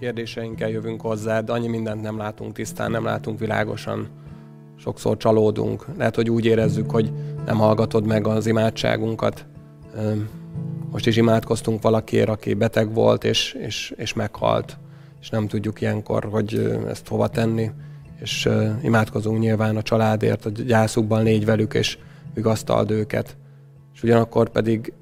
kérdéseinkkel 0.00 0.68
jövünk 0.68 1.00
hozzá, 1.00 1.40
de 1.40 1.52
annyi 1.52 1.68
mindent 1.68 2.02
nem 2.02 2.16
látunk 2.16 2.52
tisztán, 2.52 2.90
nem 2.90 3.04
látunk 3.04 3.38
világosan. 3.38 4.08
Sokszor 4.76 5.16
csalódunk. 5.16 5.86
Lehet, 5.96 6.14
hogy 6.14 6.30
úgy 6.30 6.44
érezzük, 6.44 6.90
hogy 6.90 7.12
nem 7.46 7.56
hallgatod 7.56 8.06
meg 8.06 8.26
az 8.26 8.46
imádságunkat. 8.46 9.46
Most 10.90 11.06
is 11.06 11.16
imádkoztunk 11.16 11.82
valakiért, 11.82 12.28
aki 12.28 12.54
beteg 12.54 12.94
volt, 12.94 13.24
és, 13.24 13.52
és, 13.52 13.94
és 13.96 14.12
meghalt. 14.12 14.78
És 15.20 15.30
nem 15.30 15.48
tudjuk 15.48 15.80
ilyenkor, 15.80 16.24
hogy 16.24 16.80
ezt 16.88 17.08
hova 17.08 17.28
tenni. 17.28 17.70
És 18.20 18.48
imádkozunk 18.82 19.38
nyilván 19.38 19.76
a 19.76 19.82
családért, 19.82 20.44
a 20.44 20.50
gyászukban 20.50 21.22
légy 21.22 21.44
velük, 21.44 21.74
és 21.74 21.98
vigasztald 22.34 22.90
őket. 22.90 23.36
És 23.94 24.02
ugyanakkor 24.02 24.48
pedig 24.48 24.92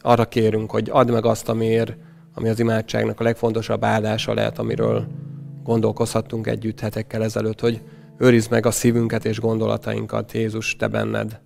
arra 0.00 0.24
kérünk, 0.24 0.70
hogy 0.70 0.88
add 0.92 1.12
meg 1.12 1.24
azt, 1.24 1.48
amiért, 1.48 1.96
ami 2.34 2.48
az 2.48 2.60
imádságnak 2.60 3.20
a 3.20 3.22
legfontosabb 3.22 3.84
áldása 3.84 4.34
lehet, 4.34 4.58
amiről 4.58 5.06
gondolkozhattunk 5.62 6.46
együtt 6.46 6.80
hetekkel 6.80 7.22
ezelőtt, 7.22 7.60
hogy 7.60 7.80
őrizd 8.18 8.50
meg 8.50 8.66
a 8.66 8.70
szívünket 8.70 9.24
és 9.24 9.40
gondolatainkat, 9.40 10.32
Jézus, 10.32 10.76
te 10.76 10.88
benned, 10.88 11.40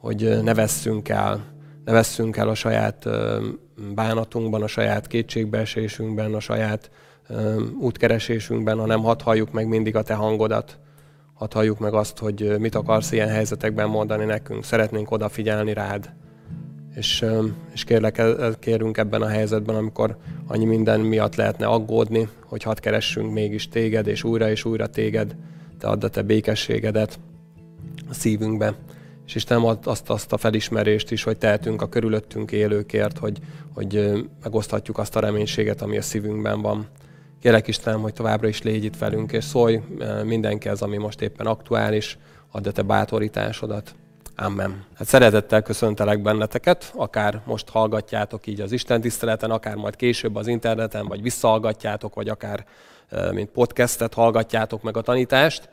hogy 0.00 0.42
ne 0.42 0.54
vesszünk 0.54 1.08
el, 1.08 1.44
ne 1.84 1.92
vesszünk 1.92 2.36
el 2.36 2.48
a 2.48 2.54
saját 2.54 3.08
bánatunkban, 3.94 4.62
a 4.62 4.66
saját 4.66 5.06
kétségbeesésünkben, 5.06 6.34
a 6.34 6.40
saját 6.40 6.90
útkeresésünkben, 7.80 8.78
hanem 8.78 9.02
hadd 9.02 9.22
halljuk 9.22 9.52
meg 9.52 9.68
mindig 9.68 9.96
a 9.96 10.02
te 10.02 10.14
hangodat, 10.14 10.78
hadd 11.34 11.54
halljuk 11.54 11.78
meg 11.78 11.94
azt, 11.94 12.18
hogy 12.18 12.58
mit 12.58 12.74
akarsz 12.74 13.12
ilyen 13.12 13.28
helyzetekben 13.28 13.88
mondani 13.88 14.24
nekünk. 14.24 14.64
Szeretnénk 14.64 15.10
odafigyelni 15.10 15.72
rád. 15.72 16.12
És, 16.98 17.24
és 17.72 17.84
kérlek, 17.84 18.22
kérünk 18.58 18.96
ebben 18.96 19.22
a 19.22 19.26
helyzetben, 19.26 19.76
amikor 19.76 20.16
annyi 20.46 20.64
minden 20.64 21.00
miatt 21.00 21.34
lehetne 21.34 21.66
aggódni, 21.66 22.28
hogy 22.44 22.62
hadd 22.62 22.80
keressünk 22.80 23.32
mégis 23.32 23.68
téged, 23.68 24.06
és 24.06 24.24
újra 24.24 24.50
és 24.50 24.64
újra 24.64 24.86
téged, 24.86 25.36
te 25.78 25.86
add 25.86 26.04
a 26.04 26.08
te 26.08 26.22
békességedet 26.22 27.18
a 28.08 28.14
szívünkbe. 28.14 28.74
És 29.26 29.34
Isten 29.34 29.60
ad 29.60 29.78
azt, 29.84 30.10
azt 30.10 30.32
a 30.32 30.36
felismerést 30.36 31.10
is, 31.10 31.22
hogy 31.22 31.38
tehetünk 31.38 31.82
a 31.82 31.88
körülöttünk 31.88 32.52
élőkért, 32.52 33.18
hogy, 33.18 33.38
hogy 33.74 34.12
megoszthatjuk 34.42 34.98
azt 34.98 35.16
a 35.16 35.20
reménységet, 35.20 35.82
ami 35.82 35.96
a 35.96 36.02
szívünkben 36.02 36.62
van. 36.62 36.86
Kérlek 37.40 37.68
Istenem, 37.68 38.00
hogy 38.00 38.12
továbbra 38.12 38.48
is 38.48 38.62
légy 38.62 38.84
itt 38.84 38.98
velünk, 38.98 39.32
és 39.32 39.44
szólj 39.44 39.80
mindenkihez, 40.24 40.82
ami 40.82 40.96
most 40.96 41.20
éppen 41.20 41.46
aktuális, 41.46 42.18
add 42.50 42.68
a 42.68 42.72
te 42.72 42.82
bátorításodat. 42.82 43.94
Amen. 44.40 44.84
Hát 44.94 45.06
szeretettel 45.06 45.62
köszöntelek 45.62 46.22
benneteket, 46.22 46.92
akár 46.96 47.40
most 47.44 47.68
hallgatjátok 47.68 48.46
így 48.46 48.60
az 48.60 48.72
Isten 48.72 49.00
tiszteleten, 49.00 49.50
akár 49.50 49.74
majd 49.74 49.96
később 49.96 50.36
az 50.36 50.46
interneten, 50.46 51.06
vagy 51.06 51.22
visszahallgatjátok, 51.22 52.14
vagy 52.14 52.28
akár 52.28 52.66
mint 53.32 53.50
podcastet 53.50 54.14
hallgatjátok 54.14 54.82
meg 54.82 54.96
a 54.96 55.00
tanítást. 55.00 55.68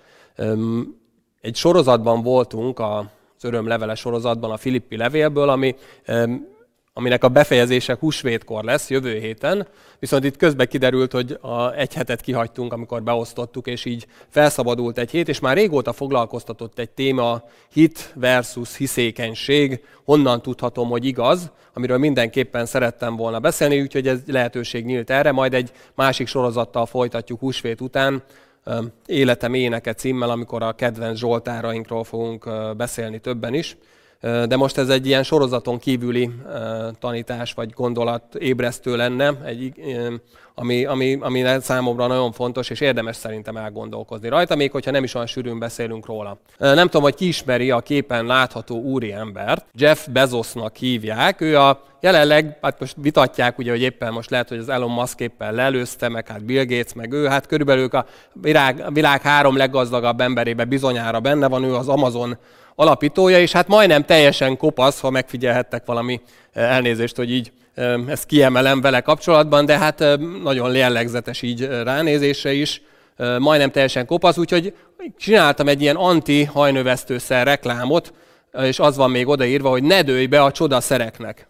Egy 1.41 1.55
sorozatban 1.55 2.21
voltunk, 2.21 2.79
az 2.79 3.43
örömlevele 3.43 3.95
sorozatban, 3.95 4.51
a 4.51 4.57
Filippi 4.57 4.97
levélből, 4.97 5.49
ami 5.49 5.75
aminek 6.97 7.23
a 7.23 7.29
befejezése 7.29 7.97
húsvétkor 7.99 8.63
lesz, 8.63 8.89
jövő 8.89 9.19
héten, 9.19 9.67
viszont 9.99 10.23
itt 10.23 10.37
közben 10.37 10.67
kiderült, 10.67 11.11
hogy 11.11 11.37
a 11.41 11.73
egy 11.73 11.93
hetet 11.93 12.21
kihagytunk, 12.21 12.73
amikor 12.73 13.03
beosztottuk, 13.03 13.67
és 13.67 13.85
így 13.85 14.07
felszabadult 14.29 14.97
egy 14.97 15.11
hét, 15.11 15.27
és 15.27 15.39
már 15.39 15.55
régóta 15.55 15.93
foglalkoztatott 15.93 16.79
egy 16.79 16.89
téma, 16.89 17.43
hit 17.73 18.11
versus 18.15 18.77
hiszékenység, 18.77 19.83
honnan 20.05 20.41
tudhatom, 20.41 20.89
hogy 20.89 21.05
igaz, 21.05 21.51
amiről 21.73 21.97
mindenképpen 21.97 22.65
szerettem 22.65 23.15
volna 23.15 23.39
beszélni, 23.39 23.81
úgyhogy 23.81 24.07
ez 24.07 24.19
lehetőség 24.27 24.85
nyílt 24.85 25.09
erre, 25.09 25.31
majd 25.31 25.53
egy 25.53 25.71
másik 25.95 26.27
sorozattal 26.27 26.85
folytatjuk 26.85 27.39
húsvét 27.39 27.81
után, 27.81 28.23
Életem 29.05 29.53
éneke 29.53 29.93
címmel, 29.93 30.29
amikor 30.29 30.63
a 30.63 30.73
kedvenc 30.73 31.17
zsoltárainkról 31.17 32.03
fogunk 32.03 32.49
beszélni 32.77 33.19
többen 33.19 33.53
is 33.53 33.77
de 34.21 34.55
most 34.55 34.77
ez 34.77 34.89
egy 34.89 35.07
ilyen 35.07 35.23
sorozaton 35.23 35.79
kívüli 35.79 36.31
tanítás 36.99 37.53
vagy 37.53 37.69
gondolat 37.69 38.35
ébresztő 38.35 38.95
lenne, 38.95 39.33
egy, 39.43 39.73
ami, 40.55 40.85
ami, 40.85 41.17
ami 41.21 41.43
számomra 41.59 42.07
nagyon 42.07 42.31
fontos, 42.31 42.69
és 42.69 42.79
érdemes 42.79 43.15
szerintem 43.15 43.57
elgondolkozni 43.57 44.29
rajta, 44.29 44.55
még 44.55 44.71
hogyha 44.71 44.91
nem 44.91 45.03
is 45.03 45.13
olyan 45.13 45.27
sűrűn 45.27 45.59
beszélünk 45.59 46.05
róla. 46.05 46.37
Nem 46.57 46.85
tudom, 46.85 47.01
hogy 47.01 47.15
ki 47.15 47.27
ismeri 47.27 47.71
a 47.71 47.79
képen 47.79 48.25
látható 48.25 48.81
úri 48.81 49.13
embert, 49.13 49.65
Jeff 49.73 50.07
Bezosnak 50.07 50.75
hívják, 50.75 51.41
ő 51.41 51.57
a 51.57 51.81
jelenleg, 52.01 52.57
hát 52.61 52.79
most 52.79 52.95
vitatják, 53.01 53.57
ugye, 53.57 53.71
hogy 53.71 53.81
éppen 53.81 54.13
most 54.13 54.29
lehet, 54.29 54.49
hogy 54.49 54.57
az 54.57 54.69
Elon 54.69 54.91
Musk 54.91 55.19
éppen 55.19 55.53
lelőzte, 55.53 56.09
meg 56.09 56.27
hát 56.27 56.45
Bill 56.45 56.65
Gates, 56.65 56.93
meg 56.93 57.11
ő, 57.11 57.25
hát 57.25 57.45
körülbelül 57.45 57.87
a 57.87 58.05
világ, 58.33 58.83
a 58.85 58.91
világ 58.91 59.21
három 59.21 59.57
leggazdagabb 59.57 60.21
emberébe 60.21 60.65
bizonyára 60.65 61.19
benne 61.19 61.47
van, 61.47 61.63
ő 61.63 61.75
az 61.75 61.87
Amazon 61.87 62.37
alapítója, 62.75 63.39
és 63.39 63.51
hát 63.51 63.67
majdnem 63.67 64.05
teljesen 64.05 64.57
kopasz, 64.57 64.99
ha 64.99 65.09
megfigyelhettek 65.09 65.85
valami 65.85 66.21
eh, 66.53 66.71
elnézést, 66.71 67.15
hogy 67.15 67.31
így 67.31 67.51
eh, 67.73 67.93
ezt 68.07 68.25
kiemelem 68.25 68.81
vele 68.81 69.01
kapcsolatban, 69.01 69.65
de 69.65 69.77
hát 69.77 70.01
eh, 70.01 70.17
nagyon 70.43 70.75
jellegzetes 70.75 71.41
így 71.41 71.67
ránézésre 71.67 72.53
is, 72.53 72.81
majdnem 73.39 73.71
teljesen 73.71 74.05
kopasz, 74.05 74.37
úgyhogy 74.37 74.73
csináltam 75.17 75.67
egy 75.67 75.81
ilyen 75.81 75.95
anti-hajnövesztőszer 75.95 77.45
reklámot, 77.45 78.13
és 78.61 78.79
az 78.79 78.95
van 78.95 79.11
még 79.11 79.27
odaírva, 79.27 79.69
hogy 79.69 79.83
ne 79.83 80.01
dőj 80.01 80.25
be 80.25 80.41
a 80.41 80.51
csodaszereknek. 80.51 81.47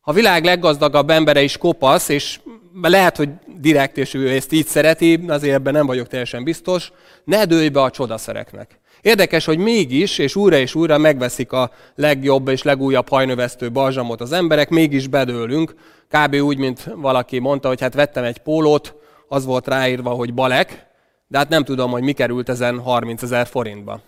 A 0.00 0.12
világ 0.12 0.44
leggazdagabb 0.44 1.10
embere 1.10 1.42
is 1.42 1.56
kopasz, 1.56 2.08
és 2.08 2.40
lehet, 2.82 3.16
hogy 3.16 3.28
direkt, 3.60 3.96
és 3.96 4.14
ő 4.14 4.28
ezt 4.28 4.52
így 4.52 4.66
szereti, 4.66 5.24
azért 5.28 5.54
ebben 5.54 5.72
nem 5.72 5.86
vagyok 5.86 6.08
teljesen 6.08 6.44
biztos, 6.44 6.92
ne 7.24 7.44
dőj 7.44 7.68
be 7.68 7.82
a 7.82 7.90
csodaszereknek. 7.90 8.79
Érdekes, 9.02 9.44
hogy 9.44 9.58
mégis, 9.58 10.18
és 10.18 10.36
újra 10.36 10.56
és 10.56 10.74
újra 10.74 10.98
megveszik 10.98 11.52
a 11.52 11.70
legjobb 11.94 12.48
és 12.48 12.62
legújabb 12.62 13.08
hajnövesztő 13.08 13.70
balzsamot 13.70 14.20
az 14.20 14.32
emberek, 14.32 14.68
mégis 14.68 15.06
bedőlünk. 15.06 15.74
Kb. 16.08 16.34
úgy, 16.34 16.58
mint 16.58 16.90
valaki 16.94 17.38
mondta, 17.38 17.68
hogy 17.68 17.80
hát 17.80 17.94
vettem 17.94 18.24
egy 18.24 18.38
pólót, 18.38 18.94
az 19.28 19.44
volt 19.44 19.68
ráírva, 19.68 20.10
hogy 20.10 20.34
balek, 20.34 20.86
de 21.26 21.38
hát 21.38 21.48
nem 21.48 21.64
tudom, 21.64 21.90
hogy 21.90 22.02
mi 22.02 22.12
került 22.12 22.48
ezen 22.48 22.80
30 22.80 23.22
ezer 23.22 23.46
forintba. 23.46 24.00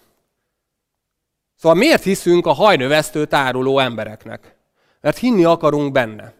Szóval 1.56 1.78
miért 1.78 2.02
hiszünk 2.02 2.46
a 2.46 2.52
hajnövesztő 2.52 3.24
táruló 3.24 3.78
embereknek? 3.78 4.56
Mert 5.00 5.18
hinni 5.18 5.44
akarunk 5.44 5.92
benne. 5.92 6.34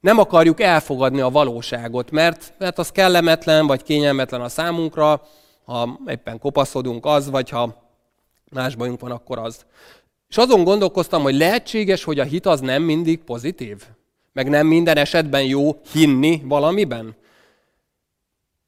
Nem 0.00 0.18
akarjuk 0.18 0.60
elfogadni 0.60 1.20
a 1.20 1.30
valóságot, 1.30 2.10
mert, 2.10 2.54
mert 2.58 2.78
az 2.78 2.90
kellemetlen 2.90 3.66
vagy 3.66 3.82
kényelmetlen 3.82 4.40
a 4.40 4.48
számunkra, 4.48 5.22
ha 5.70 5.98
éppen 6.06 6.38
kopaszodunk 6.38 7.06
az, 7.06 7.30
vagy 7.30 7.48
ha 7.48 7.82
más 8.50 8.74
bajunk 8.74 9.00
van, 9.00 9.10
akkor 9.10 9.38
az. 9.38 9.64
És 10.28 10.36
azon 10.36 10.64
gondolkoztam, 10.64 11.22
hogy 11.22 11.34
lehetséges, 11.34 12.04
hogy 12.04 12.18
a 12.18 12.24
hit 12.24 12.46
az 12.46 12.60
nem 12.60 12.82
mindig 12.82 13.18
pozitív? 13.24 13.82
Meg 14.32 14.48
nem 14.48 14.66
minden 14.66 14.96
esetben 14.96 15.42
jó 15.42 15.80
hinni 15.92 16.42
valamiben? 16.44 17.16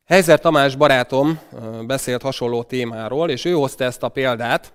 Helyzer 0.04 0.40
Tamás 0.40 0.76
barátom 0.76 1.40
beszélt 1.86 2.22
hasonló 2.22 2.62
témáról, 2.62 3.30
és 3.30 3.44
ő 3.44 3.52
hozta 3.52 3.84
ezt 3.84 4.02
a 4.02 4.08
példát. 4.08 4.72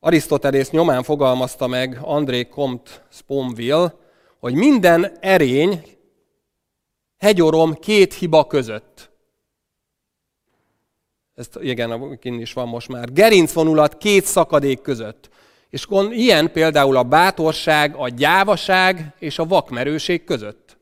Arisztotelész 0.00 0.70
nyomán 0.70 1.02
fogalmazta 1.02 1.66
meg 1.66 1.98
André 2.02 2.44
Comte 2.48 2.90
Sponville, 3.10 3.94
hogy 4.38 4.54
minden 4.54 5.16
erény 5.20 5.82
hegyorom 7.18 7.74
két 7.74 8.14
hiba 8.14 8.46
között. 8.46 9.12
Ezt 11.34 11.58
igen, 11.60 12.18
kinn 12.18 12.40
is 12.40 12.52
van 12.52 12.68
most 12.68 12.88
már. 12.88 13.12
Gerincvonulat 13.12 13.96
két 13.96 14.24
szakadék 14.24 14.80
között. 14.80 15.28
És 15.70 15.86
ilyen 16.10 16.52
például 16.52 16.96
a 16.96 17.02
bátorság, 17.02 17.94
a 17.96 18.08
gyávaság 18.08 19.14
és 19.18 19.38
a 19.38 19.44
vakmerőség 19.44 20.24
között. 20.24 20.76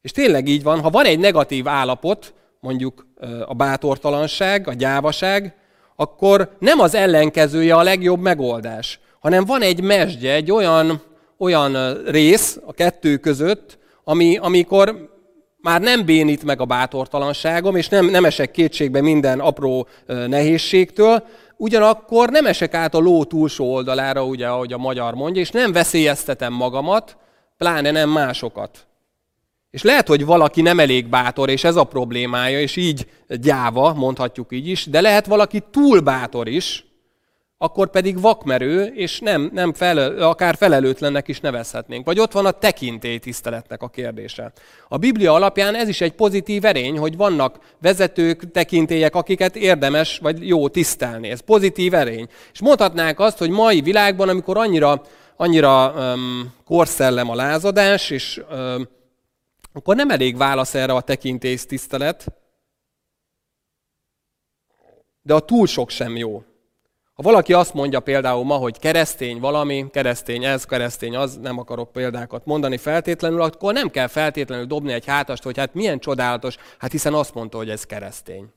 És 0.00 0.10
tényleg 0.10 0.48
így 0.48 0.62
van, 0.62 0.80
ha 0.80 0.90
van 0.90 1.04
egy 1.04 1.18
negatív 1.18 1.68
állapot, 1.68 2.34
mondjuk 2.60 3.06
a 3.46 3.54
bátortalanság, 3.54 4.68
a 4.68 4.72
gyávaság, 4.72 5.54
akkor 5.96 6.56
nem 6.58 6.80
az 6.80 6.94
ellenkezője 6.94 7.74
a 7.74 7.82
legjobb 7.82 8.20
megoldás, 8.20 9.00
hanem 9.20 9.44
van 9.44 9.62
egy 9.62 9.82
mesdje, 9.82 10.32
egy 10.32 10.50
olyan, 10.50 11.02
olyan 11.38 12.02
rész 12.04 12.58
a 12.66 12.72
kettő 12.72 13.16
között, 13.16 13.78
ami, 14.04 14.36
amikor 14.36 15.13
már 15.64 15.80
nem 15.80 16.04
bénít 16.04 16.44
meg 16.44 16.60
a 16.60 16.64
bátortalanságom, 16.64 17.76
és 17.76 17.88
nem, 17.88 18.06
nem 18.06 18.24
esek 18.24 18.50
kétségbe 18.50 19.00
minden 19.00 19.40
apró 19.40 19.88
nehézségtől, 20.06 21.24
ugyanakkor 21.56 22.30
nem 22.30 22.46
esek 22.46 22.74
át 22.74 22.94
a 22.94 22.98
ló 22.98 23.24
túlsó 23.24 23.72
oldalára, 23.72 24.24
ugye, 24.24 24.46
ahogy 24.46 24.72
a 24.72 24.78
magyar 24.78 25.14
mondja, 25.14 25.40
és 25.40 25.50
nem 25.50 25.72
veszélyeztetem 25.72 26.52
magamat, 26.52 27.16
pláne 27.58 27.90
nem 27.90 28.10
másokat. 28.10 28.86
És 29.70 29.82
lehet, 29.82 30.08
hogy 30.08 30.24
valaki 30.24 30.62
nem 30.62 30.80
elég 30.80 31.08
bátor, 31.08 31.50
és 31.50 31.64
ez 31.64 31.76
a 31.76 31.84
problémája, 31.84 32.60
és 32.60 32.76
így 32.76 33.06
gyáva, 33.28 33.94
mondhatjuk 33.94 34.52
így 34.52 34.68
is, 34.68 34.86
de 34.86 35.00
lehet 35.00 35.26
valaki 35.26 35.62
túl 35.70 36.00
bátor 36.00 36.48
is, 36.48 36.84
akkor 37.58 37.90
pedig 37.90 38.20
vakmerő, 38.20 38.84
és 38.84 39.20
nem, 39.20 39.50
nem 39.52 39.72
felel, 39.72 40.18
akár 40.18 40.56
felelőtlennek 40.56 41.28
is 41.28 41.40
nevezhetnénk. 41.40 42.06
Vagy 42.06 42.18
ott 42.18 42.32
van 42.32 42.46
a 42.46 42.50
tekintélytiszteletnek 42.50 43.82
a 43.82 43.88
kérdése. 43.88 44.52
A 44.88 44.96
Biblia 44.96 45.32
alapján 45.32 45.74
ez 45.74 45.88
is 45.88 46.00
egy 46.00 46.12
pozitív 46.12 46.64
erény, 46.64 46.98
hogy 46.98 47.16
vannak 47.16 47.58
vezetők, 47.80 48.50
tekintélyek, 48.50 49.14
akiket 49.14 49.56
érdemes 49.56 50.18
vagy 50.18 50.48
jó 50.48 50.68
tisztelni. 50.68 51.30
Ez 51.30 51.40
pozitív 51.40 51.94
erény. 51.94 52.28
És 52.52 52.60
mondhatnánk 52.60 53.18
azt, 53.18 53.38
hogy 53.38 53.50
mai 53.50 53.80
világban, 53.80 54.28
amikor 54.28 54.56
annyira, 54.56 55.02
annyira 55.36 55.92
um, 55.92 56.54
korszellem 56.64 57.30
a 57.30 57.34
lázadás, 57.34 58.10
és 58.10 58.42
um, 58.50 58.88
akkor 59.72 59.96
nem 59.96 60.10
elég 60.10 60.36
válasz 60.36 60.74
erre 60.74 60.92
a 60.92 61.00
tekintélytisztelet, 61.00 62.26
de 65.22 65.34
a 65.34 65.40
túl 65.40 65.66
sok 65.66 65.90
sem 65.90 66.16
jó. 66.16 66.42
Ha 67.14 67.22
valaki 67.22 67.52
azt 67.52 67.74
mondja 67.74 68.00
például 68.00 68.44
ma, 68.44 68.54
hogy 68.54 68.78
keresztény 68.78 69.40
valami, 69.40 69.86
keresztény 69.90 70.44
ez, 70.44 70.64
keresztény 70.64 71.16
az, 71.16 71.36
nem 71.36 71.58
akarok 71.58 71.92
példákat 71.92 72.44
mondani 72.44 72.76
feltétlenül, 72.76 73.42
akkor 73.42 73.72
nem 73.72 73.90
kell 73.90 74.06
feltétlenül 74.06 74.66
dobni 74.66 74.92
egy 74.92 75.06
hátast, 75.06 75.42
hogy 75.42 75.58
hát 75.58 75.74
milyen 75.74 75.98
csodálatos, 75.98 76.56
hát 76.78 76.90
hiszen 76.90 77.14
azt 77.14 77.34
mondta, 77.34 77.56
hogy 77.56 77.70
ez 77.70 77.84
keresztény. 77.84 78.52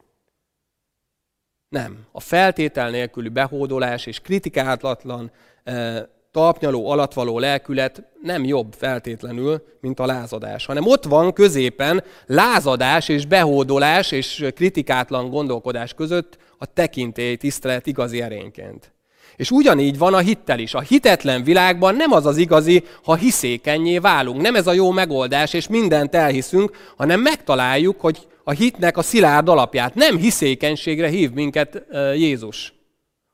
Nem. 1.69 2.05
A 2.11 2.19
feltétel 2.19 2.89
nélküli 2.89 3.29
behódolás 3.29 4.05
és 4.05 4.19
kritikátlatlan 4.19 5.31
eh, 5.63 6.03
talpnyaló 6.37 6.89
alatt 6.89 7.13
való 7.13 7.39
lelkület 7.39 8.03
nem 8.21 8.43
jobb 8.43 8.73
feltétlenül, 8.77 9.63
mint 9.81 9.99
a 9.99 10.05
lázadás, 10.05 10.65
hanem 10.65 10.87
ott 10.87 11.03
van 11.03 11.33
középen 11.33 12.03
lázadás 12.25 13.09
és 13.09 13.25
behódolás 13.25 14.11
és 14.11 14.45
kritikátlan 14.55 15.29
gondolkodás 15.29 15.93
között 15.93 16.37
a 16.57 16.65
tekintély 16.65 17.35
tisztelet 17.35 17.87
igazi 17.87 18.21
erényként. 18.21 18.91
És 19.35 19.51
ugyanígy 19.51 19.97
van 19.97 20.13
a 20.13 20.17
hittel 20.17 20.59
is. 20.59 20.73
A 20.73 20.79
hitetlen 20.79 21.43
világban 21.43 21.95
nem 21.95 22.11
az 22.11 22.25
az 22.25 22.37
igazi, 22.37 22.83
ha 23.03 23.15
hiszékenyé 23.15 23.97
válunk. 23.97 24.41
Nem 24.41 24.55
ez 24.55 24.67
a 24.67 24.73
jó 24.73 24.91
megoldás, 24.91 25.53
és 25.53 25.67
mindent 25.67 26.15
elhiszünk, 26.15 26.93
hanem 26.97 27.21
megtaláljuk, 27.21 28.01
hogy 28.01 28.27
a 28.43 28.51
hitnek 28.51 28.97
a 28.97 29.01
szilárd 29.01 29.49
alapját. 29.49 29.95
Nem 29.95 30.17
hiszékenységre 30.17 31.07
hív 31.07 31.31
minket 31.31 31.83
Jézus, 32.15 32.73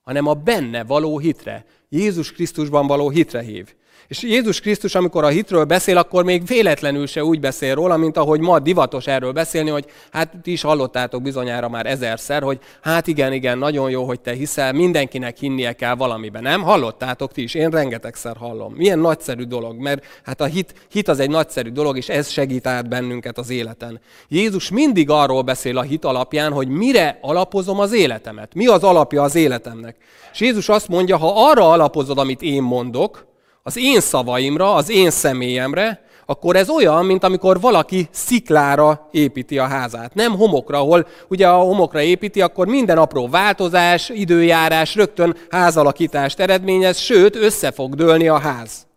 hanem 0.02 0.28
a 0.28 0.34
benne 0.34 0.84
való 0.84 1.20
hitre. 1.20 1.66
Jézus 1.94 2.32
Krisztusban 2.32 2.88
való 2.88 3.10
hitre 3.10 3.42
hív. 3.42 3.74
És 4.08 4.22
Jézus 4.22 4.60
Krisztus, 4.60 4.96
amikor 4.96 5.24
a 5.24 5.28
hitről 5.28 5.64
beszél, 5.64 5.98
akkor 5.98 6.24
még 6.24 6.46
véletlenül 6.46 7.08
se 7.08 7.24
úgy 7.24 7.40
beszél 7.40 7.76
róla, 7.76 7.98
mint 7.98 8.18
ahogy 8.18 8.40
ma 8.40 8.60
divatos 8.60 9.08
erről 9.08 9.32
beszélni, 9.32 9.70
hogy 9.70 9.86
hát 10.12 10.32
ti 10.42 10.52
is 10.52 10.62
hallottátok 10.62 11.22
bizonyára 11.22 11.70
már 11.70 11.86
ezerszer, 11.86 12.42
hogy 12.42 12.60
hát 12.82 13.08
igen, 13.08 13.34
igen, 13.34 13.58
nagyon 13.58 13.90
jó, 13.90 14.06
hogy 14.06 14.20
te 14.20 14.34
hiszel, 14.34 14.74
mindenkinek 14.74 15.38
hinnie 15.38 15.74
kell 15.74 15.96
valamiben. 15.96 16.42
Nem? 16.42 16.62
Hallottátok 16.62 17.32
ti 17.32 17.44
is, 17.44 17.54
én 17.54 17.70
rengetegszer 17.70 18.36
hallom. 18.38 18.74
Milyen 18.74 19.00
nagyszerű 19.00 19.44
dolog, 19.44 19.78
mert 19.78 20.06
hát 20.24 20.42
a 20.42 20.46
hit, 20.46 20.74
hit 20.92 21.08
az 21.08 21.20
egy 21.20 21.30
nagyszerű 21.30 21.70
dolog, 21.70 21.98
és 21.98 22.10
ez 22.10 22.30
segít 22.30 22.68
át 22.68 22.90
bennünket 22.90 23.38
az 23.38 23.50
életen. 23.50 24.00
Jézus 24.28 24.70
mindig 24.70 25.10
arról 25.10 25.42
beszél 25.42 25.78
a 25.78 25.82
hit 25.82 26.06
alapján, 26.06 26.52
hogy 26.52 26.68
mire 26.68 27.18
alapozom 27.22 27.80
az 27.80 27.94
életemet. 27.94 28.54
Mi 28.54 28.68
az 28.68 28.84
alapja 28.84 29.22
az 29.24 29.36
életemnek. 29.36 29.96
És 30.34 30.40
Jézus 30.40 30.70
azt 30.70 30.88
mondja, 30.88 31.18
ha 31.18 31.50
arra 31.50 31.70
alapozod, 31.70 32.18
amit 32.18 32.42
én 32.42 32.62
mondok, 32.62 33.32
az 33.64 33.78
én 33.78 34.00
szavaimra, 34.00 34.74
az 34.74 34.90
én 34.90 35.10
személyemre, 35.10 36.02
akkor 36.26 36.56
ez 36.56 36.70
olyan, 36.70 37.06
mint 37.06 37.24
amikor 37.24 37.60
valaki 37.60 38.08
sziklára 38.12 39.10
építi 39.12 39.58
a 39.58 39.68
házát. 39.68 40.14
Nem 40.14 40.36
homokra, 40.36 40.78
ahol 40.78 41.08
ugye 41.28 41.48
a 41.48 41.58
homokra 41.58 42.02
építi, 42.02 42.42
akkor 42.42 42.68
minden 42.68 42.98
apró 42.98 43.28
változás, 43.28 44.10
időjárás 44.10 44.96
rögtön 44.96 45.38
házalakítást 45.50 46.40
eredményez, 46.40 46.98
sőt, 46.98 47.36
össze 47.36 47.72
fog 47.72 47.96
dőlni 47.96 48.28
a 48.28 48.38
ház. 48.38 48.88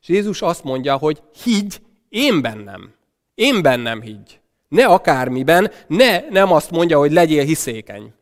És 0.00 0.08
Jézus 0.08 0.42
azt 0.42 0.64
mondja, 0.64 0.96
hogy 0.96 1.22
higgy 1.42 1.80
én 2.08 2.42
bennem. 2.42 2.92
Én 3.34 3.62
bennem 3.62 4.00
higgy. 4.00 4.40
Ne 4.68 4.86
akármiben, 4.86 5.70
ne, 5.86 6.20
nem 6.30 6.52
azt 6.52 6.70
mondja, 6.70 6.98
hogy 6.98 7.12
legyél 7.12 7.44
hiszékeny. 7.44 8.12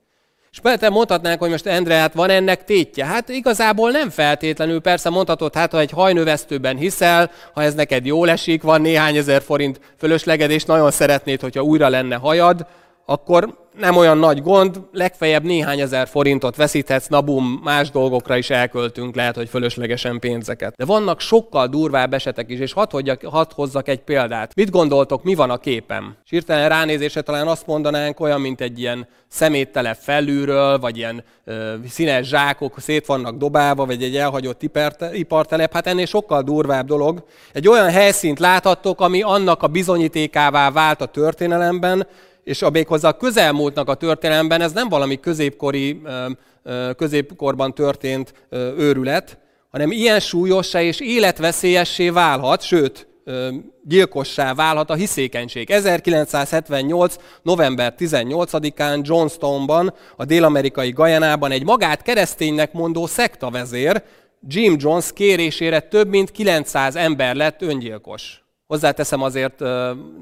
És 0.52 0.60
persze 0.60 0.88
mondhatnánk, 0.88 1.40
hogy 1.40 1.50
most 1.50 1.66
Endre, 1.66 1.94
hát 1.94 2.14
van 2.14 2.30
ennek 2.30 2.64
tétje. 2.64 3.04
Hát 3.04 3.28
igazából 3.28 3.90
nem 3.90 4.10
feltétlenül, 4.10 4.80
persze 4.80 5.10
mondhatod, 5.10 5.54
hát 5.54 5.72
ha 5.72 5.78
egy 5.78 5.90
hajnövesztőben 5.90 6.76
hiszel, 6.76 7.30
ha 7.54 7.62
ez 7.62 7.74
neked 7.74 8.06
jól 8.06 8.30
esik, 8.30 8.62
van 8.62 8.80
néhány 8.80 9.16
ezer 9.16 9.42
forint 9.42 9.80
fölösleged, 9.98 10.50
és 10.50 10.64
nagyon 10.64 10.90
szeretnéd, 10.90 11.40
hogyha 11.40 11.62
újra 11.62 11.88
lenne 11.88 12.16
hajad, 12.16 12.66
akkor 13.06 13.61
nem 13.78 13.96
olyan 13.96 14.18
nagy 14.18 14.42
gond, 14.42 14.80
legfeljebb 14.92 15.42
néhány 15.42 15.80
ezer 15.80 16.08
forintot 16.08 16.56
veszíthetsz, 16.56 17.06
nabum, 17.06 17.60
más 17.62 17.90
dolgokra 17.90 18.36
is 18.36 18.50
elköltünk, 18.50 19.14
lehet, 19.14 19.36
hogy 19.36 19.48
fölöslegesen 19.48 20.18
pénzeket. 20.18 20.74
De 20.76 20.84
vannak 20.84 21.20
sokkal 21.20 21.66
durvább 21.66 22.14
esetek 22.14 22.50
is, 22.50 22.58
és 22.58 22.72
hadd, 22.72 22.90
hadd, 22.90 23.26
hadd 23.26 23.50
hozzak 23.54 23.88
egy 23.88 24.00
példát. 24.00 24.54
Mit 24.54 24.70
gondoltok, 24.70 25.22
mi 25.22 25.34
van 25.34 25.50
a 25.50 25.58
képem? 25.58 26.16
És 26.24 26.30
hirtelen 26.30 26.68
ránézésre 26.68 27.20
talán 27.20 27.46
azt 27.46 27.66
mondanánk, 27.66 28.20
olyan, 28.20 28.40
mint 28.40 28.60
egy 28.60 28.78
ilyen 28.78 29.06
szeméttele 29.28 29.94
felülről, 29.94 30.78
vagy 30.78 30.96
ilyen 30.96 31.24
ö, 31.44 31.74
színes 31.88 32.26
zsákok 32.26 32.80
szét 32.80 33.06
vannak 33.06 33.36
dobálva, 33.36 33.86
vagy 33.86 34.02
egy 34.02 34.16
elhagyott 34.16 34.62
ipartelep, 35.12 35.72
hát 35.72 35.86
ennél 35.86 36.06
sokkal 36.06 36.42
durvább 36.42 36.86
dolog. 36.86 37.24
Egy 37.52 37.68
olyan 37.68 37.90
helyszínt 37.90 38.38
láthattok, 38.38 39.00
ami 39.00 39.22
annak 39.22 39.62
a 39.62 39.66
bizonyítékává 39.66 40.70
vált 40.70 41.00
a 41.00 41.06
történelemben, 41.06 42.06
és 42.44 42.62
a 42.62 42.70
méghozzá 42.70 43.08
a 43.08 43.16
közelmúltnak 43.16 43.88
a 43.88 43.94
történelemben 43.94 44.60
ez 44.60 44.72
nem 44.72 44.88
valami 44.88 45.20
középkori, 45.20 46.02
középkorban 46.96 47.74
történt 47.74 48.34
őrület, 48.76 49.38
hanem 49.70 49.90
ilyen 49.90 50.20
súlyossá 50.20 50.82
és 50.82 51.00
életveszélyessé 51.00 52.08
válhat, 52.08 52.62
sőt, 52.62 53.06
gyilkossá 53.84 54.54
válhat 54.54 54.90
a 54.90 54.94
hiszékenység. 54.94 55.70
1978. 55.70 57.16
november 57.42 57.94
18-án 57.98 59.04
Johnstonban, 59.04 59.94
a 60.16 60.24
dél-amerikai 60.24 60.90
Gajanában 60.90 61.50
egy 61.50 61.64
magát 61.64 62.02
kereszténynek 62.02 62.72
mondó 62.72 63.06
szektavezér 63.06 64.02
Jim 64.46 64.76
Jones 64.78 65.12
kérésére 65.12 65.80
több 65.80 66.08
mint 66.08 66.30
900 66.30 66.96
ember 66.96 67.34
lett 67.34 67.62
öngyilkos. 67.62 68.41
Hozzáteszem 68.72 69.22
azért 69.22 69.62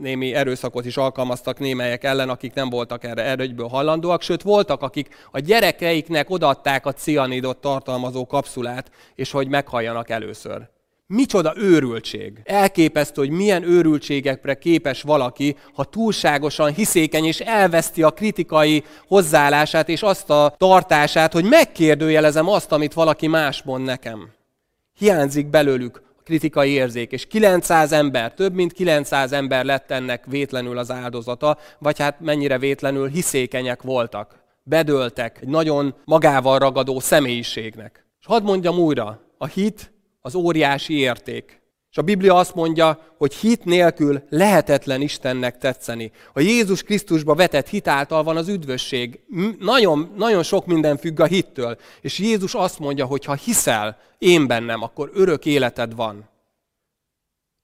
némi 0.00 0.34
erőszakot 0.34 0.84
is 0.84 0.96
alkalmaztak 0.96 1.58
némelyek 1.58 2.04
ellen, 2.04 2.28
akik 2.28 2.54
nem 2.54 2.70
voltak 2.70 3.04
erre 3.04 3.22
erőgyből 3.22 3.68
hallandóak, 3.68 4.22
sőt 4.22 4.42
voltak, 4.42 4.82
akik 4.82 5.08
a 5.30 5.38
gyerekeiknek 5.38 6.30
odaadták 6.30 6.86
a 6.86 6.92
cianidot 6.92 7.58
tartalmazó 7.58 8.26
kapszulát, 8.26 8.90
és 9.14 9.30
hogy 9.30 9.48
meghalljanak 9.48 10.10
először. 10.10 10.68
Micsoda 11.06 11.52
őrültség! 11.56 12.40
Elképesztő, 12.44 13.20
hogy 13.20 13.30
milyen 13.30 13.62
őrültségekre 13.62 14.54
képes 14.54 15.02
valaki, 15.02 15.56
ha 15.74 15.84
túlságosan 15.84 16.72
hiszékeny 16.72 17.24
és 17.24 17.40
elveszti 17.40 18.02
a 18.02 18.10
kritikai 18.10 18.84
hozzáállását 19.06 19.88
és 19.88 20.02
azt 20.02 20.30
a 20.30 20.54
tartását, 20.58 21.32
hogy 21.32 21.44
megkérdőjelezem 21.44 22.48
azt, 22.48 22.72
amit 22.72 22.92
valaki 22.92 23.26
más 23.26 23.62
mond 23.62 23.84
nekem. 23.84 24.28
Hiányzik 24.98 25.46
belőlük 25.46 26.08
kritikai 26.24 26.70
érzék, 26.70 27.12
és 27.12 27.26
900 27.26 27.92
ember, 27.92 28.34
több 28.34 28.54
mint 28.54 28.72
900 28.72 29.32
ember 29.32 29.64
lett 29.64 29.90
ennek 29.90 30.24
vétlenül 30.26 30.78
az 30.78 30.90
áldozata, 30.90 31.58
vagy 31.78 31.98
hát 31.98 32.20
mennyire 32.20 32.58
vétlenül 32.58 33.08
hiszékenyek 33.08 33.82
voltak, 33.82 34.42
bedöltek 34.62 35.38
egy 35.40 35.48
nagyon 35.48 35.94
magával 36.04 36.58
ragadó 36.58 37.00
személyiségnek. 37.00 38.06
És 38.20 38.26
hadd 38.26 38.42
mondjam 38.42 38.78
újra, 38.78 39.20
a 39.38 39.46
hit 39.46 39.92
az 40.20 40.34
óriási 40.34 40.98
érték. 40.98 41.59
És 41.90 41.96
a 41.96 42.02
Biblia 42.02 42.34
azt 42.34 42.54
mondja, 42.54 43.14
hogy 43.16 43.34
hit 43.34 43.64
nélkül 43.64 44.22
lehetetlen 44.28 45.00
Istennek 45.00 45.58
tetszeni. 45.58 46.12
A 46.32 46.40
Jézus 46.40 46.82
Krisztusba 46.82 47.34
vetett 47.34 47.68
hit 47.68 47.88
által 47.88 48.22
van 48.22 48.36
az 48.36 48.48
üdvösség. 48.48 49.20
Nagyon, 49.58 50.12
nagyon 50.16 50.42
sok 50.42 50.66
minden 50.66 50.96
függ 50.96 51.20
a 51.20 51.26
hittől. 51.26 51.78
És 52.00 52.18
Jézus 52.18 52.54
azt 52.54 52.78
mondja, 52.78 53.04
hogy 53.04 53.24
ha 53.24 53.34
hiszel 53.34 53.98
én 54.18 54.46
bennem, 54.46 54.82
akkor 54.82 55.10
örök 55.14 55.46
életed 55.46 55.94
van. 55.94 56.28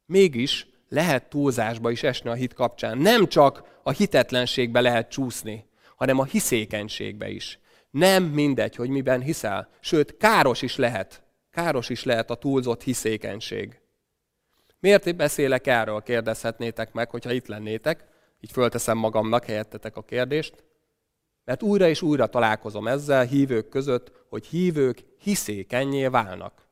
Mégis 0.07 0.67
lehet 0.89 1.29
túlzásba 1.29 1.91
is 1.91 2.03
esni 2.03 2.31
a 2.31 2.35
hit 2.35 2.55
kapcsán. 2.55 2.99
Nem 2.99 3.27
csak 3.27 3.63
a 3.83 3.91
hitetlenségbe 3.91 4.81
lehet 4.81 5.11
csúszni, 5.11 5.67
hanem 5.97 6.19
a 6.19 6.25
hiszékenységbe 6.25 7.29
is. 7.29 7.59
Nem 7.91 8.25
mindegy, 8.25 8.77
hogy 8.77 8.89
miben 8.89 9.21
hiszel. 9.21 9.69
Sőt, 9.81 10.17
káros 10.17 10.63
is 10.63 10.77
lehet. 10.77 11.23
Káros 11.51 11.89
is 11.89 12.05
lehet 12.05 12.31
a 12.31 12.35
túlzott 12.35 12.83
hiszékenység. 12.83 13.81
Miért 14.87 15.17
beszélek 15.17 15.67
erről, 15.67 16.03
kérdezhetnétek 16.03 16.93
meg, 16.93 17.11
hogyha 17.11 17.33
itt 17.33 17.47
lennétek. 17.47 18.05
Így 18.41 18.51
fölteszem 18.51 18.99
magamnak 18.99 19.45
helyettetek 19.45 19.97
a 19.97 20.03
kérdést. 20.03 20.65
Mert 21.45 21.63
újra 21.63 21.89
és 21.89 22.03
újra 22.03 22.27
találkozom 22.27 22.87
ezzel 22.87 23.25
hívők 23.25 23.69
között, 23.69 24.13
hogy 24.29 24.47
hívők 24.47 25.05
hiszékenyé 25.19 26.07
válnak. 26.07 26.69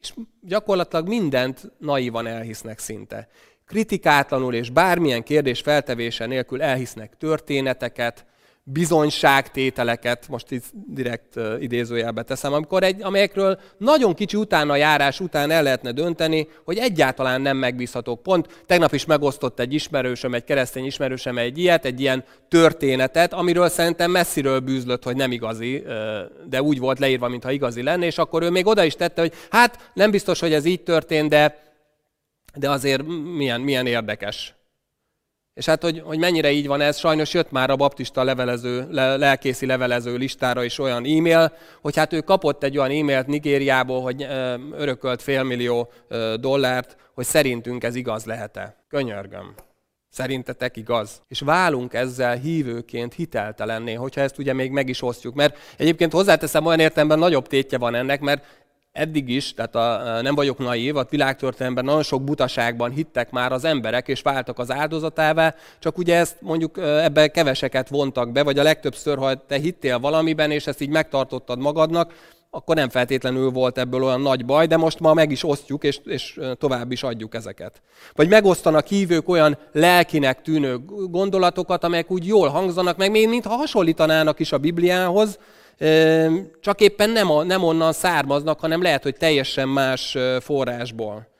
És 0.00 0.14
gyakorlatilag 0.40 1.08
mindent 1.08 1.72
naívan 1.78 2.26
elhisznek 2.26 2.78
szinte. 2.78 3.28
Kritikátlanul 3.66 4.54
és 4.54 4.70
bármilyen 4.70 5.22
kérdés 5.22 5.60
feltevése 5.60 6.26
nélkül 6.26 6.62
elhisznek 6.62 7.16
történeteket, 7.16 8.26
bizonyságtételeket, 8.66 10.28
most 10.28 10.50
itt 10.50 10.64
direkt 10.72 11.40
idézőjelbe 11.58 12.22
teszem, 12.22 12.52
amikor 12.52 12.82
egy, 12.82 13.02
amelyekről 13.02 13.58
nagyon 13.78 14.14
kicsi 14.14 14.36
utána 14.36 14.76
járás 14.76 15.20
után 15.20 15.50
el 15.50 15.62
lehetne 15.62 15.92
dönteni, 15.92 16.48
hogy 16.64 16.78
egyáltalán 16.78 17.40
nem 17.40 17.56
megbízhatók. 17.56 18.22
Pont 18.22 18.64
tegnap 18.66 18.92
is 18.92 19.04
megosztott 19.04 19.60
egy 19.60 19.74
ismerősöm, 19.74 20.34
egy 20.34 20.44
keresztény 20.44 20.84
ismerősöm 20.84 21.38
egy 21.38 21.58
ilyet, 21.58 21.84
egy 21.84 22.00
ilyen 22.00 22.24
történetet, 22.48 23.32
amiről 23.32 23.68
szerintem 23.68 24.10
messziről 24.10 24.60
bűzlött, 24.60 25.04
hogy 25.04 25.16
nem 25.16 25.32
igazi, 25.32 25.82
de 26.48 26.62
úgy 26.62 26.78
volt 26.78 26.98
leírva, 26.98 27.28
mintha 27.28 27.50
igazi 27.50 27.82
lenne, 27.82 28.06
és 28.06 28.18
akkor 28.18 28.42
ő 28.42 28.50
még 28.50 28.66
oda 28.66 28.84
is 28.84 28.94
tette, 28.94 29.20
hogy 29.20 29.32
hát 29.50 29.90
nem 29.94 30.10
biztos, 30.10 30.40
hogy 30.40 30.52
ez 30.52 30.64
így 30.64 30.82
történt, 30.82 31.28
de, 31.28 31.72
de 32.54 32.70
azért 32.70 33.02
milyen, 33.36 33.60
milyen 33.60 33.86
érdekes. 33.86 34.54
És 35.54 35.66
hát, 35.66 35.82
hogy, 35.82 36.02
hogy 36.04 36.18
mennyire 36.18 36.50
így 36.50 36.66
van 36.66 36.80
ez, 36.80 36.98
sajnos 36.98 37.34
jött 37.34 37.50
már 37.50 37.70
a 37.70 37.76
baptista 37.76 38.24
levelező, 38.24 38.86
le, 38.90 39.16
lelkészi 39.16 39.66
levelező 39.66 40.16
listára 40.16 40.64
is 40.64 40.78
olyan 40.78 41.04
e-mail, 41.04 41.52
hogy 41.80 41.96
hát 41.96 42.12
ő 42.12 42.20
kapott 42.20 42.62
egy 42.62 42.78
olyan 42.78 42.90
e-mailt 42.90 43.26
Nigériából, 43.26 44.02
hogy 44.02 44.22
ö, 44.22 44.54
örökölt 44.72 45.22
félmillió 45.22 45.90
ö, 46.08 46.34
dollárt, 46.40 46.96
hogy 47.14 47.24
szerintünk 47.24 47.84
ez 47.84 47.94
igaz 47.94 48.24
lehet-e. 48.24 48.84
Könyörgöm. 48.88 49.54
Szerintetek 50.08 50.76
igaz? 50.76 51.22
És 51.28 51.40
válunk 51.40 51.94
ezzel 51.94 52.36
hívőként 52.36 53.14
hiteltelenné, 53.14 53.94
hogyha 53.94 54.20
ezt 54.20 54.38
ugye 54.38 54.52
még 54.52 54.70
meg 54.70 54.88
is 54.88 55.02
osztjuk. 55.02 55.34
Mert 55.34 55.58
egyébként 55.76 56.12
hozzáteszem, 56.12 56.66
olyan 56.66 56.80
értelemben 56.80 57.18
nagyobb 57.18 57.46
tétje 57.46 57.78
van 57.78 57.94
ennek, 57.94 58.20
mert 58.20 58.63
eddig 58.94 59.28
is, 59.28 59.54
tehát 59.54 59.74
a, 59.74 60.20
nem 60.22 60.34
vagyok 60.34 60.58
naív, 60.58 60.96
a 60.96 61.06
világtörténelemben 61.10 61.84
nagyon 61.84 62.02
sok 62.02 62.22
butaságban 62.22 62.90
hittek 62.90 63.30
már 63.30 63.52
az 63.52 63.64
emberek, 63.64 64.08
és 64.08 64.22
váltak 64.22 64.58
az 64.58 64.70
áldozatává, 64.70 65.54
csak 65.78 65.98
ugye 65.98 66.16
ezt 66.16 66.36
mondjuk 66.40 66.78
ebbe 66.78 67.28
keveseket 67.28 67.88
vontak 67.88 68.32
be, 68.32 68.42
vagy 68.42 68.58
a 68.58 68.62
legtöbbször, 68.62 69.18
ha 69.18 69.34
te 69.46 69.58
hittél 69.58 69.98
valamiben, 69.98 70.50
és 70.50 70.66
ezt 70.66 70.80
így 70.80 70.88
megtartottad 70.88 71.58
magadnak, 71.58 72.12
akkor 72.50 72.74
nem 72.74 72.88
feltétlenül 72.88 73.50
volt 73.50 73.78
ebből 73.78 74.04
olyan 74.04 74.20
nagy 74.20 74.44
baj, 74.44 74.66
de 74.66 74.76
most 74.76 75.00
ma 75.00 75.14
meg 75.14 75.30
is 75.30 75.44
osztjuk, 75.44 75.84
és, 75.84 76.00
és 76.04 76.40
tovább 76.58 76.92
is 76.92 77.02
adjuk 77.02 77.34
ezeket. 77.34 77.82
Vagy 78.12 78.28
megosztanak 78.28 78.86
hívők 78.86 79.28
olyan 79.28 79.58
lelkinek 79.72 80.42
tűnő 80.42 80.78
gondolatokat, 81.10 81.84
amelyek 81.84 82.10
úgy 82.10 82.26
jól 82.26 82.48
hangzanak, 82.48 82.96
meg 82.96 83.10
még 83.10 83.28
mintha 83.28 83.54
hasonlítanának 83.54 84.40
is 84.40 84.52
a 84.52 84.58
Bibliához, 84.58 85.38
csak 86.60 86.80
éppen 86.80 87.10
nem, 87.10 87.28
nem 87.46 87.62
onnan 87.62 87.92
származnak, 87.92 88.60
hanem 88.60 88.82
lehet, 88.82 89.02
hogy 89.02 89.16
teljesen 89.16 89.68
más 89.68 90.16
forrásból. 90.40 91.32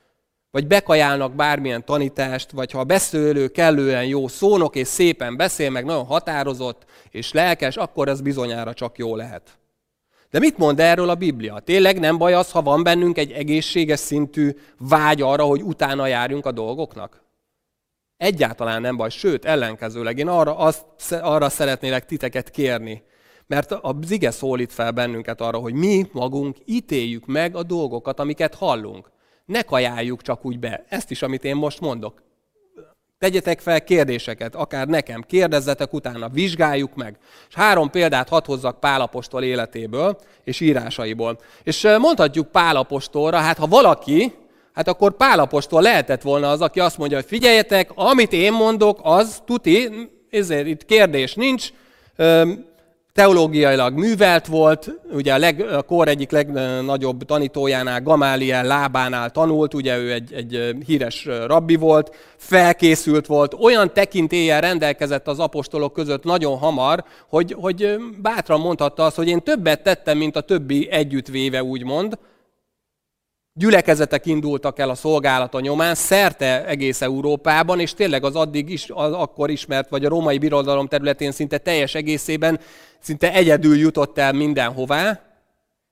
Vagy 0.50 0.66
bekajálnak 0.66 1.34
bármilyen 1.34 1.84
tanítást, 1.84 2.50
vagy 2.50 2.70
ha 2.70 2.78
a 2.78 2.84
beszélő 2.84 3.48
kellően 3.48 4.04
jó 4.04 4.28
szónok 4.28 4.76
és 4.76 4.88
szépen 4.88 5.36
beszél, 5.36 5.70
meg 5.70 5.84
nagyon 5.84 6.04
határozott 6.04 6.84
és 7.10 7.32
lelkes, 7.32 7.76
akkor 7.76 8.08
ez 8.08 8.20
bizonyára 8.20 8.74
csak 8.74 8.98
jó 8.98 9.16
lehet. 9.16 9.58
De 10.30 10.38
mit 10.38 10.58
mond 10.58 10.80
erről 10.80 11.08
a 11.08 11.14
Biblia? 11.14 11.58
Tényleg 11.58 12.00
nem 12.00 12.18
baj 12.18 12.34
az, 12.34 12.50
ha 12.50 12.62
van 12.62 12.82
bennünk 12.82 13.18
egy 13.18 13.32
egészséges 13.32 14.00
szintű 14.00 14.56
vágy 14.78 15.22
arra, 15.22 15.44
hogy 15.44 15.62
utána 15.62 16.06
járjunk 16.06 16.46
a 16.46 16.52
dolgoknak? 16.52 17.22
Egyáltalán 18.16 18.80
nem 18.80 18.96
baj, 18.96 19.10
sőt, 19.10 19.44
ellenkezőleg 19.44 20.18
én 20.18 20.28
arra, 20.28 20.56
azt, 20.56 21.12
arra 21.12 21.48
szeretnélek 21.48 22.06
titeket 22.06 22.50
kérni, 22.50 23.02
mert 23.46 23.72
a 23.72 23.96
zige 24.04 24.30
szólít 24.30 24.72
fel 24.72 24.90
bennünket 24.90 25.40
arra, 25.40 25.58
hogy 25.58 25.74
mi 25.74 26.06
magunk 26.12 26.56
ítéljük 26.64 27.26
meg 27.26 27.56
a 27.56 27.62
dolgokat, 27.62 28.20
amiket 28.20 28.54
hallunk. 28.54 29.10
Ne 29.46 29.62
kajáljuk 29.62 30.22
csak 30.22 30.44
úgy 30.44 30.58
be. 30.58 30.84
Ezt 30.88 31.10
is, 31.10 31.22
amit 31.22 31.44
én 31.44 31.56
most 31.56 31.80
mondok. 31.80 32.22
Tegyetek 33.18 33.60
fel 33.60 33.84
kérdéseket, 33.84 34.54
akár 34.54 34.86
nekem, 34.86 35.22
kérdezzetek 35.22 35.92
utána, 35.92 36.28
vizsgáljuk 36.28 36.94
meg. 36.94 37.18
És 37.48 37.54
három 37.54 37.90
példát 37.90 38.28
hadd 38.28 38.46
hozzak 38.46 38.80
Pálapostól 38.80 39.42
életéből 39.42 40.18
és 40.44 40.60
írásaiból. 40.60 41.38
És 41.62 41.82
mondhatjuk 41.98 42.50
Pálapostolra, 42.50 43.36
hát 43.36 43.58
ha 43.58 43.66
valaki, 43.66 44.32
hát 44.72 44.88
akkor 44.88 45.16
Pálapostól 45.16 45.82
lehetett 45.82 46.22
volna 46.22 46.50
az, 46.50 46.60
aki 46.60 46.80
azt 46.80 46.98
mondja, 46.98 47.16
hogy 47.16 47.26
figyeljetek, 47.26 47.90
amit 47.94 48.32
én 48.32 48.52
mondok, 48.52 48.98
az 49.02 49.42
tuti, 49.44 49.88
ezért 50.30 50.66
itt 50.66 50.84
kérdés 50.84 51.34
nincs, 51.34 51.72
teológiailag 53.14 53.98
művelt 53.98 54.46
volt, 54.46 54.90
ugye 55.12 55.34
a, 55.34 55.38
leg, 55.38 55.60
a 55.60 55.82
kor 55.82 56.08
egyik 56.08 56.30
legnagyobb 56.30 57.22
tanítójánál, 57.22 58.02
Gamáliel 58.02 58.64
lábánál 58.64 59.30
tanult, 59.30 59.74
ugye 59.74 59.98
ő 59.98 60.12
egy, 60.12 60.32
egy 60.32 60.76
híres 60.86 61.28
rabbi 61.46 61.76
volt, 61.76 62.16
felkészült 62.36 63.26
volt, 63.26 63.54
olyan 63.54 63.92
tekintéllyel 63.92 64.60
rendelkezett 64.60 65.28
az 65.28 65.38
apostolok 65.38 65.92
között 65.92 66.24
nagyon 66.24 66.58
hamar, 66.58 67.04
hogy, 67.28 67.56
hogy 67.60 67.96
bátran 68.22 68.60
mondhatta 68.60 69.04
azt, 69.04 69.16
hogy 69.16 69.28
én 69.28 69.42
többet 69.42 69.82
tettem, 69.82 70.18
mint 70.18 70.36
a 70.36 70.40
többi 70.40 70.88
együttvéve, 70.90 71.62
úgymond, 71.62 72.18
gyülekezetek 73.56 74.26
indultak 74.26 74.78
el 74.78 74.90
a 74.90 74.94
szolgálata 74.94 75.60
nyomán, 75.60 75.94
szerte 75.94 76.66
egész 76.66 77.00
Európában, 77.00 77.80
és 77.80 77.94
tényleg 77.94 78.24
az 78.24 78.36
addig 78.36 78.70
is, 78.70 78.90
az 78.90 79.12
akkor 79.12 79.50
ismert, 79.50 79.88
vagy 79.88 80.04
a 80.04 80.08
római 80.08 80.38
birodalom 80.38 80.86
területén 80.86 81.32
szinte 81.32 81.58
teljes 81.58 81.94
egészében, 81.94 82.60
szinte 83.00 83.32
egyedül 83.32 83.76
jutott 83.76 84.18
el 84.18 84.32
mindenhová, 84.32 85.20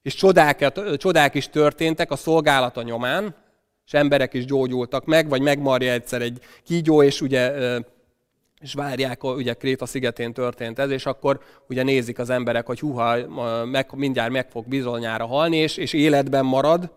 és 0.02 0.14
csodák, 0.14 0.72
csodák 0.96 1.34
is 1.34 1.48
történtek 1.48 2.10
a 2.10 2.16
szolgálata 2.16 2.82
nyomán, 2.82 3.34
és 3.86 3.92
emberek 3.92 4.34
is 4.34 4.44
gyógyultak 4.44 5.04
meg, 5.04 5.28
vagy 5.28 5.40
megmarja 5.40 5.92
egyszer 5.92 6.22
egy 6.22 6.40
kígyó, 6.64 7.02
és 7.02 7.20
ugye 7.20 7.52
és 8.60 8.74
várják, 8.74 9.24
ugye 9.24 9.54
Kréta 9.54 9.86
szigetén 9.86 10.32
történt 10.32 10.78
ez, 10.78 10.90
és 10.90 11.06
akkor 11.06 11.40
ugye 11.68 11.82
nézik 11.82 12.18
az 12.18 12.30
emberek, 12.30 12.66
hogy 12.66 12.80
huha, 12.80 13.16
meg, 13.64 13.90
mindjárt 13.94 14.30
meg 14.30 14.50
fog 14.50 14.68
bizonyára 14.68 15.26
halni, 15.26 15.56
és, 15.56 15.76
és 15.76 15.92
életben 15.92 16.44
marad, 16.44 16.90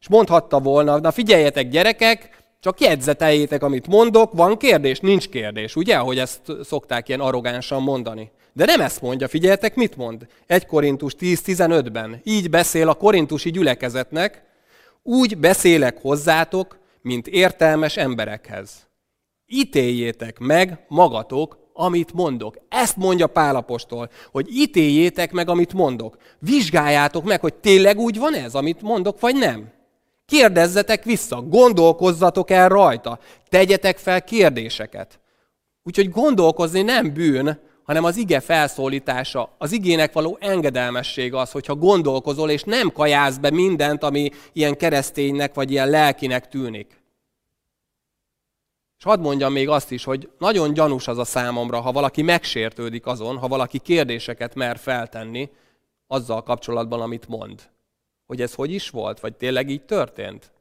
és 0.00 0.08
mondhatta 0.08 0.60
volna, 0.60 0.98
na 0.98 1.10
figyeljetek 1.10 1.68
gyerekek, 1.68 2.36
csak 2.60 2.80
jegyzeteljétek, 2.80 3.62
amit 3.62 3.86
mondok, 3.86 4.32
van 4.32 4.56
kérdés, 4.56 5.00
nincs 5.00 5.28
kérdés, 5.28 5.76
ugye, 5.76 5.96
ahogy 5.96 6.18
ezt 6.18 6.40
szokták 6.62 7.08
ilyen 7.08 7.20
arrogánsan 7.20 7.82
mondani. 7.82 8.30
De 8.52 8.64
nem 8.64 8.80
ezt 8.80 9.00
mondja, 9.00 9.28
figyeljetek, 9.28 9.74
mit 9.74 9.96
mond? 9.96 10.26
1 10.46 10.66
Korintus 10.66 11.14
10.15-ben. 11.20 12.20
Így 12.24 12.50
beszél 12.50 12.88
a 12.88 12.94
korintusi 12.94 13.50
gyülekezetnek, 13.50 14.42
úgy 15.02 15.38
beszélek 15.38 15.98
hozzátok, 16.00 16.78
mint 17.02 17.26
értelmes 17.26 17.96
emberekhez. 17.96 18.70
Ítéljétek 19.46 20.38
meg 20.38 20.84
magatok, 20.88 21.58
amit 21.72 22.12
mondok. 22.12 22.56
Ezt 22.68 22.96
mondja 22.96 23.26
Pálapostól, 23.26 24.10
hogy 24.30 24.48
ítéljétek 24.50 25.32
meg, 25.32 25.48
amit 25.48 25.72
mondok. 25.72 26.16
Vizsgáljátok 26.38 27.24
meg, 27.24 27.40
hogy 27.40 27.54
tényleg 27.54 27.98
úgy 27.98 28.18
van 28.18 28.34
ez, 28.34 28.54
amit 28.54 28.82
mondok, 28.82 29.20
vagy 29.20 29.36
nem. 29.36 29.72
Kérdezzetek 30.28 31.04
vissza, 31.04 31.42
gondolkozzatok 31.42 32.50
el 32.50 32.68
rajta, 32.68 33.18
tegyetek 33.48 33.98
fel 33.98 34.22
kérdéseket. 34.22 35.20
Úgyhogy 35.82 36.10
gondolkozni 36.10 36.82
nem 36.82 37.12
bűn, 37.12 37.60
hanem 37.82 38.04
az 38.04 38.16
ige 38.16 38.40
felszólítása, 38.40 39.54
az 39.58 39.72
igének 39.72 40.12
való 40.12 40.38
engedelmesség 40.40 41.34
az, 41.34 41.50
hogyha 41.50 41.74
gondolkozol, 41.74 42.50
és 42.50 42.62
nem 42.62 42.92
kajász 42.92 43.36
be 43.36 43.50
mindent, 43.50 44.02
ami 44.02 44.30
ilyen 44.52 44.76
kereszténynek 44.76 45.54
vagy 45.54 45.70
ilyen 45.70 45.90
lelkinek 45.90 46.48
tűnik. 46.48 47.02
És 48.98 49.04
hadd 49.04 49.20
mondjam 49.20 49.52
még 49.52 49.68
azt 49.68 49.90
is, 49.90 50.04
hogy 50.04 50.30
nagyon 50.38 50.72
gyanús 50.72 51.08
az 51.08 51.18
a 51.18 51.24
számomra, 51.24 51.80
ha 51.80 51.92
valaki 51.92 52.22
megsértődik 52.22 53.06
azon, 53.06 53.36
ha 53.36 53.48
valaki 53.48 53.78
kérdéseket 53.78 54.54
mer 54.54 54.78
feltenni 54.78 55.50
azzal 56.06 56.42
kapcsolatban, 56.42 57.00
amit 57.00 57.28
mond 57.28 57.68
hogy 58.28 58.40
ez 58.40 58.54
hogy 58.54 58.72
is 58.72 58.90
volt, 58.90 59.20
vagy 59.20 59.34
tényleg 59.34 59.70
így 59.70 59.82
történt. 59.82 60.52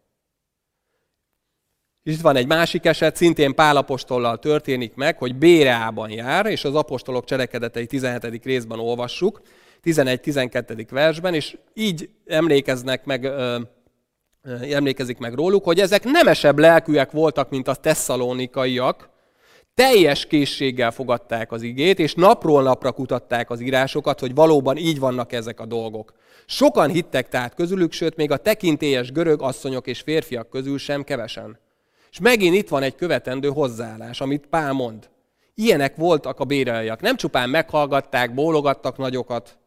És 2.04 2.14
itt 2.14 2.22
van 2.22 2.36
egy 2.36 2.48
másik 2.48 2.86
eset, 2.86 3.16
szintén 3.16 3.56
Pálapostollal 3.56 4.40
történik 4.40 4.96
meg, 4.96 5.18
hogy 5.18 5.36
Béreában 5.36 6.10
jár, 6.10 6.46
és 6.46 6.64
az 6.64 6.76
apostolok 6.76 7.26
cselekedetei 7.26 7.86
17. 7.86 8.44
részben 8.44 8.80
olvassuk, 8.80 9.42
11-12. 9.84 10.88
versben, 10.90 11.34
és 11.34 11.58
így 11.74 12.10
emlékeznek 12.26 13.06
meg, 13.06 13.24
ö, 13.24 13.60
emlékezik 14.72 15.18
meg 15.18 15.34
róluk, 15.34 15.64
hogy 15.64 15.80
ezek 15.80 16.04
nemesebb 16.04 16.60
lelkűek 16.60 17.12
voltak, 17.12 17.50
mint 17.50 17.68
a 17.68 17.76
tesszalonikaiak, 17.76 19.10
teljes 19.74 20.26
készséggel 20.26 20.92
fogadták 20.92 21.52
az 21.52 21.62
igét, 21.62 22.00
és 22.00 22.14
napról 22.14 22.64
napra 22.64 22.92
kutatták 22.92 23.50
az 23.50 23.62
írásokat, 23.62 24.20
hogy 24.20 24.36
valóban 24.36 24.78
így 24.78 25.00
vannak 25.00 25.32
ezek 25.32 25.60
a 25.60 25.66
dolgok. 25.66 26.14
Sokan 26.50 26.90
hittek 26.90 27.30
tehát 27.30 27.54
közülük, 27.54 27.92
sőt, 27.92 28.16
még 28.16 28.32
a 28.32 28.38
tekintélyes 28.38 29.12
görög 29.12 29.42
asszonyok 29.42 29.88
és 29.88 30.00
férfiak 30.00 30.50
közül 30.50 30.78
sem 30.78 31.04
kevesen. 31.04 31.60
És 32.12 32.20
megint 32.20 32.56
itt 32.56 32.70
van 32.70 32.84
egy 32.84 32.96
követendő 32.96 33.48
hozzáállás, 33.48 34.22
amit 34.22 34.46
Pál 34.46 34.74
mond. 34.74 35.10
Ilyenek 35.56 35.96
voltak 35.96 36.40
a 36.40 36.46
bérelják. 36.46 37.02
Nem 37.02 37.16
csupán 37.16 37.50
meghallgatták, 37.50 38.34
bólogattak 38.34 38.98
nagyokat, 38.98 39.58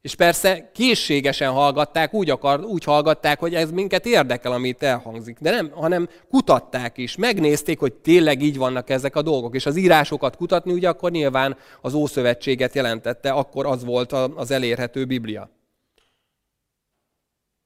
És 0.00 0.14
persze 0.14 0.70
készségesen 0.74 1.50
hallgatták, 1.50 2.14
úgy, 2.14 2.30
akar, 2.30 2.64
úgy 2.64 2.84
hallgatták, 2.84 3.38
hogy 3.38 3.54
ez 3.54 3.70
minket 3.70 4.06
érdekel, 4.06 4.52
amit 4.52 4.82
elhangzik. 4.82 5.38
De 5.40 5.50
nem, 5.50 5.70
hanem 5.70 6.08
kutatták 6.28 6.98
is, 6.98 7.16
megnézték, 7.16 7.78
hogy 7.78 7.92
tényleg 7.92 8.42
így 8.42 8.56
vannak 8.56 8.90
ezek 8.90 9.16
a 9.16 9.22
dolgok. 9.22 9.54
És 9.54 9.66
az 9.66 9.76
írásokat 9.76 10.36
kutatni, 10.36 10.72
ugye 10.72 10.88
akkor 10.88 11.10
nyilván 11.10 11.56
az 11.80 11.94
Ószövetséget 11.94 12.74
jelentette, 12.74 13.30
akkor 13.30 13.66
az 13.66 13.84
volt 13.84 14.12
az 14.12 14.50
elérhető 14.50 15.04
Biblia. 15.04 15.59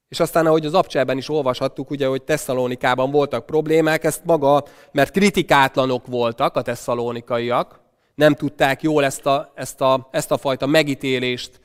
És 0.09 0.19
aztán, 0.19 0.45
ahogy 0.45 0.65
az 0.65 0.73
abcselben 0.73 1.17
is 1.17 1.29
olvashattuk, 1.29 1.89
ugye, 1.89 2.07
hogy 2.07 2.21
Tesszalonikában 2.21 3.11
voltak 3.11 3.45
problémák, 3.45 4.03
ezt 4.03 4.21
maga, 4.25 4.63
mert 4.91 5.11
kritikátlanok 5.11 6.07
voltak 6.07 6.55
a 6.55 6.61
tesszalonikaiak, 6.61 7.79
nem 8.15 8.33
tudták 8.33 8.81
jól 8.81 9.03
ezt 9.05 9.25
a, 9.25 9.51
ezt 9.55 9.81
a, 9.81 10.07
ezt 10.11 10.31
a 10.31 10.37
fajta 10.37 10.65
megítélést 10.65 11.59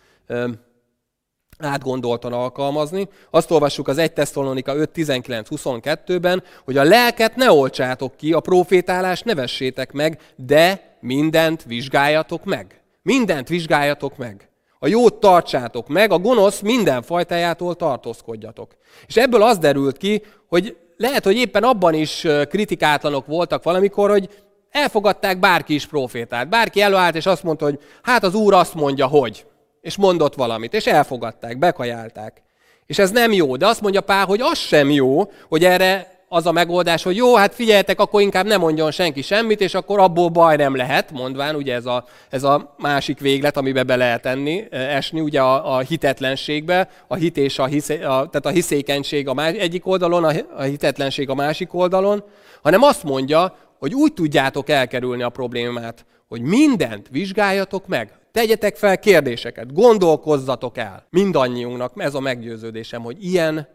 átgondoltan 1.59 2.33
alkalmazni. 2.33 3.09
Azt 3.31 3.51
olvassuk 3.51 3.89
az 3.89 3.99
1 3.99 4.13
Tesszalonika 4.13 4.75
5.19.22-ben, 4.75 6.43
hogy 6.65 6.77
a 6.77 6.83
lelket 6.83 7.37
ne 7.37 7.53
olcsátok 7.53 8.17
ki, 8.17 8.33
a 8.33 8.41
profétálást 8.41 9.25
ne 9.25 9.35
vessétek 9.35 9.93
meg, 9.93 10.21
de 10.37 10.97
mindent 11.01 11.65
vizsgáljatok 11.65 12.45
meg. 12.45 12.81
Mindent 13.03 13.49
vizsgáljatok 13.49 14.17
meg. 14.17 14.50
A 14.83 14.89
jót 14.89 15.15
tartsátok 15.15 15.89
meg, 15.89 16.13
a 16.13 16.19
gonosz 16.19 16.61
minden 16.61 17.03
fajtájától 17.03 17.75
tartózkodjatok. 17.75 18.77
És 19.07 19.17
ebből 19.17 19.43
az 19.43 19.59
derült 19.59 19.97
ki, 19.97 20.23
hogy 20.49 20.77
lehet, 20.97 21.25
hogy 21.25 21.37
éppen 21.37 21.63
abban 21.63 21.95
is 21.95 22.27
kritikátlanok 22.49 23.27
voltak 23.27 23.63
valamikor, 23.63 24.11
hogy 24.11 24.29
elfogadták 24.71 25.39
bárki 25.39 25.75
is 25.75 25.87
profétát. 25.87 26.49
Bárki 26.49 26.81
előállt, 26.81 27.15
és 27.15 27.27
azt 27.27 27.43
mondta, 27.43 27.65
hogy 27.65 27.79
hát 28.03 28.25
az 28.25 28.35
Úr 28.35 28.55
azt 28.55 28.75
mondja, 28.75 29.07
hogy 29.07 29.47
és 29.81 29.97
mondott 29.97 30.35
valamit, 30.35 30.75
és 30.75 30.87
elfogadták, 30.87 31.59
bekajálták. 31.59 32.43
És 32.87 32.99
ez 32.99 33.11
nem 33.11 33.33
jó, 33.33 33.57
de 33.57 33.67
azt 33.67 33.81
mondja 33.81 34.01
Pál, 34.01 34.27
hogy 34.27 34.41
az 34.41 34.59
sem 34.59 34.91
jó, 34.91 35.31
hogy 35.49 35.65
erre 35.65 36.20
az 36.33 36.47
a 36.47 36.53
megoldás, 36.53 37.03
hogy 37.03 37.17
jó, 37.17 37.35
hát 37.37 37.55
figyeljetek, 37.55 38.01
akkor 38.01 38.21
inkább 38.21 38.47
nem 38.47 38.61
mondjon 38.61 38.91
senki 38.91 39.23
semmit, 39.23 39.61
és 39.61 39.75
akkor 39.75 39.99
abból 39.99 40.29
baj 40.29 40.57
nem 40.57 40.77
lehet, 40.77 41.11
mondván, 41.11 41.55
ugye 41.55 41.75
ez 41.75 41.87
a, 41.87 42.05
ez 42.29 42.43
a 42.43 42.75
másik 42.79 43.19
véglet, 43.21 43.57
amiben 43.57 43.87
be 43.87 43.97
lehet 43.97 44.27
enni, 44.27 44.65
esni, 44.71 45.21
ugye 45.21 45.41
a, 45.41 45.77
a 45.77 45.79
hitetlenségbe, 45.79 46.89
a 47.09 47.15
hit 47.15 47.37
és 47.37 47.59
a, 47.59 47.67
hiszé, 47.67 47.95
a 47.95 47.99
tehát 48.03 48.47
a 48.47 48.49
hiszékenység 48.49 49.29
a 49.29 49.35
más, 49.35 49.53
egyik 49.53 49.87
oldalon, 49.87 50.25
a, 50.25 50.33
a 50.57 50.63
hitetlenség 50.63 51.31
a 51.31 51.35
másik 51.35 51.75
oldalon, 51.75 52.25
hanem 52.63 52.83
azt 52.83 53.05
mondja, 53.05 53.57
hogy 53.79 53.95
úgy 53.95 54.13
tudjátok 54.13 54.69
elkerülni 54.69 55.23
a 55.23 55.29
problémát, 55.29 56.07
hogy 56.29 56.41
mindent 56.41 57.09
vizsgáljatok 57.11 57.87
meg, 57.87 58.13
tegyetek 58.33 58.77
fel 58.77 58.99
kérdéseket, 58.99 59.73
gondolkozzatok 59.73 60.79
el. 60.79 61.07
Mindannyiunknak 61.11 61.93
ez 61.97 62.15
a 62.15 62.21
meggyőződésem, 62.21 63.03
hogy 63.03 63.25
ilyen, 63.25 63.69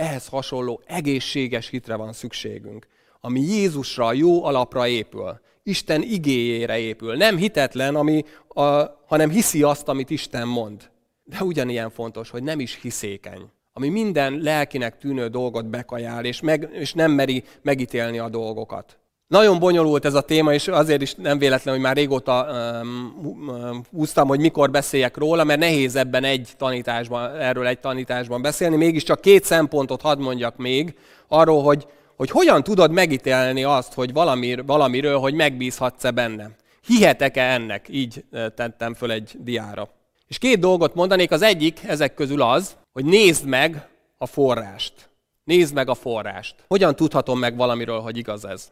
ehhez 0.00 0.26
hasonló 0.26 0.82
egészséges 0.86 1.68
hitre 1.68 1.94
van 1.94 2.12
szükségünk, 2.12 2.86
ami 3.20 3.40
Jézusra, 3.40 4.12
jó 4.12 4.44
alapra 4.44 4.86
épül, 4.86 5.40
Isten 5.62 6.02
igéjére 6.02 6.78
épül. 6.78 7.16
Nem 7.16 7.36
hitetlen, 7.36 7.94
ami 7.94 8.24
a, 8.48 8.62
hanem 9.06 9.30
hiszi 9.30 9.62
azt, 9.62 9.88
amit 9.88 10.10
Isten 10.10 10.48
mond. 10.48 10.90
De 11.24 11.42
ugyanilyen 11.42 11.90
fontos, 11.90 12.30
hogy 12.30 12.42
nem 12.42 12.60
is 12.60 12.78
hiszékeny 12.82 13.50
ami 13.72 13.88
minden 13.88 14.38
lelkinek 14.38 14.98
tűnő 14.98 15.28
dolgot 15.28 15.66
bekajál, 15.66 16.24
és, 16.24 16.40
meg, 16.40 16.68
és 16.72 16.92
nem 16.92 17.10
meri 17.10 17.44
megítélni 17.62 18.18
a 18.18 18.28
dolgokat. 18.28 18.98
Nagyon 19.30 19.58
bonyolult 19.58 20.04
ez 20.04 20.14
a 20.14 20.20
téma, 20.20 20.52
és 20.52 20.68
azért 20.68 21.02
is 21.02 21.14
nem 21.14 21.38
véletlen, 21.38 21.74
hogy 21.74 21.82
már 21.82 21.96
régóta 21.96 22.46
um, 22.82 23.84
húztam, 23.90 24.28
hogy 24.28 24.40
mikor 24.40 24.70
beszéljek 24.70 25.16
róla, 25.16 25.44
mert 25.44 25.60
nehéz 25.60 25.96
ebben 25.96 26.24
egy 26.24 26.50
tanításban, 26.56 27.36
erről 27.36 27.66
egy 27.66 27.78
tanításban 27.78 28.42
beszélni. 28.42 28.76
Mégiscsak 28.76 29.20
két 29.20 29.44
szempontot 29.44 30.00
hadd 30.00 30.18
mondjak 30.18 30.56
még 30.56 30.94
arról, 31.28 31.62
hogy, 31.62 31.86
hogy 32.16 32.30
hogyan 32.30 32.62
tudod 32.62 32.90
megítélni 32.90 33.64
azt, 33.64 33.94
hogy 33.94 34.12
valamir, 34.12 34.64
valamiről, 34.64 35.18
hogy 35.18 35.34
megbízhatsz-e 35.34 36.10
benne. 36.10 36.50
Hihetek-e 36.86 37.52
ennek? 37.52 37.86
Így 37.90 38.24
tettem 38.54 38.94
föl 38.94 39.10
egy 39.10 39.36
diára. 39.38 39.88
És 40.28 40.38
két 40.38 40.58
dolgot 40.58 40.94
mondanék. 40.94 41.30
Az 41.30 41.42
egyik 41.42 41.80
ezek 41.86 42.14
közül 42.14 42.42
az, 42.42 42.76
hogy 42.92 43.04
nézd 43.04 43.46
meg 43.46 43.88
a 44.18 44.26
forrást. 44.26 45.10
Nézd 45.44 45.74
meg 45.74 45.88
a 45.88 45.94
forrást. 45.94 46.54
Hogyan 46.68 46.96
tudhatom 46.96 47.38
meg 47.38 47.56
valamiről, 47.56 48.00
hogy 48.00 48.16
igaz 48.16 48.44
ez? 48.44 48.70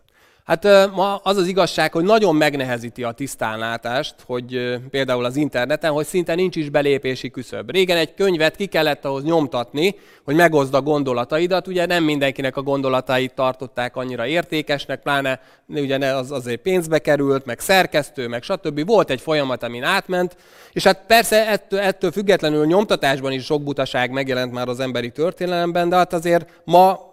Hát 0.49 0.90
ma 0.95 1.17
az 1.17 1.37
az 1.37 1.47
igazság, 1.47 1.93
hogy 1.93 2.05
nagyon 2.05 2.37
megnehezíti 2.37 3.02
a 3.02 3.12
tisztánlátást, 3.12 4.14
hogy 4.26 4.78
például 4.90 5.25
az 5.25 5.37
interneten, 5.37 5.93
hogy 5.93 6.07
szinte 6.07 6.35
nincs 6.35 6.57
is 6.57 6.71
belépési 6.71 7.31
küszöb. 7.31 7.71
Régen 7.71 7.97
egy 7.97 8.15
könyvet 8.15 8.56
ki 8.56 8.67
kellett 8.67 9.04
ahhoz 9.04 9.25
nyomtatni, 9.25 9.95
hogy 10.25 10.34
megozd 10.34 10.75
a 10.75 10.82
gondolataidat. 10.82 11.67
Ugye 11.67 11.87
nem 11.87 12.04
mindenkinek 12.04 12.56
a 12.56 12.63
gondolatait 12.63 13.34
tartották 13.34 13.97
annyira 13.97 14.26
értékesnek, 14.26 15.02
pláne 15.02 15.41
ugye 15.67 16.06
az 16.06 16.30
azért 16.30 16.61
pénzbe 16.61 16.99
került, 16.99 17.45
meg 17.45 17.61
szerkesztő, 17.61 18.28
meg 18.28 18.43
stb. 18.43 18.87
Volt 18.87 19.11
egy 19.11 19.21
folyamat, 19.21 19.63
amin 19.63 19.82
átment, 19.82 20.37
és 20.73 20.84
hát 20.84 21.04
persze 21.06 21.49
ettől, 21.49 21.80
ettől 21.80 22.11
függetlenül 22.11 22.67
nyomtatásban 22.67 23.32
is 23.32 23.45
sok 23.45 23.63
butaság 23.63 24.11
megjelent 24.11 24.52
már 24.52 24.69
az 24.69 24.80
emberi 24.80 25.11
történelemben, 25.11 25.89
de 25.89 25.97
hát 25.97 26.13
azért 26.13 26.61
ma 26.65 27.07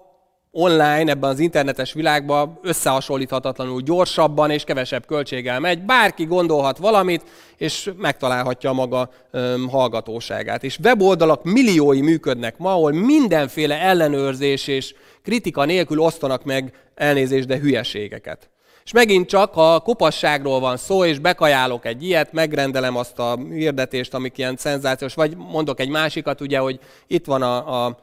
online, 0.57 1.11
ebben 1.11 1.29
az 1.29 1.39
internetes 1.39 1.93
világban 1.93 2.59
összehasonlíthatatlanul 2.61 3.81
gyorsabban 3.81 4.49
és 4.49 4.63
kevesebb 4.63 5.05
költséggel 5.05 5.59
megy. 5.59 5.81
Bárki 5.81 6.25
gondolhat 6.25 6.77
valamit, 6.77 7.23
és 7.57 7.91
megtalálhatja 7.97 8.71
maga 8.71 9.09
öm, 9.31 9.69
hallgatóságát. 9.69 10.63
És 10.63 10.79
weboldalak 10.83 11.43
milliói 11.43 12.01
működnek 12.01 12.57
ma, 12.57 12.71
ahol 12.71 12.91
mindenféle 12.91 13.81
ellenőrzés 13.81 14.67
és 14.67 14.95
kritika 15.23 15.65
nélkül 15.65 15.99
osztanak 15.99 16.43
meg 16.43 16.73
elnézést, 16.95 17.47
de 17.47 17.57
hülyeségeket. 17.57 18.49
És 18.85 18.91
megint 18.91 19.27
csak, 19.27 19.53
ha 19.53 19.79
kopasságról 19.79 20.59
van 20.59 20.77
szó, 20.77 21.05
és 21.05 21.19
bekajálok 21.19 21.85
egy 21.85 22.03
ilyet, 22.03 22.33
megrendelem 22.33 22.95
azt 22.95 23.19
a 23.19 23.37
hirdetést, 23.49 24.13
amik 24.13 24.37
ilyen 24.37 24.55
szenzációs, 24.57 25.13
vagy 25.13 25.37
mondok 25.37 25.79
egy 25.79 25.89
másikat, 25.89 26.41
ugye, 26.41 26.57
hogy 26.57 26.79
itt 27.07 27.25
van 27.25 27.41
a, 27.41 27.85
a 27.85 27.97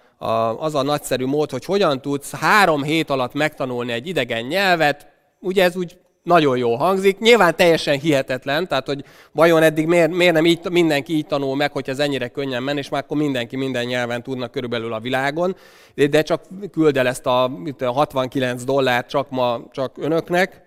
az 0.58 0.74
a 0.74 0.82
nagyszerű 0.82 1.26
mód, 1.26 1.50
hogy 1.50 1.64
hogyan 1.64 2.00
tudsz 2.00 2.35
három 2.35 2.82
hét 2.82 3.11
alatt 3.11 3.32
megtanulni 3.32 3.92
egy 3.92 4.06
idegen 4.06 4.44
nyelvet, 4.44 5.06
ugye 5.40 5.64
ez 5.64 5.76
úgy 5.76 5.96
nagyon 6.22 6.56
jó 6.56 6.74
hangzik, 6.74 7.18
nyilván 7.18 7.56
teljesen 7.56 7.98
hihetetlen, 7.98 8.68
tehát 8.68 8.87
hogy 8.87 9.04
vajon 9.32 9.62
eddig 9.62 9.87
miért, 9.87 10.11
miért 10.11 10.35
nem 10.35 10.46
így, 10.46 10.70
mindenki 10.70 11.16
így 11.16 11.26
tanul 11.26 11.56
meg, 11.56 11.72
hogy 11.72 11.88
ez 11.88 11.98
ennyire 11.98 12.28
könnyen 12.28 12.62
men, 12.62 12.78
és 12.78 12.88
már 12.88 13.02
akkor 13.02 13.16
mindenki 13.16 13.56
minden 13.56 13.85
nyelven 13.85 14.22
tudna 14.22 14.48
körülbelül 14.48 14.92
a 14.92 15.00
világon, 15.00 15.56
de 15.94 16.22
csak 16.22 16.42
küld 16.70 16.96
el 16.96 17.06
ezt 17.06 17.26
a 17.26 17.50
69 17.78 18.64
dollárt 18.64 19.08
csak 19.08 19.30
ma, 19.30 19.61
csak 19.72 19.98
önöknek, 19.98 20.62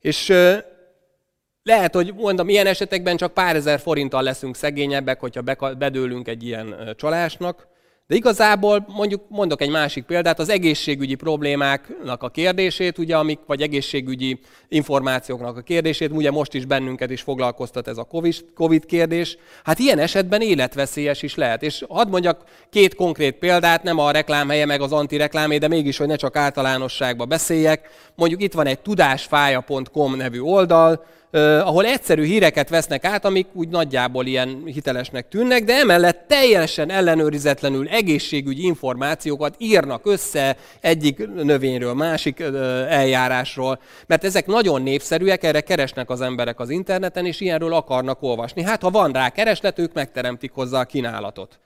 és 0.00 0.32
lehet, 1.62 1.94
hogy 1.94 2.14
mondom, 2.14 2.48
ilyen 2.48 2.66
esetekben 2.66 3.16
csak 3.16 3.32
pár 3.32 3.56
ezer 3.56 3.80
forinttal 3.80 4.22
leszünk 4.22 4.56
szegényebbek, 4.56 5.20
hogyha 5.20 5.42
bedőlünk 5.78 6.28
egy 6.28 6.44
ilyen 6.44 6.94
csalásnak, 6.96 7.68
de 8.08 8.14
igazából 8.14 8.84
mondjuk 8.88 9.22
mondok 9.28 9.60
egy 9.60 9.70
másik 9.70 10.04
példát, 10.04 10.38
az 10.38 10.48
egészségügyi 10.48 11.14
problémáknak 11.14 12.22
a 12.22 12.28
kérdését, 12.28 12.98
ugye, 12.98 13.16
amik, 13.16 13.38
vagy 13.46 13.62
egészségügyi 13.62 14.38
információknak 14.68 15.56
a 15.56 15.60
kérdését, 15.60 16.10
ugye 16.10 16.30
most 16.30 16.54
is 16.54 16.64
bennünket 16.64 17.10
is 17.10 17.20
foglalkoztat 17.20 17.88
ez 17.88 17.96
a 17.98 18.08
COVID 18.54 18.86
kérdés. 18.86 19.36
Hát 19.64 19.78
ilyen 19.78 19.98
esetben 19.98 20.40
életveszélyes 20.40 21.22
is 21.22 21.34
lehet. 21.34 21.62
És 21.62 21.84
hadd 21.88 22.08
mondjak 22.08 22.44
két 22.70 22.94
konkrét 22.94 23.34
példát, 23.34 23.82
nem 23.82 23.98
a 23.98 24.10
reklámhelye 24.10 24.66
meg 24.66 24.80
az 24.80 24.92
antireklámé, 24.92 25.58
de 25.58 25.68
mégis, 25.68 25.96
hogy 25.96 26.06
ne 26.06 26.16
csak 26.16 26.36
általánosságba 26.36 27.24
beszéljek. 27.24 27.88
Mondjuk 28.14 28.42
itt 28.42 28.52
van 28.52 28.66
egy 28.66 28.80
tudásfája.com 28.80 30.16
nevű 30.16 30.40
oldal, 30.40 31.04
ahol 31.30 31.84
egyszerű 31.84 32.24
híreket 32.24 32.68
vesznek 32.68 33.04
át, 33.04 33.24
amik 33.24 33.46
úgy 33.52 33.68
nagyjából 33.68 34.26
ilyen 34.26 34.62
hitelesnek 34.64 35.28
tűnnek, 35.28 35.64
de 35.64 35.74
emellett 35.74 36.24
teljesen 36.28 36.90
ellenőrizetlenül 36.90 37.88
egészségügyi 37.88 38.64
információkat 38.64 39.54
írnak 39.58 40.06
össze 40.06 40.56
egyik 40.80 41.28
növényről, 41.34 41.94
másik 41.94 42.40
eljárásról, 42.88 43.80
mert 44.06 44.24
ezek 44.24 44.46
nagyon 44.46 44.82
népszerűek, 44.82 45.44
erre 45.44 45.60
keresnek 45.60 46.10
az 46.10 46.20
emberek 46.20 46.60
az 46.60 46.70
interneten, 46.70 47.26
és 47.26 47.40
ilyenről 47.40 47.72
akarnak 47.72 48.22
olvasni. 48.22 48.62
Hát 48.62 48.82
ha 48.82 48.90
van 48.90 49.12
rá 49.12 49.28
kereslet, 49.28 49.78
ők 49.78 49.92
megteremtik 49.92 50.52
hozzá 50.52 50.80
a 50.80 50.84
kínálatot. 50.84 51.58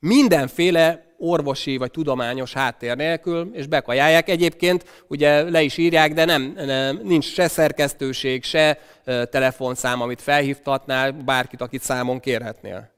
Mindenféle 0.00 1.04
orvosi 1.18 1.76
vagy 1.76 1.90
tudományos 1.90 2.52
háttér 2.52 2.96
nélkül, 2.96 3.50
és 3.52 3.66
bekajálják. 3.66 4.28
Egyébként 4.28 5.04
ugye 5.08 5.50
le 5.50 5.62
is 5.62 5.76
írják, 5.76 6.12
de 6.12 6.24
nem, 6.24 6.52
nem 6.56 7.00
nincs 7.02 7.32
se 7.32 7.48
szerkesztőség, 7.48 8.44
se 8.44 8.78
telefonszám, 9.04 10.00
amit 10.00 10.22
felhívtatnál 10.22 11.12
bárkit, 11.12 11.60
akit 11.60 11.82
számon 11.82 12.20
kérhetnél. 12.20 12.90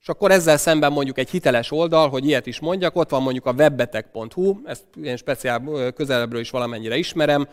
És 0.00 0.08
akkor 0.08 0.30
ezzel 0.30 0.56
szemben 0.56 0.92
mondjuk 0.92 1.18
egy 1.18 1.30
hiteles 1.30 1.70
oldal, 1.70 2.08
hogy 2.08 2.26
ilyet 2.26 2.46
is 2.46 2.60
mondjak, 2.60 2.96
ott 2.96 3.10
van 3.10 3.22
mondjuk 3.22 3.46
a 3.46 3.52
webbetek.hu, 3.52 4.56
ezt 4.64 4.84
én 5.02 5.16
speciál 5.16 5.92
közelebbről 5.92 6.40
is 6.40 6.50
valamennyire 6.50 6.96
ismerem, 6.96 7.48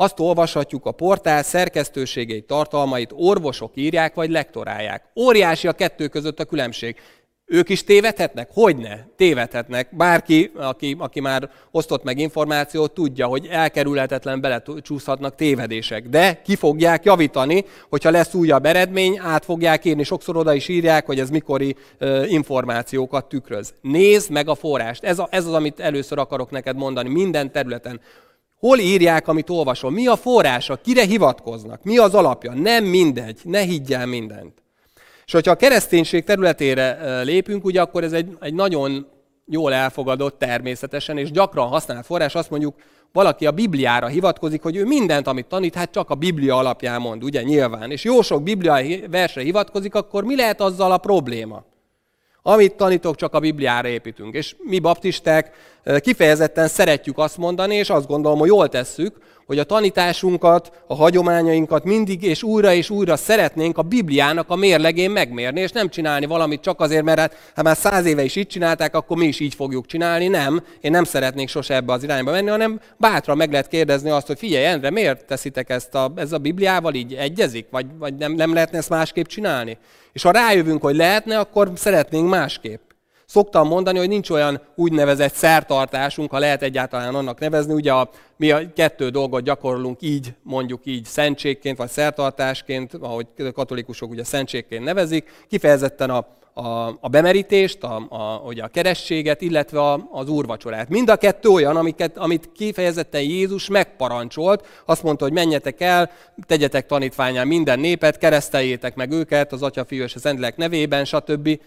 Azt 0.00 0.20
olvashatjuk 0.20 0.86
a 0.86 0.92
portál 0.92 1.42
szerkesztőségei 1.42 2.42
tartalmait, 2.42 3.12
orvosok 3.14 3.72
írják 3.74 4.14
vagy 4.14 4.30
lektorálják. 4.30 5.04
Óriási 5.16 5.68
a 5.68 5.72
kettő 5.72 6.08
között 6.08 6.40
a 6.40 6.44
különbség. 6.44 6.96
Ők 7.50 7.68
is 7.68 7.84
tévedhetnek? 7.84 8.48
Hogyne, 8.52 9.08
tévedhetnek. 9.16 9.96
Bárki, 9.96 10.50
aki, 10.56 10.96
aki 10.98 11.20
már 11.20 11.50
osztott 11.70 12.04
meg 12.04 12.18
információt, 12.18 12.92
tudja, 12.92 13.26
hogy 13.26 13.46
elkerülhetetlen 13.50 14.40
belecsúszhatnak 14.40 15.34
tévedések. 15.34 16.08
De 16.08 16.40
ki 16.44 16.56
fogják 16.56 17.04
javítani, 17.04 17.64
hogyha 17.88 18.10
lesz 18.10 18.34
újabb 18.34 18.64
eredmény, 18.64 19.18
át 19.18 19.44
fogják 19.44 19.84
írni. 19.84 20.02
Sokszor 20.02 20.36
oda 20.36 20.54
is 20.54 20.68
írják, 20.68 21.06
hogy 21.06 21.20
ez 21.20 21.30
mikori 21.30 21.76
uh, 22.00 22.32
információkat 22.32 23.28
tükröz. 23.28 23.74
Nézd 23.80 24.30
meg 24.30 24.48
a 24.48 24.54
forrást. 24.54 25.04
Ez, 25.04 25.18
a, 25.18 25.28
ez 25.30 25.46
az, 25.46 25.52
amit 25.52 25.80
először 25.80 26.18
akarok 26.18 26.50
neked 26.50 26.76
mondani 26.76 27.08
minden 27.08 27.52
területen. 27.52 28.00
Hol 28.58 28.78
írják, 28.78 29.28
amit 29.28 29.50
olvasol? 29.50 29.90
Mi 29.90 30.06
a 30.06 30.16
forrása? 30.16 30.76
Kire 30.76 31.04
hivatkoznak? 31.04 31.84
Mi 31.84 31.98
az 31.98 32.14
alapja? 32.14 32.52
Nem 32.52 32.84
mindegy. 32.84 33.40
Ne 33.44 33.60
higgyel 33.60 34.06
mindent. 34.06 34.67
És 35.28 35.34
hogyha 35.34 35.52
a 35.52 35.56
kereszténység 35.56 36.24
területére 36.24 37.20
lépünk, 37.22 37.64
ugye 37.64 37.80
akkor 37.80 38.04
ez 38.04 38.12
egy, 38.12 38.36
egy 38.40 38.54
nagyon 38.54 39.06
jól 39.46 39.72
elfogadott 39.74 40.38
természetesen, 40.38 41.18
és 41.18 41.30
gyakran 41.30 41.68
használt 41.68 42.06
forrás, 42.06 42.34
azt 42.34 42.50
mondjuk, 42.50 42.74
valaki 43.12 43.46
a 43.46 43.50
Bibliára 43.50 44.06
hivatkozik, 44.06 44.62
hogy 44.62 44.76
ő 44.76 44.84
mindent, 44.84 45.26
amit 45.26 45.46
tanít, 45.46 45.74
hát 45.74 45.90
csak 45.90 46.10
a 46.10 46.14
Biblia 46.14 46.56
alapján 46.56 47.00
mond, 47.00 47.24
ugye 47.24 47.42
nyilván. 47.42 47.90
És 47.90 48.04
jó 48.04 48.22
sok 48.22 48.42
Biblia 48.42 49.08
versre 49.10 49.42
hivatkozik, 49.42 49.94
akkor 49.94 50.24
mi 50.24 50.36
lehet 50.36 50.60
azzal 50.60 50.92
a 50.92 50.98
probléma? 50.98 51.64
Amit 52.42 52.74
tanítok, 52.74 53.16
csak 53.16 53.34
a 53.34 53.40
Bibliára 53.40 53.88
építünk. 53.88 54.34
És 54.34 54.56
mi 54.58 54.78
baptisták 54.78 55.54
kifejezetten 56.00 56.68
szeretjük 56.68 57.18
azt 57.18 57.36
mondani, 57.36 57.74
és 57.74 57.90
azt 57.90 58.06
gondolom, 58.06 58.38
hogy 58.38 58.48
jól 58.48 58.68
tesszük, 58.68 59.16
hogy 59.48 59.58
a 59.58 59.64
tanításunkat, 59.64 60.72
a 60.86 60.94
hagyományainkat 60.94 61.84
mindig 61.84 62.22
és 62.22 62.42
újra 62.42 62.72
és 62.72 62.90
újra 62.90 63.16
szeretnénk 63.16 63.78
a 63.78 63.82
Bibliának 63.82 64.50
a 64.50 64.56
mérlegén 64.56 65.10
megmérni, 65.10 65.60
és 65.60 65.70
nem 65.70 65.88
csinálni 65.88 66.26
valamit 66.26 66.60
csak 66.60 66.80
azért, 66.80 67.04
mert 67.04 67.18
hát, 67.18 67.36
ha 67.54 67.62
már 67.62 67.76
száz 67.76 68.04
éve 68.04 68.22
is 68.22 68.36
így 68.36 68.46
csinálták, 68.46 68.94
akkor 68.94 69.16
mi 69.16 69.26
is 69.26 69.40
így 69.40 69.54
fogjuk 69.54 69.86
csinálni. 69.86 70.28
Nem, 70.28 70.62
én 70.80 70.90
nem 70.90 71.04
szeretnék 71.04 71.48
sose 71.48 71.74
ebbe 71.74 71.92
az 71.92 72.02
irányba 72.02 72.30
menni, 72.30 72.48
hanem 72.48 72.80
bátran 72.96 73.36
meg 73.36 73.50
lehet 73.50 73.68
kérdezni 73.68 74.10
azt, 74.10 74.26
hogy 74.26 74.38
figyelj, 74.38 74.64
Endre, 74.64 74.90
miért 74.90 75.24
teszitek 75.24 75.70
ezt 75.70 75.94
a, 75.94 76.12
ez 76.16 76.32
a 76.32 76.38
Bibliával 76.38 76.94
így 76.94 77.14
egyezik, 77.14 77.66
vagy, 77.70 77.86
vagy 77.98 78.14
nem, 78.14 78.32
nem 78.32 78.52
lehetne 78.52 78.78
ezt 78.78 78.88
másképp 78.88 79.26
csinálni? 79.26 79.78
És 80.12 80.22
ha 80.22 80.30
rájövünk, 80.30 80.82
hogy 80.82 80.96
lehetne, 80.96 81.38
akkor 81.38 81.70
szeretnénk 81.74 82.28
másképp. 82.28 82.87
Szoktam 83.30 83.66
mondani, 83.66 83.98
hogy 83.98 84.08
nincs 84.08 84.30
olyan 84.30 84.60
úgynevezett 84.74 85.34
szertartásunk, 85.34 86.30
ha 86.30 86.38
lehet 86.38 86.62
egyáltalán 86.62 87.14
annak 87.14 87.38
nevezni. 87.38 87.74
Ugye 87.74 87.92
a, 87.92 88.10
mi 88.36 88.50
a 88.50 88.72
kettő 88.72 89.08
dolgot 89.08 89.42
gyakorlunk 89.42 90.02
így, 90.02 90.32
mondjuk 90.42 90.80
így 90.84 91.04
szentségként, 91.04 91.78
vagy 91.78 91.88
szertartásként, 91.88 92.94
ahogy 92.94 93.26
katolikusok 93.54 94.10
ugye 94.10 94.24
szentségként 94.24 94.84
nevezik, 94.84 95.44
kifejezetten 95.48 96.10
a, 96.10 96.26
a, 96.52 96.98
a 97.00 97.08
bemerítést, 97.10 97.82
a, 97.82 98.06
a, 98.08 98.42
ugye 98.46 98.62
a 98.62 98.68
kerességet, 98.68 99.40
illetve 99.40 99.80
a, 99.80 100.08
az 100.12 100.28
úrvacsorát. 100.28 100.88
Mind 100.88 101.08
a 101.08 101.16
kettő 101.16 101.48
olyan, 101.48 101.76
amiket, 101.76 102.18
amit 102.18 102.50
kifejezetten 102.54 103.22
Jézus 103.22 103.68
megparancsolt, 103.68 104.66
azt 104.84 105.02
mondta, 105.02 105.24
hogy 105.24 105.32
menjetek 105.32 105.80
el, 105.80 106.10
tegyetek 106.46 106.86
tanítványán 106.86 107.46
minden 107.46 107.80
népet, 107.80 108.18
kereszteljétek 108.18 108.94
meg 108.94 109.12
őket 109.12 109.52
az 109.52 109.62
Atya, 109.62 109.84
Fiú 109.84 110.02
és 110.02 110.14
a 110.14 110.18
Szentlélek 110.18 110.56
nevében, 110.56 111.04
stb 111.04 111.58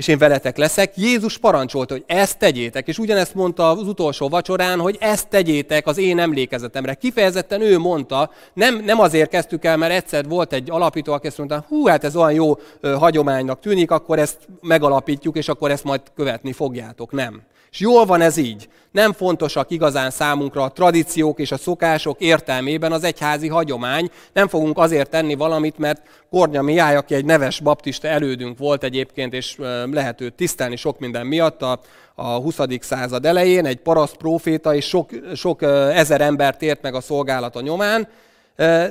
és 0.00 0.08
én 0.08 0.18
veletek 0.18 0.56
leszek. 0.56 0.96
Jézus 0.96 1.38
parancsolta, 1.38 1.94
hogy 1.94 2.04
ezt 2.06 2.38
tegyétek, 2.38 2.88
és 2.88 2.98
ugyanezt 2.98 3.34
mondta 3.34 3.70
az 3.70 3.88
utolsó 3.88 4.28
vacsorán, 4.28 4.78
hogy 4.78 4.96
ezt 5.00 5.28
tegyétek 5.28 5.86
az 5.86 5.98
én 5.98 6.18
emlékezetemre. 6.18 6.94
Kifejezetten 6.94 7.60
ő 7.60 7.78
mondta, 7.78 8.30
nem, 8.52 8.82
nem 8.84 9.00
azért 9.00 9.30
kezdtük 9.30 9.64
el, 9.64 9.76
mert 9.76 9.92
egyszer 9.92 10.28
volt 10.28 10.52
egy 10.52 10.70
alapító, 10.70 11.12
aki 11.12 11.26
ezt 11.26 11.38
mondta, 11.38 11.64
hú, 11.68 11.86
hát 11.86 12.04
ez 12.04 12.16
olyan 12.16 12.32
jó 12.32 12.58
hagyománynak 12.82 13.60
tűnik, 13.60 13.90
akkor 13.90 14.18
ezt 14.18 14.38
megalapítjuk, 14.60 15.36
és 15.36 15.48
akkor 15.48 15.70
ezt 15.70 15.84
majd 15.84 16.00
követni 16.16 16.52
fogjátok. 16.52 17.12
Nem. 17.12 17.42
És 17.70 17.80
jól 17.80 18.06
van 18.06 18.20
ez 18.20 18.36
így. 18.36 18.68
Nem 18.90 19.12
fontosak 19.12 19.70
igazán 19.70 20.10
számunkra 20.10 20.62
a 20.62 20.70
tradíciók 20.70 21.38
és 21.38 21.52
a 21.52 21.56
szokások 21.56 22.20
értelmében 22.20 22.92
az 22.92 23.04
egyházi 23.04 23.48
hagyomány. 23.48 24.10
Nem 24.32 24.48
fogunk 24.48 24.78
azért 24.78 25.10
tenni 25.10 25.34
valamit, 25.34 25.78
mert 25.78 26.02
Kornya 26.30 26.62
Miály, 26.62 26.96
aki 26.96 27.14
egy 27.14 27.24
neves 27.24 27.60
baptista 27.60 28.08
elődünk 28.08 28.58
volt 28.58 28.82
egyébként, 28.82 29.32
és 29.32 29.56
lehet 29.90 30.20
őt 30.20 30.34
tisztelni 30.34 30.76
sok 30.76 30.98
minden 30.98 31.26
miatt, 31.26 31.62
a, 31.62 31.80
a 32.14 32.26
20. 32.26 32.58
század 32.80 33.26
elején, 33.26 33.66
egy 33.66 33.80
paraszt 33.80 34.16
próféta, 34.16 34.74
és 34.74 34.86
sok, 34.86 35.10
sok 35.34 35.62
ezer 35.92 36.20
embert 36.20 36.62
ért 36.62 36.82
meg 36.82 36.94
a 36.94 37.00
szolgálata 37.00 37.60
nyomán, 37.60 38.08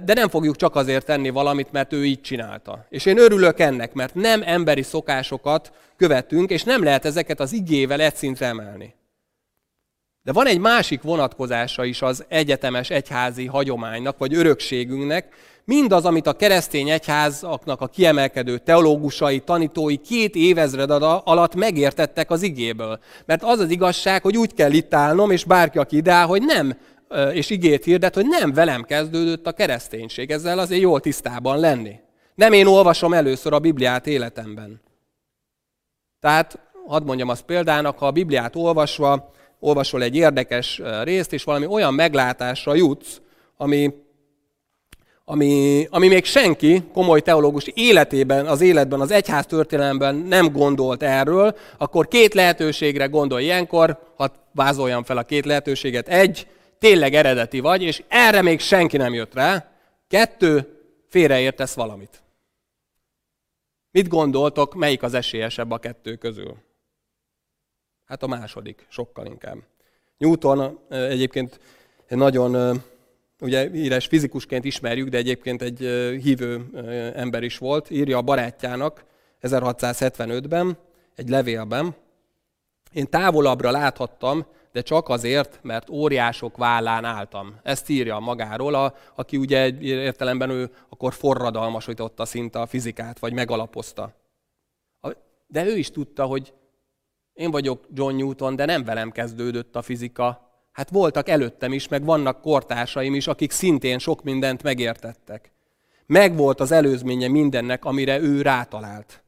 de 0.03 0.13
nem 0.13 0.29
fogjuk 0.29 0.55
csak 0.55 0.75
azért 0.75 1.05
tenni 1.05 1.29
valamit, 1.29 1.71
mert 1.71 1.93
ő 1.93 2.05
így 2.05 2.21
csinálta. 2.21 2.85
És 2.89 3.05
én 3.05 3.17
örülök 3.17 3.59
ennek, 3.59 3.93
mert 3.93 4.13
nem 4.15 4.41
emberi 4.45 4.81
szokásokat 4.81 5.71
követünk, 5.97 6.49
és 6.49 6.63
nem 6.63 6.83
lehet 6.83 7.05
ezeket 7.05 7.39
az 7.39 7.53
igével 7.53 8.01
egy 8.01 8.15
szintre 8.15 8.45
emelni. 8.45 8.95
De 10.23 10.31
van 10.31 10.47
egy 10.47 10.59
másik 10.59 11.01
vonatkozása 11.01 11.83
is 11.83 12.01
az 12.01 12.25
egyetemes 12.27 12.89
egyházi 12.89 13.45
hagyománynak, 13.45 14.17
vagy 14.17 14.33
örökségünknek, 14.35 15.33
mindaz, 15.65 16.05
amit 16.05 16.27
a 16.27 16.33
keresztény 16.33 16.89
egyházaknak 16.89 17.81
a 17.81 17.87
kiemelkedő 17.87 18.57
teológusai, 18.57 19.39
tanítói 19.39 19.97
két 19.97 20.35
évezred 20.35 20.91
alatt 21.23 21.55
megértettek 21.55 22.31
az 22.31 22.41
igéből. 22.41 22.99
Mert 23.25 23.43
az 23.43 23.59
az 23.59 23.69
igazság, 23.69 24.21
hogy 24.21 24.37
úgy 24.37 24.53
kell 24.53 24.71
itt 24.71 24.93
állnom, 24.93 25.31
és 25.31 25.43
bárki, 25.43 25.77
aki 25.77 25.95
ide 25.95 26.11
áll, 26.11 26.25
hogy 26.25 26.41
nem 26.41 26.77
és 27.33 27.49
igét 27.49 27.83
hirdet, 27.83 28.15
hogy 28.15 28.25
nem 28.27 28.53
velem 28.53 28.83
kezdődött 28.83 29.47
a 29.47 29.51
kereszténység. 29.51 30.31
Ezzel 30.31 30.59
azért 30.59 30.81
jól 30.81 30.99
tisztában 30.99 31.59
lenni. 31.59 31.95
Nem 32.35 32.53
én 32.53 32.65
olvasom 32.65 33.13
először 33.13 33.53
a 33.53 33.59
Bibliát 33.59 34.07
életemben. 34.07 34.81
Tehát, 36.19 36.59
hadd 36.85 37.03
mondjam 37.03 37.29
azt 37.29 37.43
példának, 37.43 37.97
ha 37.97 38.07
a 38.07 38.11
Bibliát 38.11 38.55
olvasva, 38.55 39.31
olvasol 39.59 40.03
egy 40.03 40.15
érdekes 40.15 40.81
részt, 41.03 41.33
és 41.33 41.43
valami 41.43 41.65
olyan 41.65 41.93
meglátásra 41.93 42.75
jutsz, 42.75 43.21
ami, 43.57 43.93
ami, 45.25 45.87
ami 45.89 46.07
még 46.07 46.25
senki 46.25 46.83
komoly 46.93 47.21
teológus 47.21 47.67
életében, 47.73 48.45
az 48.47 48.61
életben, 48.61 48.99
az 48.99 49.11
egyház 49.11 49.45
történelemben 49.45 50.15
nem 50.15 50.51
gondolt 50.51 51.03
erről, 51.03 51.55
akkor 51.77 52.07
két 52.07 52.33
lehetőségre 52.33 53.05
gondolj 53.05 53.43
ilyenkor, 53.43 53.99
ha 54.15 54.31
vázoljam 54.53 55.03
fel 55.03 55.17
a 55.17 55.23
két 55.23 55.45
lehetőséget. 55.45 56.07
Egy, 56.07 56.47
tényleg 56.79 57.13
eredeti 57.13 57.59
vagy, 57.59 57.81
és 57.81 58.03
erre 58.07 58.41
még 58.41 58.59
senki 58.59 58.97
nem 58.97 59.13
jött 59.13 59.33
rá. 59.33 59.71
Kettő, 60.07 60.79
félreértesz 61.07 61.73
valamit. 61.73 62.23
Mit 63.91 64.07
gondoltok, 64.07 64.75
melyik 64.75 65.03
az 65.03 65.13
esélyesebb 65.13 65.71
a 65.71 65.77
kettő 65.77 66.15
közül? 66.15 66.57
Hát 68.05 68.23
a 68.23 68.27
második, 68.27 68.85
sokkal 68.89 69.25
inkább. 69.25 69.57
Newton 70.17 70.79
egyébként 70.89 71.59
nagyon, 72.07 72.81
ugye 73.39 73.69
híres 73.69 74.07
fizikusként 74.07 74.65
ismerjük, 74.65 75.09
de 75.09 75.17
egyébként 75.17 75.61
egy 75.61 75.79
hívő 76.23 76.65
ember 77.15 77.43
is 77.43 77.57
volt, 77.57 77.89
írja 77.89 78.17
a 78.17 78.21
barátjának 78.21 79.03
1675-ben, 79.41 80.77
egy 81.15 81.29
levélben. 81.29 81.95
Én 82.91 83.09
távolabbra 83.09 83.71
láthattam, 83.71 84.45
de 84.71 84.81
csak 84.81 85.09
azért, 85.09 85.59
mert 85.61 85.89
óriások 85.89 86.57
vállán 86.57 87.05
álltam. 87.05 87.59
Ezt 87.63 87.89
írja 87.89 88.19
magáról, 88.19 88.73
a, 88.75 88.95
aki 89.15 89.37
ugye 89.37 89.61
egy 89.61 89.83
értelemben 89.83 90.49
ő 90.49 90.71
akkor 90.89 91.13
forradalmasította 91.13 92.25
szinte 92.25 92.59
a 92.59 92.65
fizikát, 92.65 93.19
vagy 93.19 93.33
megalapozta. 93.33 94.13
De 95.47 95.65
ő 95.65 95.77
is 95.77 95.91
tudta, 95.91 96.25
hogy 96.25 96.53
én 97.33 97.51
vagyok 97.51 97.87
John 97.93 98.15
Newton, 98.15 98.55
de 98.55 98.65
nem 98.65 98.83
velem 98.83 99.11
kezdődött 99.11 99.75
a 99.75 99.81
fizika. 99.81 100.49
Hát 100.71 100.89
voltak 100.89 101.29
előttem 101.29 101.73
is, 101.73 101.87
meg 101.87 102.03
vannak 102.03 102.41
kortársaim 102.41 103.15
is, 103.15 103.27
akik 103.27 103.51
szintén 103.51 103.99
sok 103.99 104.23
mindent 104.23 104.63
megértettek. 104.63 105.51
Megvolt 106.05 106.59
az 106.59 106.71
előzménye 106.71 107.27
mindennek, 107.27 107.85
amire 107.85 108.19
ő 108.19 108.41
rátalált. 108.41 109.23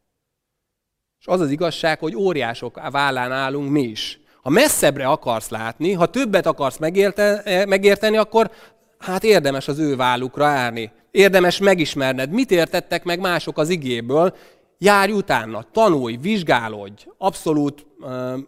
És 1.20 1.28
az 1.28 1.40
az 1.40 1.50
igazság, 1.50 2.00
hogy 2.00 2.16
óriások 2.16 2.90
vállán 2.90 3.32
állunk 3.32 3.70
mi 3.70 3.82
is. 3.82 4.21
Ha 4.42 4.50
messzebbre 4.50 5.08
akarsz 5.08 5.50
látni, 5.50 5.92
ha 5.92 6.06
többet 6.06 6.46
akarsz 6.46 6.78
megérte, 6.78 7.44
megérteni, 7.68 8.18
akkor 8.18 8.52
hát 8.98 9.24
érdemes 9.24 9.68
az 9.68 9.80
ő 9.80 9.96
vállukra 9.96 10.46
állni. 10.46 10.92
Érdemes 11.12 11.58
megismerned, 11.58 12.30
mit 12.30 12.52
értettek 12.52 13.04
meg 13.04 13.20
mások 13.20 13.58
az 13.58 13.70
igéből, 13.70 14.36
járj 14.78 15.12
utána, 15.12 15.66
tanulj, 15.72 16.18
vizsgálódj. 16.22 17.06
Abszolút 17.18 17.86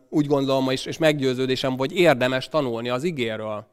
úgy 0.09 0.27
gondolom, 0.27 0.69
és, 0.69 0.85
és 0.85 0.97
meggyőződésem, 0.97 1.77
hogy 1.77 1.95
érdemes 1.95 2.49
tanulni 2.49 2.89
az 2.89 3.03
igéről. 3.03 3.67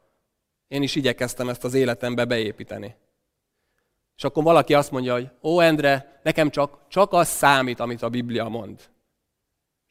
Én 0.68 0.82
is 0.82 0.94
igyekeztem 0.94 1.48
ezt 1.48 1.64
az 1.64 1.74
életembe 1.74 2.24
beépíteni. 2.24 2.94
És 4.16 4.24
akkor 4.24 4.42
valaki 4.42 4.74
azt 4.74 4.90
mondja, 4.90 5.12
hogy 5.12 5.28
ó, 5.42 5.60
Endre, 5.60 6.20
nekem 6.22 6.50
csak, 6.50 6.78
csak 6.88 7.12
az 7.12 7.28
számít, 7.28 7.80
amit 7.80 8.02
a 8.02 8.08
Biblia 8.08 8.48
mond. 8.48 8.80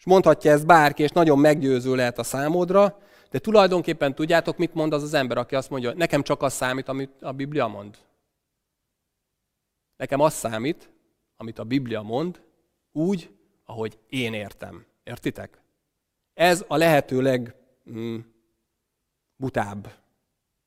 Mondhatja 0.09 0.51
ezt 0.51 0.65
bárki, 0.65 1.03
és 1.03 1.09
nagyon 1.09 1.39
meggyőző 1.39 1.95
lehet 1.95 2.19
a 2.19 2.23
számodra, 2.23 2.99
De 3.29 3.39
tulajdonképpen 3.39 4.15
tudjátok, 4.15 4.57
mit 4.57 4.73
mond 4.73 4.93
az 4.93 5.03
az 5.03 5.13
ember, 5.13 5.37
aki 5.37 5.55
azt 5.55 5.69
mondja, 5.69 5.93
nekem 5.93 6.23
csak 6.23 6.41
az 6.41 6.53
számít, 6.53 6.87
amit 6.87 7.21
a 7.21 7.31
Biblia 7.31 7.67
mond. 7.67 7.97
Nekem 9.97 10.19
az 10.19 10.33
számít, 10.33 10.89
amit 11.37 11.59
a 11.59 11.63
Biblia 11.63 12.01
mond, 12.01 12.41
úgy, 12.91 13.31
ahogy 13.65 13.97
én 14.07 14.33
értem. 14.33 14.85
Értitek? 15.03 15.61
Ez 16.33 16.65
a 16.67 16.77
lehető 16.77 17.21
legbutább 17.21 19.87
mm, 19.87 19.91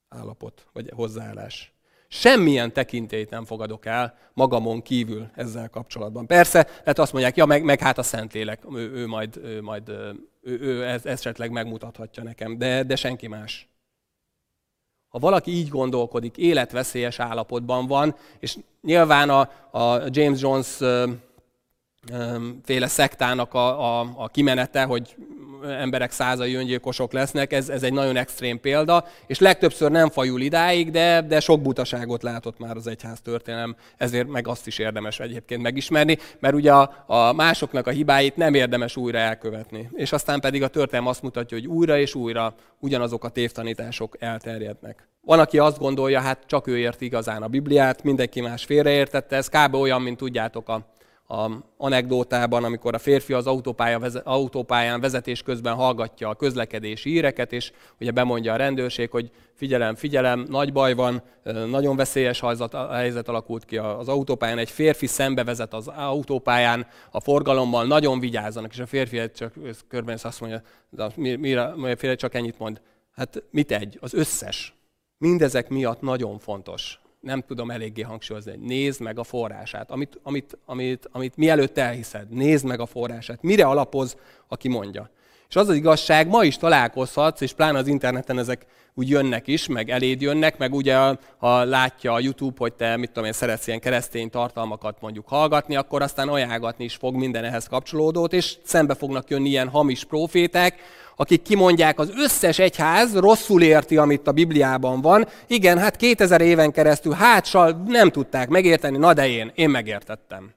állapot, 0.09 0.67
vagy 0.73 0.91
hozzáállás. 0.95 1.72
Semmilyen 2.15 2.73
tekintélyt 2.73 3.31
nem 3.31 3.45
fogadok 3.45 3.87
el 3.87 4.19
magamon 4.33 4.83
kívül 4.83 5.31
ezzel 5.35 5.69
kapcsolatban. 5.69 6.27
Persze, 6.27 6.67
lehet 6.79 6.99
azt 6.99 7.13
mondják, 7.13 7.37
ja, 7.37 7.47
meg, 7.47 7.65
meg 7.65 7.81
hát 7.81 7.99
a 7.99 8.03
Szentlélek, 8.03 8.63
ő, 8.75 8.91
ő 8.93 9.07
majd, 9.07 9.37
ő, 9.37 9.63
majd 9.63 9.89
ő, 9.89 10.61
ő 10.61 10.85
ez, 10.85 11.07
esetleg 11.07 11.51
megmutathatja 11.51 12.23
nekem, 12.23 12.59
de, 12.59 12.83
de 12.83 12.97
senki 12.97 13.27
más. 13.27 13.69
Ha 15.09 15.19
valaki 15.19 15.51
így 15.51 15.69
gondolkodik, 15.69 16.37
életveszélyes 16.37 17.19
állapotban 17.19 17.87
van, 17.87 18.15
és 18.39 18.57
nyilván 18.83 19.31
a, 19.31 19.41
a 19.79 20.03
James 20.11 20.41
Jones 20.41 20.79
féle 22.63 22.87
szektának 22.87 23.55
a, 23.55 24.01
a, 24.01 24.13
a 24.17 24.29
kimenete, 24.29 24.85
hogy 24.85 25.17
emberek 25.65 26.11
százai 26.11 26.55
öngyilkosok 26.55 27.13
lesznek, 27.13 27.53
ez, 27.53 27.69
ez 27.69 27.83
egy 27.83 27.93
nagyon 27.93 28.17
extrém 28.17 28.61
példa, 28.61 29.05
és 29.27 29.39
legtöbbször 29.39 29.91
nem 29.91 30.11
fajul 30.11 30.41
idáig, 30.41 30.91
de, 30.91 31.21
de 31.21 31.41
sok 31.41 31.63
butaságot 31.63 32.23
látott 32.23 32.59
már 32.59 32.77
az 32.77 32.87
egyház 32.87 33.21
történelem, 33.21 33.77
ezért 33.97 34.29
meg 34.29 34.49
azt 34.49 34.67
is 34.67 34.79
érdemes 34.79 35.21
egyébként 35.21 35.63
megismerni, 35.63 36.19
mert 36.39 36.55
ugye 36.55 36.73
a, 36.73 37.05
a 37.07 37.33
másoknak 37.33 37.87
a 37.87 37.91
hibáit 37.91 38.37
nem 38.37 38.55
érdemes 38.55 38.97
újra 38.97 39.19
elkövetni. 39.19 39.89
És 39.93 40.13
aztán 40.13 40.41
pedig 40.41 40.63
a 40.63 40.69
történelem 40.69 41.09
azt 41.09 41.23
mutatja, 41.23 41.57
hogy 41.57 41.67
újra 41.67 41.99
és 41.99 42.15
újra 42.15 42.55
ugyanazok 42.79 43.25
a 43.25 43.29
tévtanítások 43.29 44.17
elterjednek. 44.19 45.09
Van, 45.25 45.39
aki 45.39 45.59
azt 45.59 45.79
gondolja, 45.79 46.21
hát 46.21 46.39
csak 46.47 46.67
ő 46.67 46.79
ért 46.79 47.01
igazán 47.01 47.43
a 47.43 47.49
Bibliát, 47.49 48.03
mindenki 48.03 48.41
más 48.41 48.65
félreértette, 48.65 49.37
ez 49.37 49.49
kb. 49.49 49.75
olyan, 49.75 50.03
mint 50.03 50.17
tudjátok 50.17 50.69
a 50.69 50.87
a 51.33 51.51
anekdótában, 51.77 52.65
amikor 52.65 52.95
a 52.95 52.99
férfi 52.99 53.33
az 53.33 53.47
autópálya, 53.47 54.01
autópályán 54.25 55.01
vezetés 55.01 55.43
közben 55.43 55.75
hallgatja 55.75 56.29
a 56.29 56.35
közlekedési 56.35 57.11
híreket, 57.11 57.53
és 57.53 57.73
ugye 58.01 58.11
bemondja 58.11 58.53
a 58.53 58.57
rendőrség, 58.57 59.11
hogy 59.11 59.31
figyelem, 59.55 59.95
figyelem, 59.95 60.47
nagy 60.49 60.73
baj 60.73 60.95
van, 60.95 61.23
nagyon 61.67 61.97
veszélyes 61.97 62.43
helyzet 62.91 63.29
alakult 63.29 63.65
ki 63.65 63.77
az 63.77 64.09
autópályán, 64.09 64.59
egy 64.59 64.71
férfi 64.71 65.07
szembe 65.07 65.45
vezet 65.45 65.75
az 65.75 65.89
autópályán 65.89 66.87
a 67.11 67.21
forgalommal, 67.21 67.87
nagyon 67.87 68.21
vigyázzanak, 68.21 68.73
és 68.73 68.79
a 68.79 68.87
férfi 68.87 69.31
csak 69.31 69.55
körben 69.89 70.19
azt 70.23 70.41
mondja, 70.41 70.63
mire, 71.17 71.75
mire 71.77 72.15
csak 72.15 72.35
ennyit 72.35 72.59
mond, 72.59 72.81
hát 73.13 73.43
mit 73.51 73.73
egy, 73.73 73.99
az 74.01 74.15
összes. 74.15 74.75
Mindezek 75.19 75.69
miatt 75.69 76.01
nagyon 76.01 76.39
fontos 76.39 77.02
nem 77.23 77.43
tudom 77.47 77.71
eléggé 77.71 78.03
hangsúlyozni, 78.03 78.57
nézd 78.61 79.01
meg 79.01 79.19
a 79.19 79.25
forrását, 79.25 79.91
amit, 79.91 80.21
amit, 80.23 80.59
amit, 80.65 81.09
amit 81.13 81.37
mielőtt 81.37 81.79
elhiszed, 81.79 82.29
nézd 82.29 82.67
meg 82.67 82.81
a 82.81 82.87
forrását. 82.87 83.43
Mire 83.43 83.65
alapoz, 83.65 84.17
aki 84.49 84.69
mondja. 84.69 85.11
És 85.49 85.57
az 85.57 85.69
az 85.69 85.75
igazság, 85.75 86.29
ma 86.29 86.45
is 86.45 86.57
találkozhatsz, 86.57 87.41
és 87.41 87.53
pláne 87.53 87.79
az 87.79 87.87
interneten 87.87 88.39
ezek 88.39 88.67
úgy 88.95 89.09
jönnek 89.09 89.47
is, 89.47 89.67
meg 89.67 89.91
eléd 89.91 90.21
jönnek, 90.21 90.59
meg 90.59 90.75
ugye 90.75 90.97
ha 91.39 91.65
látja 91.65 92.13
a 92.13 92.21
YouTube, 92.21 92.55
hogy 92.59 92.73
te 92.73 92.97
mit 92.97 93.09
tudom 93.09 93.25
én, 93.25 93.33
szeretsz 93.33 93.67
ilyen 93.67 93.81
keresztény 93.81 94.31
tartalmakat 94.31 94.97
mondjuk 95.01 95.29
hallgatni, 95.29 95.77
akkor 95.77 96.03
aztán 96.03 96.29
ajánlgatni 96.29 96.85
is 96.85 96.95
fog 96.95 97.15
minden 97.15 97.45
ehhez 97.45 97.67
kapcsolódót, 97.67 98.33
és 98.33 98.57
szembe 98.65 98.95
fognak 98.95 99.31
jönni 99.31 99.49
ilyen 99.49 99.69
hamis 99.69 100.05
profétek, 100.05 100.81
akik 101.17 101.43
kimondják, 101.43 101.99
az 101.99 102.13
összes 102.17 102.59
egyház 102.59 103.17
rosszul 103.17 103.63
érti, 103.63 103.97
amit 103.97 104.27
a 104.27 104.33
Bibliában 104.33 105.01
van. 105.01 105.27
Igen, 105.47 105.79
hát 105.79 105.97
2000 105.97 106.41
éven 106.41 106.73
keresztül 106.73 107.13
hátsal 107.13 107.83
nem 107.87 108.11
tudták 108.11 108.49
megérteni, 108.49 108.99
na 108.99 109.13
de 109.13 109.29
én, 109.29 109.53
én 109.55 109.71
megértettem 109.71 110.55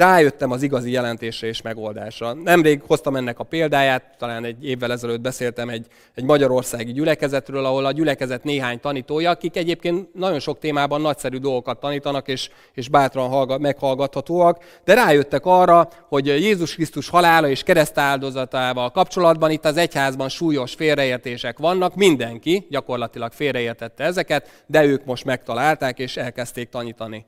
rájöttem 0.00 0.50
az 0.50 0.62
igazi 0.62 0.90
jelentésre 0.90 1.46
és 1.46 1.62
megoldásra. 1.62 2.32
Nemrég 2.32 2.82
hoztam 2.86 3.16
ennek 3.16 3.38
a 3.38 3.44
példáját, 3.44 4.14
talán 4.18 4.44
egy 4.44 4.64
évvel 4.64 4.92
ezelőtt 4.92 5.20
beszéltem 5.20 5.68
egy, 5.68 5.86
egy 6.14 6.24
magyarországi 6.24 6.92
gyülekezetről, 6.92 7.64
ahol 7.64 7.84
a 7.84 7.92
gyülekezet 7.92 8.44
néhány 8.44 8.80
tanítója, 8.80 9.30
akik 9.30 9.56
egyébként 9.56 10.14
nagyon 10.14 10.38
sok 10.38 10.58
témában 10.58 11.00
nagyszerű 11.00 11.36
dolgokat 11.36 11.80
tanítanak, 11.80 12.28
és, 12.28 12.50
és 12.74 12.88
bátran 12.88 13.28
hallgat, 13.28 13.58
meghallgathatóak, 13.58 14.80
de 14.84 14.94
rájöttek 14.94 15.46
arra, 15.46 15.88
hogy 16.08 16.26
Jézus 16.26 16.74
Krisztus 16.74 17.08
halála 17.08 17.48
és 17.48 17.62
keresztáldozatával 17.62 18.90
kapcsolatban 18.90 19.50
itt 19.50 19.64
az 19.64 19.76
egyházban 19.76 20.28
súlyos 20.28 20.74
félreértések 20.74 21.58
vannak, 21.58 21.94
mindenki 21.94 22.66
gyakorlatilag 22.70 23.32
félreértette 23.32 24.04
ezeket, 24.04 24.64
de 24.66 24.84
ők 24.84 25.04
most 25.04 25.24
megtalálták 25.24 25.98
és 25.98 26.16
elkezdték 26.16 26.68
tanítani. 26.68 27.26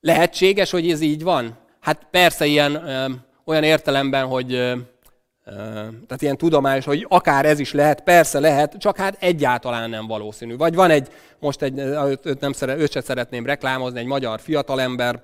Lehetséges, 0.00 0.70
hogy 0.70 0.90
ez 0.90 1.00
így 1.00 1.22
van? 1.22 1.61
Hát 1.82 2.06
persze 2.10 2.46
ilyen 2.46 2.82
olyan 3.44 3.62
értelemben, 3.62 4.26
hogy 4.26 4.48
tehát 6.06 6.22
ilyen 6.22 6.36
tudományos, 6.36 6.84
hogy 6.84 7.06
akár 7.08 7.46
ez 7.46 7.58
is 7.58 7.72
lehet, 7.72 8.00
persze 8.00 8.40
lehet, 8.40 8.76
csak 8.78 8.96
hát 8.96 9.16
egyáltalán 9.20 9.90
nem 9.90 10.06
valószínű. 10.06 10.56
Vagy 10.56 10.74
van 10.74 10.90
egy, 10.90 11.08
most 11.38 11.62
egy, 11.62 11.78
őt, 11.78 12.40
nem 12.40 12.52
szeret, 12.52 12.78
őt 12.78 12.92
sem 12.92 13.02
szeretném 13.02 13.46
reklámozni, 13.46 13.98
egy 13.98 14.06
magyar 14.06 14.40
fiatalember, 14.40 15.22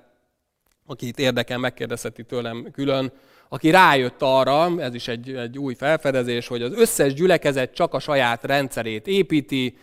akit 0.87 1.19
érdekel, 1.19 1.57
megkérdezheti 1.57 2.23
tőlem 2.23 2.67
külön, 2.71 3.11
aki 3.49 3.69
rájött 3.69 4.21
arra, 4.21 4.81
ez 4.81 4.93
is 4.93 5.07
egy, 5.07 5.33
egy 5.33 5.57
új 5.57 5.73
felfedezés, 5.73 6.47
hogy 6.47 6.61
az 6.61 6.73
összes 6.73 7.13
gyülekezet 7.13 7.73
csak 7.73 7.93
a 7.93 7.99
saját 7.99 8.43
rendszerét 8.43 9.07
építi, 9.07 9.77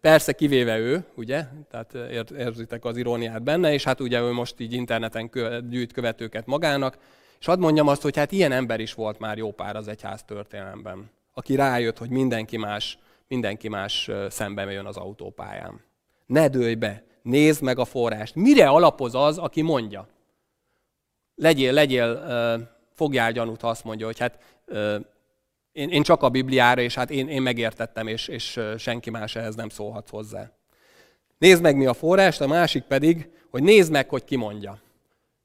Persze 0.00 0.32
kivéve 0.32 0.78
ő, 0.78 1.04
ugye, 1.14 1.44
tehát 1.70 1.94
érzitek 2.30 2.84
az 2.84 2.96
iróniát 2.96 3.42
benne, 3.42 3.72
és 3.72 3.84
hát 3.84 4.00
ugye 4.00 4.20
ő 4.20 4.32
most 4.32 4.60
így 4.60 4.72
interneten 4.72 5.30
gyűjt 5.68 5.92
követőket 5.92 6.46
magának, 6.46 6.98
és 7.40 7.46
hadd 7.46 7.58
mondjam 7.58 7.88
azt, 7.88 8.02
hogy 8.02 8.16
hát 8.16 8.32
ilyen 8.32 8.52
ember 8.52 8.80
is 8.80 8.94
volt 8.94 9.18
már 9.18 9.36
jó 9.36 9.52
pár 9.52 9.76
az 9.76 9.88
egyház 9.88 10.22
történelemben, 10.22 11.10
aki 11.34 11.54
rájött, 11.54 11.98
hogy 11.98 12.10
mindenki 12.10 12.56
más, 12.56 12.98
mindenki 13.28 13.68
más 13.68 14.10
szembe 14.28 14.72
jön 14.72 14.86
az 14.86 14.96
autópályán. 14.96 15.80
Ne 16.26 16.48
dőlj 16.48 16.74
be, 16.74 17.04
nézd 17.22 17.62
meg 17.62 17.78
a 17.78 17.84
forrást. 17.84 18.34
Mire 18.34 18.68
alapoz 18.68 19.14
az, 19.14 19.38
aki 19.38 19.62
mondja? 19.62 20.08
Legyél, 21.34 21.72
legyél, 21.72 22.22
fogjál 22.94 23.32
gyanút, 23.32 23.60
ha 23.60 23.68
azt 23.68 23.84
mondja, 23.84 24.06
hogy 24.06 24.18
hát 24.18 24.38
én, 25.78 25.88
én 25.88 26.02
csak 26.02 26.22
a 26.22 26.28
Bibliára, 26.28 26.80
és 26.80 26.94
hát 26.94 27.10
én, 27.10 27.28
én 27.28 27.42
megértettem, 27.42 28.06
és, 28.06 28.28
és 28.28 28.60
senki 28.78 29.10
más 29.10 29.36
ehhez 29.36 29.54
nem 29.54 29.68
szólhat 29.68 30.08
hozzá. 30.10 30.50
Nézd 31.38 31.62
meg 31.62 31.76
mi 31.76 31.86
a 31.86 31.94
forrást, 31.94 32.40
a 32.40 32.46
másik 32.46 32.82
pedig, 32.82 33.28
hogy 33.50 33.62
nézd 33.62 33.92
meg, 33.92 34.08
hogy 34.08 34.24
ki 34.24 34.36
mondja. 34.36 34.78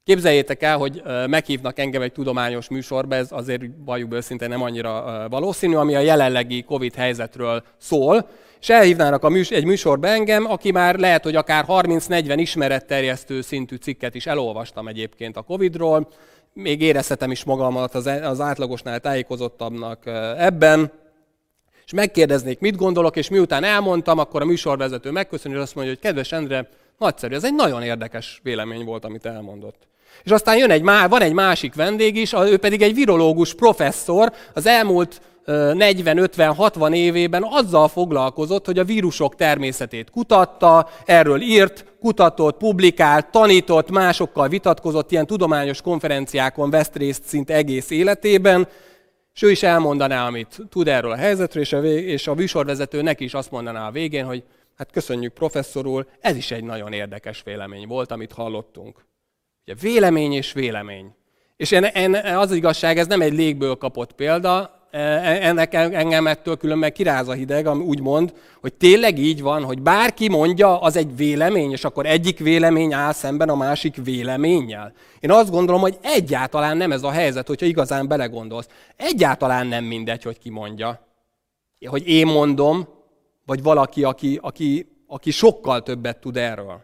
Képzeljétek 0.04 0.64
el, 0.64 0.78
hogy 0.78 1.02
meghívnak 1.28 1.80
engem 1.80 2.02
egy 2.02 2.12
tudományos 2.12 2.70
műsorba, 2.70 3.16
ez 3.16 3.28
azért 3.32 3.72
bajuk 3.72 4.14
őszintén 4.14 4.50
nem 4.50 4.62
annyira 4.62 5.26
valószínű, 5.30 5.76
ami 5.76 5.96
a 5.96 6.00
jelenlegi 6.00 6.64
Covid 6.64 6.96
helyzetről 6.96 7.64
szól, 7.78 8.30
és 8.60 8.70
elhívnának 8.70 9.24
a 9.24 9.30
műs- 9.30 9.52
egy 9.52 9.66
műsorba 9.66 10.08
engem, 10.08 10.46
aki 10.46 10.72
már 10.72 10.96
lehet, 10.96 11.24
hogy 11.24 11.36
akár 11.36 11.66
30-40 11.68 12.34
ismeretterjesztő 12.38 13.42
szintű 13.42 13.76
cikket 13.76 14.16
is 14.16 14.26
elolvastam 14.26 14.88
egyébként 14.88 15.38
a 15.38 15.42
Covidról, 15.42 16.08
még 16.54 16.82
érezhetem 16.82 17.32
is 17.32 17.44
magamat 17.44 17.96
az, 17.96 18.06
az 18.06 18.42
átlagosnál 18.42 19.00
tájékozottabbnak 19.00 20.06
ebben, 20.38 20.92
és 21.86 21.92
megkérdeznék, 21.92 22.60
mit 22.60 22.76
gondolok, 22.76 23.16
és 23.16 23.30
miután 23.30 23.64
elmondtam, 23.64 24.20
akkor 24.20 24.42
a 24.42 24.46
műsorvezető 24.46 25.12
megköszönő, 25.12 25.56
és 25.56 25.62
azt 25.62 25.76
mondja, 25.76 25.94
hogy 25.94 26.02
kedves 26.02 26.32
Endre, 26.32 26.70
nagyszerű, 26.98 27.36
ez 27.36 27.44
egy 27.44 27.54
nagyon 27.54 27.84
érdekes 27.84 28.40
vélemény 28.44 28.86
volt, 28.86 29.06
amit 29.06 29.26
elmondott. 29.26 29.88
És 30.24 30.32
aztán 30.32 30.58
jön 30.58 30.72
egy, 30.72 30.84
van 30.84 31.22
egy 31.22 31.34
másik 31.34 31.76
vendég 31.76 32.16
is, 32.16 32.34
ő 32.34 32.58
pedig 32.58 32.82
egy 32.82 32.94
virológus 32.94 33.54
professzor, 33.54 34.34
az 34.54 34.66
elmúlt 34.66 35.22
40-50-60 35.46 36.94
évében 36.94 37.44
azzal 37.50 37.88
foglalkozott, 37.88 38.66
hogy 38.66 38.80
a 38.80 38.84
vírusok 38.84 39.36
természetét 39.36 40.10
kutatta, 40.10 40.90
erről 41.06 41.42
írt, 41.42 41.86
kutatott, 42.00 42.58
publikált, 42.58 43.32
tanított, 43.32 43.90
másokkal 43.90 44.48
vitatkozott, 44.48 45.12
ilyen 45.12 45.26
tudományos 45.26 45.82
konferenciákon 45.82 46.70
vesz 46.70 46.92
részt 46.94 47.24
szinte 47.24 47.54
egész 47.54 47.90
életében, 47.90 48.68
és 49.34 49.42
ő 49.42 49.52
is 49.52 49.64
elmondaná, 49.64 50.28
amit 50.28 50.58
tud 50.70 50.88
erről 50.88 51.12
a 51.12 51.16
helyzetről, 51.16 51.64
és 51.64 51.74
a, 51.74 51.80
vég, 51.80 52.08
és 52.08 52.28
a 52.28 52.34
műsorvezető 52.34 53.02
neki 53.02 53.24
is 53.24 53.34
azt 53.34 53.52
mondaná 53.52 53.88
a 53.88 53.92
végén, 53.92 54.26
hogy 54.26 54.44
hát 54.78 54.92
köszönjük 54.92 55.34
professzor 55.34 55.86
úr, 55.86 56.06
ez 56.20 56.36
is 56.36 56.52
egy 56.52 56.64
nagyon 56.64 56.94
érdekes 56.94 57.42
vélemény 57.44 57.88
volt, 57.88 58.12
amit 58.12 58.32
hallottunk. 58.32 59.06
Ugye 59.66 59.76
vélemény 59.82 60.34
és 60.34 60.54
vélemény. 60.54 61.16
És 61.58 61.72
en, 61.72 61.84
en, 61.86 62.14
az 62.14 62.52
igazság, 62.52 62.98
ez 62.98 63.08
nem 63.08 63.22
egy 63.22 63.34
légből 63.34 63.76
kapott 63.76 64.12
példa, 64.12 64.83
ennek 64.94 65.74
engem 65.74 66.28
ettől 66.28 66.58
különben 66.58 66.94
kiráz 66.94 67.28
a 67.28 67.34
hideg, 67.34 67.66
ami 67.66 67.84
úgy 67.84 68.02
mond, 68.02 68.34
hogy 68.62 68.74
tényleg 68.74 69.18
így 69.18 69.42
van, 69.42 69.64
hogy 69.64 69.82
bárki 69.82 70.30
mondja, 70.30 70.80
az 70.80 70.96
egy 70.96 71.16
vélemény, 71.16 71.72
és 71.72 71.84
akkor 71.84 72.06
egyik 72.06 72.40
vélemény 72.40 72.94
áll 72.94 73.14
szemben 73.14 73.50
a 73.50 73.56
másik 73.56 73.96
véleménnyel. 74.04 74.94
Én 75.20 75.32
azt 75.32 75.50
gondolom, 75.50 75.82
hogy 75.82 75.98
egyáltalán 76.02 76.78
nem 76.78 76.92
ez 76.92 77.04
a 77.04 77.12
helyzet, 77.12 77.48
hogyha 77.48 77.66
igazán 77.66 78.08
belegondolsz. 78.08 78.68
Egyáltalán 78.96 79.68
nem 79.68 79.84
mindegy, 79.84 80.24
hogy 80.24 80.40
ki 80.40 80.50
mondja. 80.50 81.08
Hogy 81.86 82.08
én 82.08 82.28
mondom, 82.28 82.88
vagy 83.46 83.64
valaki, 83.64 84.04
aki, 84.04 84.40
aki, 84.42 84.88
aki 85.08 85.32
sokkal 85.32 85.84
többet 85.84 86.20
tud 86.20 86.38
erről. 86.38 86.82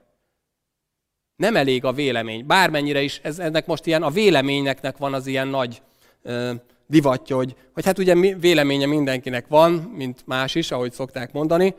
Nem 1.35 1.55
elég 1.55 1.85
a 1.85 1.91
vélemény. 1.91 2.45
Bármennyire 2.45 3.01
is, 3.01 3.19
ez, 3.23 3.39
ennek 3.39 3.65
most 3.65 3.85
ilyen, 3.85 4.03
a 4.03 4.09
véleményeknek 4.09 4.97
van 4.97 5.13
az 5.13 5.27
ilyen 5.27 5.47
nagy 5.47 5.81
ö, 6.21 6.51
divatja, 6.89 7.35
hogy, 7.35 7.55
hogy 7.73 7.85
hát 7.85 7.97
ugye 7.97 8.15
véleménye 8.39 8.85
mindenkinek 8.85 9.45
van, 9.47 9.71
mint 9.71 10.19
más 10.25 10.55
is, 10.55 10.71
ahogy 10.71 10.91
szokták 10.91 11.31
mondani, 11.31 11.75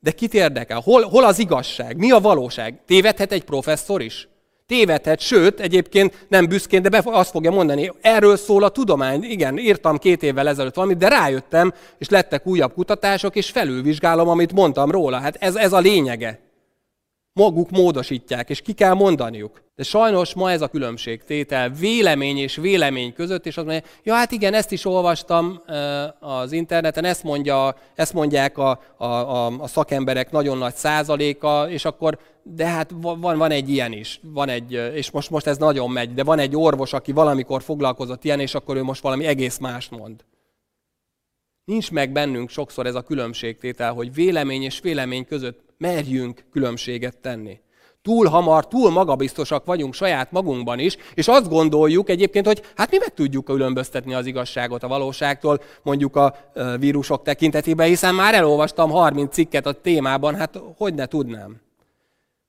de 0.00 0.10
kit 0.10 0.34
érdekel? 0.34 0.80
Hol, 0.80 1.02
hol 1.02 1.24
az 1.24 1.38
igazság? 1.38 1.96
Mi 1.96 2.10
a 2.10 2.20
valóság? 2.20 2.80
Tévedhet 2.86 3.32
egy 3.32 3.44
professzor 3.44 4.02
is? 4.02 4.28
Tévedhet, 4.66 5.20
sőt, 5.20 5.60
egyébként 5.60 6.26
nem 6.28 6.46
büszkén, 6.46 6.82
de 6.82 6.88
be, 6.88 7.02
azt 7.04 7.30
fogja 7.30 7.50
mondani, 7.50 7.92
erről 8.00 8.36
szól 8.36 8.64
a 8.64 8.68
tudomány. 8.68 9.22
Igen, 9.22 9.58
írtam 9.58 9.98
két 9.98 10.22
évvel 10.22 10.48
ezelőtt 10.48 10.74
valamit, 10.74 10.98
de 10.98 11.08
rájöttem, 11.08 11.72
és 11.98 12.08
lettek 12.08 12.46
újabb 12.46 12.72
kutatások, 12.72 13.36
és 13.36 13.50
felülvizsgálom, 13.50 14.28
amit 14.28 14.52
mondtam 14.52 14.90
róla. 14.90 15.18
Hát 15.18 15.36
ez, 15.40 15.54
ez 15.54 15.72
a 15.72 15.78
lényege 15.78 16.49
maguk 17.32 17.70
módosítják, 17.70 18.50
és 18.50 18.60
ki 18.60 18.72
kell 18.72 18.94
mondaniuk. 18.94 19.62
De 19.76 19.82
sajnos 19.82 20.34
ma 20.34 20.50
ez 20.50 20.60
a 20.60 20.68
különbségtétel 20.68 21.68
vélemény 21.68 22.36
és 22.36 22.56
vélemény 22.56 23.12
között, 23.12 23.46
és 23.46 23.56
azt 23.56 23.66
mondja, 23.66 23.88
ja 24.02 24.14
hát 24.14 24.32
igen, 24.32 24.54
ezt 24.54 24.72
is 24.72 24.84
olvastam 24.84 25.62
az 26.18 26.52
interneten, 26.52 27.04
ezt, 27.04 27.22
mondja, 27.22 27.76
ezt 27.94 28.12
mondják 28.12 28.58
a, 28.58 28.80
a, 28.96 29.04
a, 29.46 29.66
szakemberek 29.66 30.30
nagyon 30.30 30.58
nagy 30.58 30.74
százaléka, 30.74 31.70
és 31.70 31.84
akkor, 31.84 32.18
de 32.42 32.66
hát 32.66 32.90
van, 33.00 33.38
van 33.38 33.50
egy 33.50 33.68
ilyen 33.68 33.92
is, 33.92 34.20
van 34.22 34.48
egy, 34.48 34.72
és 34.94 35.10
most, 35.10 35.30
most 35.30 35.46
ez 35.46 35.56
nagyon 35.56 35.90
megy, 35.90 36.14
de 36.14 36.24
van 36.24 36.38
egy 36.38 36.56
orvos, 36.56 36.92
aki 36.92 37.12
valamikor 37.12 37.62
foglalkozott 37.62 38.24
ilyen, 38.24 38.40
és 38.40 38.54
akkor 38.54 38.76
ő 38.76 38.82
most 38.82 39.02
valami 39.02 39.26
egész 39.26 39.58
mást 39.58 39.90
mond. 39.90 40.24
Nincs 41.64 41.90
meg 41.90 42.12
bennünk 42.12 42.50
sokszor 42.50 42.86
ez 42.86 42.94
a 42.94 43.02
különbségtétel, 43.02 43.92
hogy 43.92 44.14
vélemény 44.14 44.62
és 44.62 44.80
vélemény 44.80 45.26
között 45.26 45.69
merjünk 45.80 46.44
különbséget 46.52 47.18
tenni. 47.18 47.60
Túl 48.02 48.26
hamar, 48.26 48.68
túl 48.68 48.90
magabiztosak 48.90 49.64
vagyunk 49.64 49.94
saját 49.94 50.32
magunkban 50.32 50.78
is, 50.78 50.96
és 51.14 51.28
azt 51.28 51.48
gondoljuk 51.48 52.08
egyébként, 52.08 52.46
hogy 52.46 52.62
hát 52.76 52.90
mi 52.90 52.96
meg 52.98 53.14
tudjuk 53.14 53.44
különböztetni 53.44 54.14
az 54.14 54.26
igazságot 54.26 54.82
a 54.82 54.88
valóságtól, 54.88 55.60
mondjuk 55.82 56.16
a 56.16 56.34
vírusok 56.78 57.22
tekintetében, 57.22 57.86
hiszen 57.86 58.14
már 58.14 58.34
elolvastam 58.34 58.90
30 58.90 59.34
cikket 59.34 59.66
a 59.66 59.72
témában, 59.72 60.34
hát 60.34 60.60
hogy 60.76 60.94
ne 60.94 61.06
tudnám. 61.06 61.60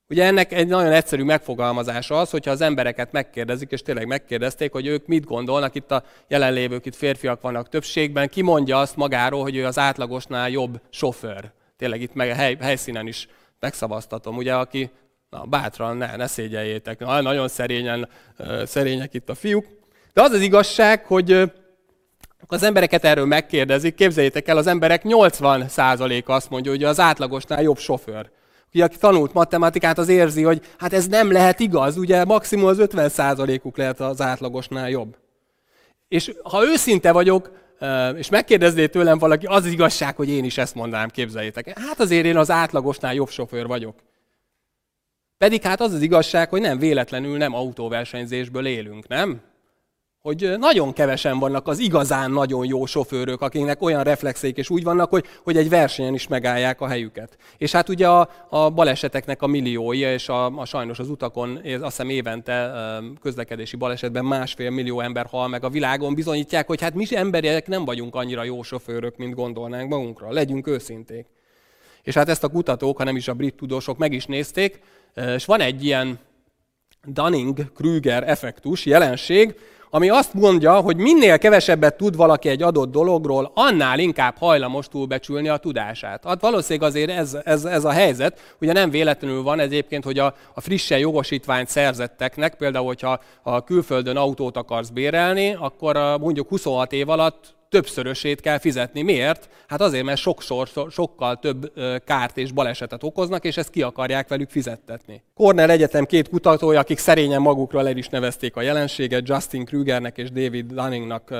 Ugye 0.10 0.24
ennek 0.24 0.54
egy 0.54 0.68
nagyon 0.68 0.92
egyszerű 0.92 1.24
megfogalmazása 1.24 2.20
az, 2.20 2.30
hogyha 2.30 2.52
az 2.52 2.62
embereket 2.62 3.12
megkérdezik, 3.12 3.72
és 3.72 3.82
tényleg 3.82 4.08
megkérdezték, 4.08 4.72
hogy 4.72 4.88
ők 4.88 5.08
mit 5.08 5.26
gondolnak, 5.26 5.76
itt 5.76 5.92
a 5.92 6.04
jelenlévők, 6.28 6.86
itt 6.86 6.96
férfiak 6.96 7.42
vannak 7.42 7.70
többségben, 7.70 8.30
ki 8.30 8.42
mondja 8.42 8.80
azt 8.80 8.96
magáról, 8.96 9.42
hogy 9.42 9.56
ő 9.56 9.66
az 9.66 9.80
átlagosnál 9.80 10.50
jobb 10.50 10.82
sofőr. 10.90 11.52
Tényleg 11.82 12.02
itt 12.02 12.14
meg 12.14 12.30
a 12.30 12.34
hely, 12.34 12.58
helyszínen 12.60 13.08
is 13.08 13.28
megszavaztatom, 13.60 14.38
ugye, 14.38 14.56
aki 14.56 14.90
na, 15.30 15.44
bátran, 15.44 15.98
ne, 15.98 16.16
ne 16.16 16.28
szégyeljétek, 16.28 17.00
na, 17.00 17.22
nagyon 17.22 17.48
szerényen, 17.48 18.10
szerények 18.64 19.14
itt 19.14 19.30
a 19.30 19.36
fiúk. 19.36 19.66
De 20.14 20.22
az 20.22 20.32
az 20.32 20.42
igazság, 20.42 21.06
hogy 21.06 21.52
az 22.48 22.64
embereket 22.64 23.04
erről 23.04 23.26
megkérdezik, 23.26 23.96
képzeljétek 23.96 24.48
el, 24.48 24.58
az 24.58 24.68
emberek 24.68 25.02
80%-a 25.06 26.32
azt 26.32 26.50
mondja, 26.50 26.72
hogy 26.72 26.84
az 26.84 27.00
átlagosnál 27.00 27.62
jobb 27.62 27.78
sofőr. 27.78 28.30
Ugye, 28.74 28.84
aki 28.84 28.98
tanult 28.98 29.34
matematikát, 29.34 29.98
az 29.98 30.10
érzi, 30.10 30.44
hogy 30.44 30.62
hát 30.78 30.94
ez 30.94 31.08
nem 31.08 31.32
lehet 31.32 31.60
igaz, 31.60 31.98
ugye 31.98 32.26
maximum 32.26 32.66
az 32.66 32.78
50%-uk 32.80 33.78
lehet 33.78 34.00
az 34.00 34.22
átlagosnál 34.22 34.90
jobb. 34.90 35.18
És 36.08 36.34
ha 36.44 36.64
őszinte 36.64 37.12
vagyok, 37.12 37.52
és 38.16 38.30
megkérdezné 38.30 38.88
tőlem 38.88 39.18
valaki, 39.18 39.46
az, 39.46 39.66
az 39.66 39.72
igazság, 39.72 40.16
hogy 40.16 40.30
én 40.30 40.44
is 40.44 40.58
ezt 40.58 40.76
mondanám, 40.76 41.10
képzeljétek. 41.10 41.80
Hát 41.80 42.00
azért 42.00 42.26
én 42.26 42.38
az 42.38 42.52
átlagosnál 42.52 43.14
jobb 43.14 43.30
sofőr 43.30 43.68
vagyok. 43.68 43.96
Pedig 45.38 45.62
hát 45.62 45.82
az 45.82 45.94
az 45.94 46.02
igazság, 46.02 46.50
hogy 46.50 46.62
nem 46.62 46.80
véletlenül 46.80 47.38
nem 47.38 47.54
autóversenyzésből 47.54 48.66
élünk, 48.66 49.08
nem? 49.08 49.42
Hogy 50.22 50.54
nagyon 50.58 50.94
kevesen 50.94 51.40
vannak 51.40 51.68
az 51.68 51.80
igazán 51.80 52.32
nagyon 52.32 52.66
jó 52.66 52.86
sofőrök, 52.86 53.42
akiknek 53.42 53.82
olyan 53.82 54.04
reflexeik 54.04 54.58
és 54.58 54.70
úgy 54.70 54.84
vannak, 54.84 55.10
hogy, 55.10 55.26
hogy 55.44 55.58
egy 55.58 55.70
versenyen 55.70 56.14
is 56.14 56.28
megállják 56.28 56.82
a 56.82 56.88
helyüket. 56.88 57.38
És 57.58 57.72
hát 57.72 57.90
ugye 57.90 58.08
a, 58.08 58.30
a 58.50 58.70
baleseteknek 58.70 59.42
a 59.42 59.48
milliója, 59.48 60.14
és 60.14 60.30
a, 60.30 60.46
a 60.46 60.66
sajnos 60.66 61.00
az 61.00 61.10
utakon, 61.10 61.56
azt 61.66 61.84
hiszem 61.84 62.10
évente 62.10 62.74
közlekedési 63.22 63.76
balesetben 63.76 64.26
másfél 64.26 64.70
millió 64.70 65.00
ember 65.00 65.26
hal 65.26 65.48
meg 65.48 65.64
a 65.64 65.70
világon, 65.70 66.16
bizonyítják, 66.16 66.68
hogy 66.68 66.82
hát 66.82 66.94
mi 66.94 67.06
emberek 67.10 67.68
nem 67.68 67.86
vagyunk 67.86 68.16
annyira 68.16 68.44
jó 68.44 68.62
sofőrök, 68.62 69.18
mint 69.18 69.34
gondolnánk 69.34 69.90
magunkra. 69.90 70.32
Legyünk 70.32 70.68
őszinték. 70.68 71.26
És 72.04 72.14
hát 72.14 72.30
ezt 72.30 72.44
a 72.44 72.50
kutatók, 72.50 72.98
ha 72.98 73.04
nem 73.04 73.16
is 73.16 73.28
a 73.28 73.34
brit 73.34 73.56
tudósok 73.56 73.98
meg 73.98 74.14
is 74.14 74.26
nézték, 74.26 74.80
és 75.36 75.46
van 75.46 75.62
egy 75.62 75.86
ilyen 75.86 76.20
Dunning-Kruger 77.04 78.30
effektus 78.30 78.86
jelenség, 78.86 79.56
ami 79.94 80.10
azt 80.10 80.34
mondja, 80.34 80.80
hogy 80.80 80.98
minél 80.98 81.38
kevesebbet 81.38 81.98
tud 81.98 82.16
valaki 82.16 82.50
egy 82.50 82.62
adott 82.62 82.92
dologról, 82.92 83.52
annál 83.56 84.00
inkább 84.00 84.36
hajlamos 84.38 84.88
túlbecsülni 84.88 85.48
a 85.48 85.58
tudását. 85.58 86.24
Hát 86.26 86.42
valószínűleg 86.42 86.90
azért 86.90 87.10
ez, 87.10 87.38
ez, 87.44 87.66
ez 87.66 87.86
a 87.86 87.92
helyzet, 87.92 88.56
ugye 88.62 88.74
nem 88.74 88.90
véletlenül 88.90 89.44
van 89.44 89.60
egyébként, 89.60 90.04
hogy 90.04 90.20
a, 90.20 90.34
a 90.54 90.62
frissen 90.62 91.00
jogosítványt 91.00 91.68
szerzetteknek, 91.68 92.56
például, 92.56 92.86
hogyha 92.86 93.20
a 93.42 93.64
külföldön 93.64 94.18
autót 94.18 94.58
akarsz 94.58 94.90
bérelni, 94.90 95.56
akkor 95.60 96.18
mondjuk 96.20 96.48
26 96.48 96.94
év 96.94 97.10
alatt 97.10 97.60
többszörösét 97.72 98.42
kell 98.42 98.58
fizetni. 98.58 99.02
Miért? 99.02 99.50
Hát 99.68 99.82
azért, 99.82 100.04
mert 100.04 100.20
sokszor, 100.20 100.70
sokkal 100.90 101.40
több 101.40 101.72
kárt 102.06 102.38
és 102.38 102.52
balesetet 102.52 103.04
okoznak, 103.04 103.46
és 103.46 103.58
ezt 103.58 103.70
ki 103.70 103.82
akarják 103.82 104.28
velük 104.28 104.50
fizettetni. 104.50 105.24
Cornell 105.36 105.70
Egyetem 105.70 106.06
két 106.06 106.30
kutatója, 106.30 106.80
akik 106.80 106.98
szerényen 106.98 107.42
magukról 107.42 107.88
el 107.88 107.98
is 107.98 108.08
nevezték 108.08 108.56
a 108.56 108.62
jelenséget, 108.62 109.28
Justin 109.28 109.66
Krugernek 109.66 110.18
és 110.18 110.32
David 110.32 110.66
Dunningnak 110.66 111.32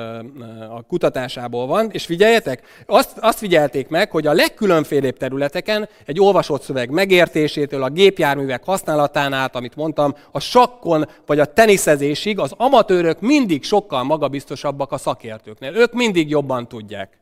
a 0.70 0.82
kutatásából 0.88 1.66
van, 1.66 1.90
és 1.90 2.04
figyeljetek, 2.04 2.62
azt, 2.86 3.18
azt 3.18 3.38
figyelték 3.38 3.88
meg, 3.88 4.10
hogy 4.10 4.26
a 4.26 4.32
legkülönfélébb 4.32 5.16
területeken 5.16 5.88
egy 6.06 6.20
olvasott 6.20 6.62
szöveg 6.62 6.90
megértésétől, 6.90 7.82
a 7.82 7.90
gépjárművek 7.90 8.64
használatán 8.64 9.32
át, 9.32 9.56
amit 9.56 9.76
mondtam, 9.76 10.14
a 10.30 10.40
sakkon 10.40 11.08
vagy 11.26 11.38
a 11.38 11.44
teniszezésig 11.44 12.38
az 12.38 12.52
amatőrök 12.56 13.20
mindig 13.20 13.64
sokkal 13.64 14.02
magabiztosabbak 14.02 14.92
a 14.92 14.98
szakértőknél. 14.98 15.74
Ők 15.74 15.92
mindig 15.92 16.21
mindig 16.22 16.30
jobban 16.30 16.68
tudják. 16.68 17.20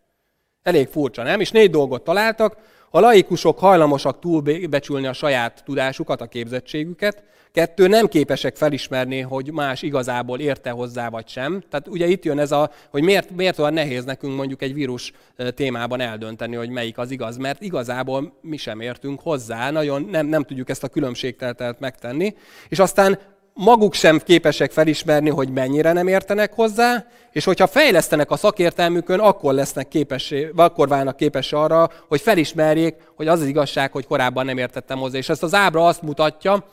Elég 0.62 0.88
furcsa, 0.88 1.22
nem? 1.22 1.40
És 1.40 1.50
négy 1.50 1.70
dolgot 1.70 2.04
találtak. 2.04 2.56
A 2.90 3.00
laikusok 3.00 3.58
hajlamosak 3.58 4.18
túlbecsülni 4.18 5.06
a 5.06 5.12
saját 5.12 5.62
tudásukat, 5.64 6.20
a 6.20 6.26
képzettségüket. 6.26 7.22
Kettő, 7.52 7.86
nem 7.86 8.06
képesek 8.06 8.56
felismerni, 8.56 9.20
hogy 9.20 9.52
más 9.52 9.82
igazából 9.82 10.40
érte 10.40 10.70
hozzá 10.70 11.08
vagy 11.08 11.28
sem. 11.28 11.62
Tehát 11.70 11.88
ugye 11.88 12.06
itt 12.06 12.24
jön 12.24 12.38
ez 12.38 12.52
a, 12.52 12.70
hogy 12.90 13.02
miért, 13.02 13.30
miért 13.30 13.58
olyan 13.58 13.72
nehéz 13.72 14.04
nekünk 14.04 14.36
mondjuk 14.36 14.62
egy 14.62 14.74
vírus 14.74 15.12
témában 15.54 16.00
eldönteni, 16.00 16.56
hogy 16.56 16.70
melyik 16.70 16.98
az 16.98 17.10
igaz, 17.10 17.36
mert 17.36 17.62
igazából 17.62 18.38
mi 18.40 18.56
sem 18.56 18.80
értünk 18.80 19.20
hozzá, 19.20 19.70
nagyon 19.70 20.02
nem, 20.10 20.26
nem 20.26 20.42
tudjuk 20.42 20.68
ezt 20.68 20.84
a 20.84 20.88
különbségteltelt 20.88 21.80
megtenni. 21.80 22.34
És 22.68 22.78
aztán 22.78 23.18
maguk 23.54 23.94
sem 23.94 24.18
képesek 24.18 24.70
felismerni, 24.70 25.30
hogy 25.30 25.50
mennyire 25.50 25.92
nem 25.92 26.08
értenek 26.08 26.52
hozzá, 26.52 27.06
és 27.32 27.44
hogyha 27.44 27.66
fejlesztenek 27.66 28.30
a 28.30 28.36
szakértelmükön, 28.36 29.18
akkor 29.18 29.54
lesznek 29.54 29.88
képessé, 29.88 30.50
akkor 30.56 30.88
válnak 30.88 31.16
képes 31.16 31.52
arra, 31.52 31.90
hogy 32.08 32.20
felismerjék, 32.20 32.94
hogy 33.16 33.28
az 33.28 33.40
az 33.40 33.46
igazság, 33.46 33.92
hogy 33.92 34.06
korábban 34.06 34.44
nem 34.44 34.58
értettem 34.58 34.98
hozzá. 34.98 35.18
És 35.18 35.28
ezt 35.28 35.42
az 35.42 35.54
ábra 35.54 35.86
azt 35.86 36.02
mutatja, 36.02 36.64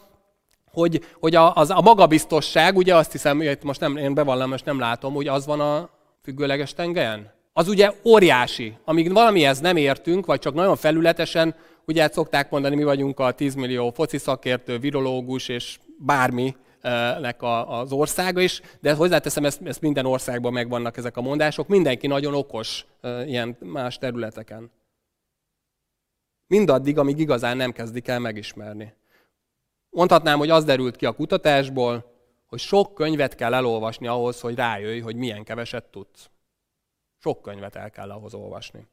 hogy, 0.72 1.02
hogy 1.20 1.36
a, 1.36 1.54
az, 1.56 1.70
a 1.70 1.82
magabiztosság, 1.82 2.78
ugye 2.78 2.96
azt 2.96 3.12
hiszem, 3.12 3.38
hogy 3.38 3.58
most 3.62 3.80
nem, 3.80 3.98
én 3.98 4.14
bevallom, 4.14 4.50
most 4.50 4.66
nem 4.66 4.80
látom, 4.80 5.14
hogy 5.14 5.28
az 5.28 5.46
van 5.46 5.60
a 5.60 5.90
függőleges 6.24 6.74
tengelyen? 6.74 7.36
Az 7.54 7.68
ugye 7.68 7.92
óriási. 8.06 8.78
Amíg 8.86 9.14
valamihez 9.14 9.60
nem 9.60 9.78
értünk, 9.78 10.26
vagy 10.26 10.40
csak 10.40 10.54
nagyon 10.54 10.76
felületesen, 10.76 11.56
ugye 11.86 12.02
hát 12.02 12.14
szokták 12.14 12.50
mondani, 12.50 12.76
mi 12.76 12.84
vagyunk 12.84 13.20
a 13.20 13.32
10 13.32 13.56
millió 13.56 13.92
foci 13.92 14.18
szakértő, 14.18 14.78
virológus 14.78 15.48
és 15.48 15.78
bármi, 15.98 16.56
nek 17.20 17.42
az 17.68 17.92
országa 17.92 18.42
is, 18.42 18.62
de 18.80 18.94
hozzáteszem, 18.94 19.46
ezt, 19.46 19.62
ezt 19.64 19.82
minden 19.82 20.06
országban 20.06 20.54
megvannak 20.54 20.98
ezek 20.98 21.18
a 21.18 21.22
mondások, 21.22 21.68
mindenki 21.68 22.08
nagyon 22.08 22.34
okos 22.34 22.86
ilyen 23.04 23.58
más 23.60 23.98
területeken. 23.98 24.72
Mindaddig, 26.48 26.98
amíg 26.98 27.20
igazán 27.20 27.58
nem 27.58 27.72
kezdik 27.72 28.08
el 28.08 28.20
megismerni. 28.20 28.94
Mondhatnám, 29.90 30.38
hogy 30.38 30.50
az 30.50 30.64
derült 30.64 30.96
ki 30.96 31.06
a 31.06 31.16
kutatásból, 31.16 32.16
hogy 32.46 32.60
sok 32.60 32.94
könyvet 32.94 33.36
kell 33.36 33.54
elolvasni 33.54 34.08
ahhoz, 34.08 34.40
hogy 34.40 34.56
rájöjj, 34.56 35.00
hogy 35.00 35.16
milyen 35.16 35.44
keveset 35.44 35.86
tudsz. 35.86 36.30
Sok 37.18 37.42
könyvet 37.42 37.76
el 37.76 37.90
kell 37.90 38.12
ahhoz 38.12 38.34
olvasni. 38.34 38.88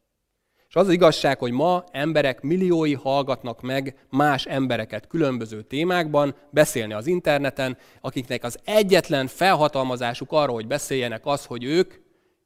És 0.74 0.80
az, 0.80 0.86
az 0.86 0.92
igazság, 0.92 1.38
hogy 1.38 1.52
ma 1.52 1.84
emberek 1.90 2.40
milliói 2.40 2.94
hallgatnak 2.94 3.62
meg 3.62 3.96
más 4.10 4.44
embereket 4.44 5.06
különböző 5.06 5.62
témákban, 5.62 6.34
beszélni 6.50 6.92
az 6.92 7.06
interneten, 7.06 7.76
akiknek 8.00 8.44
az 8.44 8.58
egyetlen 8.64 9.26
felhatalmazásuk 9.26 10.32
arra, 10.32 10.52
hogy 10.52 10.66
beszéljenek, 10.66 11.26
az, 11.26 11.44
hogy 11.44 11.64
ők 11.64 11.94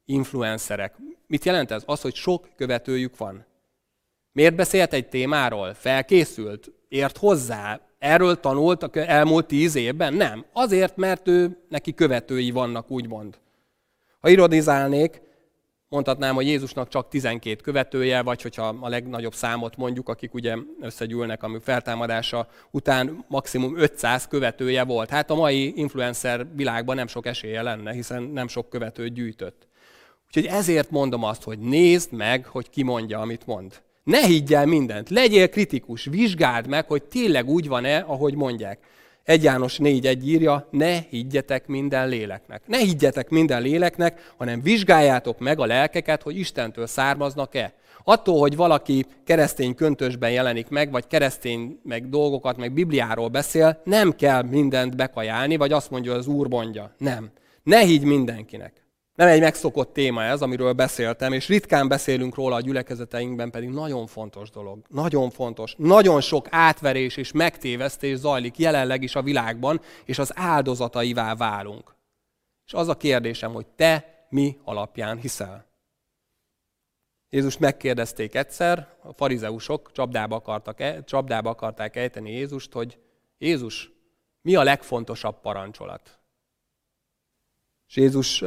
influencerek. 0.05 0.95
Mit 1.27 1.45
jelent 1.45 1.71
ez? 1.71 1.83
Az, 1.85 2.01
hogy 2.01 2.15
sok 2.15 2.49
követőjük 2.55 3.17
van. 3.17 3.45
Miért 4.31 4.55
beszélt 4.55 4.93
egy 4.93 5.09
témáról? 5.09 5.73
Felkészült? 5.73 6.71
Ért 6.87 7.17
hozzá? 7.17 7.81
Erről 7.99 8.39
tanult 8.39 8.83
a 8.83 8.89
elmúlt 8.93 9.45
tíz 9.45 9.75
évben? 9.75 10.13
Nem. 10.13 10.45
Azért, 10.53 10.95
mert 10.95 11.27
ő, 11.27 11.57
neki 11.69 11.93
követői 11.93 12.51
vannak, 12.51 12.91
úgymond. 12.91 13.37
Ha 14.19 14.29
irodizálnék, 14.29 15.21
mondhatnám, 15.89 16.35
hogy 16.35 16.47
Jézusnak 16.47 16.87
csak 16.87 17.07
12 17.07 17.61
követője, 17.61 18.21
vagy 18.21 18.41
hogyha 18.41 18.77
a 18.79 18.89
legnagyobb 18.89 19.33
számot 19.33 19.77
mondjuk, 19.77 20.09
akik 20.09 20.33
ugye 20.33 20.55
összegyűlnek, 20.81 21.43
ami 21.43 21.59
feltámadása 21.61 22.47
után 22.71 23.25
maximum 23.27 23.77
500 23.77 24.27
követője 24.27 24.83
volt. 24.83 25.09
Hát 25.09 25.29
a 25.29 25.35
mai 25.35 25.77
influencer 25.77 26.47
világban 26.55 26.95
nem 26.95 27.07
sok 27.07 27.25
esélye 27.25 27.61
lenne, 27.61 27.91
hiszen 27.91 28.23
nem 28.23 28.47
sok 28.47 28.69
követőt 28.69 29.13
gyűjtött. 29.13 29.67
Úgyhogy 30.27 30.45
ezért 30.45 30.89
mondom 30.89 31.23
azt, 31.23 31.43
hogy 31.43 31.59
nézd 31.59 32.11
meg, 32.11 32.45
hogy 32.45 32.69
ki 32.69 32.83
mondja, 32.83 33.19
amit 33.19 33.45
mond. 33.45 33.81
Ne 34.03 34.25
higgy 34.25 34.57
mindent, 34.65 35.09
legyél 35.09 35.49
kritikus, 35.49 36.05
vizsgáld 36.05 36.67
meg, 36.67 36.87
hogy 36.87 37.03
tényleg 37.03 37.49
úgy 37.49 37.67
van-e, 37.67 37.97
ahogy 37.97 38.35
mondják. 38.35 38.79
1 39.29 39.43
János 39.43 39.77
4.1 39.77 40.23
írja, 40.23 40.67
ne 40.71 40.99
higgyetek 41.09 41.67
minden 41.67 42.07
léleknek. 42.07 42.61
Ne 42.65 42.77
higgyetek 42.77 43.29
minden 43.29 43.61
léleknek, 43.61 44.33
hanem 44.37 44.61
vizsgáljátok 44.61 45.39
meg 45.39 45.59
a 45.59 45.65
lelkeket, 45.65 46.21
hogy 46.21 46.37
Istentől 46.37 46.87
származnak-e. 46.87 47.73
Attól, 48.03 48.39
hogy 48.39 48.55
valaki 48.55 49.05
keresztény 49.25 49.75
köntösben 49.75 50.31
jelenik 50.31 50.69
meg, 50.69 50.91
vagy 50.91 51.07
keresztény 51.07 51.79
meg 51.83 52.09
dolgokat, 52.09 52.57
meg 52.57 52.71
Bibliáról 52.71 53.27
beszél, 53.27 53.81
nem 53.83 54.15
kell 54.15 54.41
mindent 54.41 54.95
bekajálni, 54.95 55.57
vagy 55.57 55.71
azt 55.71 55.91
mondja, 55.91 56.13
az 56.13 56.27
Úr 56.27 56.47
mondja. 56.47 56.93
Nem. 56.97 57.29
Ne 57.63 57.79
higgy 57.79 58.03
mindenkinek. 58.03 58.73
Nem 59.19 59.27
egy 59.27 59.39
megszokott 59.39 59.93
téma 59.93 60.23
ez, 60.23 60.41
amiről 60.41 60.73
beszéltem, 60.73 61.33
és 61.33 61.47
ritkán 61.47 61.87
beszélünk 61.87 62.35
róla 62.35 62.55
a 62.55 62.61
gyülekezeteinkben, 62.61 63.51
pedig 63.51 63.69
nagyon 63.69 64.07
fontos 64.07 64.49
dolog. 64.49 64.85
Nagyon 64.89 65.29
fontos. 65.29 65.75
Nagyon 65.77 66.21
sok 66.21 66.47
átverés 66.49 67.17
és 67.17 67.31
megtévesztés 67.31 68.17
zajlik 68.17 68.57
jelenleg 68.57 69.03
is 69.03 69.15
a 69.15 69.21
világban, 69.21 69.81
és 70.05 70.19
az 70.19 70.31
áldozataivá 70.35 71.35
válunk. 71.35 71.95
És 72.65 72.73
az 72.73 72.87
a 72.87 72.97
kérdésem, 72.97 73.53
hogy 73.53 73.67
te 73.67 74.25
mi 74.29 74.57
alapján 74.63 75.17
hiszel? 75.17 75.65
Jézus 77.29 77.57
megkérdezték 77.57 78.35
egyszer, 78.35 78.87
a 79.01 79.13
farizeusok 79.13 79.91
csapdába, 79.91 80.35
akartak, 80.35 80.79
e, 80.79 81.03
csapdába 81.03 81.49
akarták 81.49 81.95
ejteni 81.95 82.31
Jézust, 82.31 82.73
hogy 82.73 82.97
Jézus, 83.37 83.91
mi 84.41 84.55
a 84.55 84.63
legfontosabb 84.63 85.41
parancsolat? 85.41 86.18
És 87.89 87.95
Jézus 87.95 88.39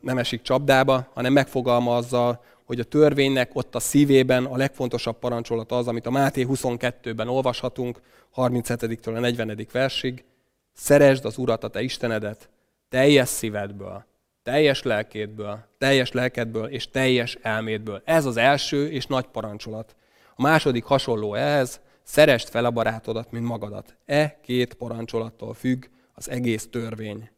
nem 0.00 0.18
esik 0.18 0.42
csapdába, 0.42 1.10
hanem 1.14 1.32
megfogalmazza, 1.32 2.42
hogy 2.64 2.80
a 2.80 2.84
törvénynek 2.84 3.54
ott 3.54 3.74
a 3.74 3.80
szívében 3.80 4.44
a 4.44 4.56
legfontosabb 4.56 5.18
parancsolat 5.18 5.72
az, 5.72 5.88
amit 5.88 6.06
a 6.06 6.10
Máté 6.10 6.46
22-ben 6.48 7.28
olvashatunk, 7.28 8.00
37-től 8.36 9.16
a 9.16 9.20
40. 9.20 9.66
versig. 9.72 10.24
Szeresd 10.72 11.24
az 11.24 11.38
Urat, 11.38 11.64
a 11.64 11.68
te 11.68 11.82
Istenedet, 11.82 12.48
teljes 12.88 13.28
szívedből, 13.28 14.04
teljes 14.42 14.82
lelkédből, 14.82 15.58
teljes 15.78 16.12
lelkedből 16.12 16.66
és 16.66 16.90
teljes 16.90 17.38
elmédből. 17.42 18.02
Ez 18.04 18.24
az 18.24 18.36
első 18.36 18.90
és 18.90 19.06
nagy 19.06 19.26
parancsolat. 19.26 19.96
A 20.36 20.42
második 20.42 20.84
hasonló 20.84 21.34
ehhez, 21.34 21.80
szerest 22.02 22.48
fel 22.48 22.64
a 22.64 22.70
barátodat, 22.70 23.30
mint 23.30 23.44
magadat. 23.44 23.96
E 24.06 24.38
két 24.42 24.74
parancsolattól 24.74 25.54
függ 25.54 25.84
az 26.14 26.30
egész 26.30 26.68
törvény 26.70 27.30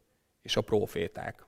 és 0.43 0.57
a 0.57 0.61
proféták. 0.61 1.47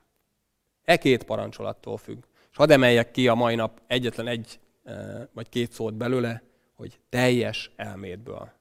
E 0.84 0.96
két 0.96 1.24
parancsolattól 1.24 1.96
függ. 1.96 2.24
És 2.50 2.56
hadd 2.56 2.72
emeljek 2.72 3.10
ki 3.10 3.28
a 3.28 3.34
mai 3.34 3.54
nap 3.54 3.80
egyetlen 3.86 4.26
egy 4.26 4.60
e, 4.84 5.28
vagy 5.32 5.48
két 5.48 5.72
szót 5.72 5.94
belőle, 5.94 6.42
hogy 6.74 7.00
teljes 7.08 7.70
elmédből. 7.76 8.52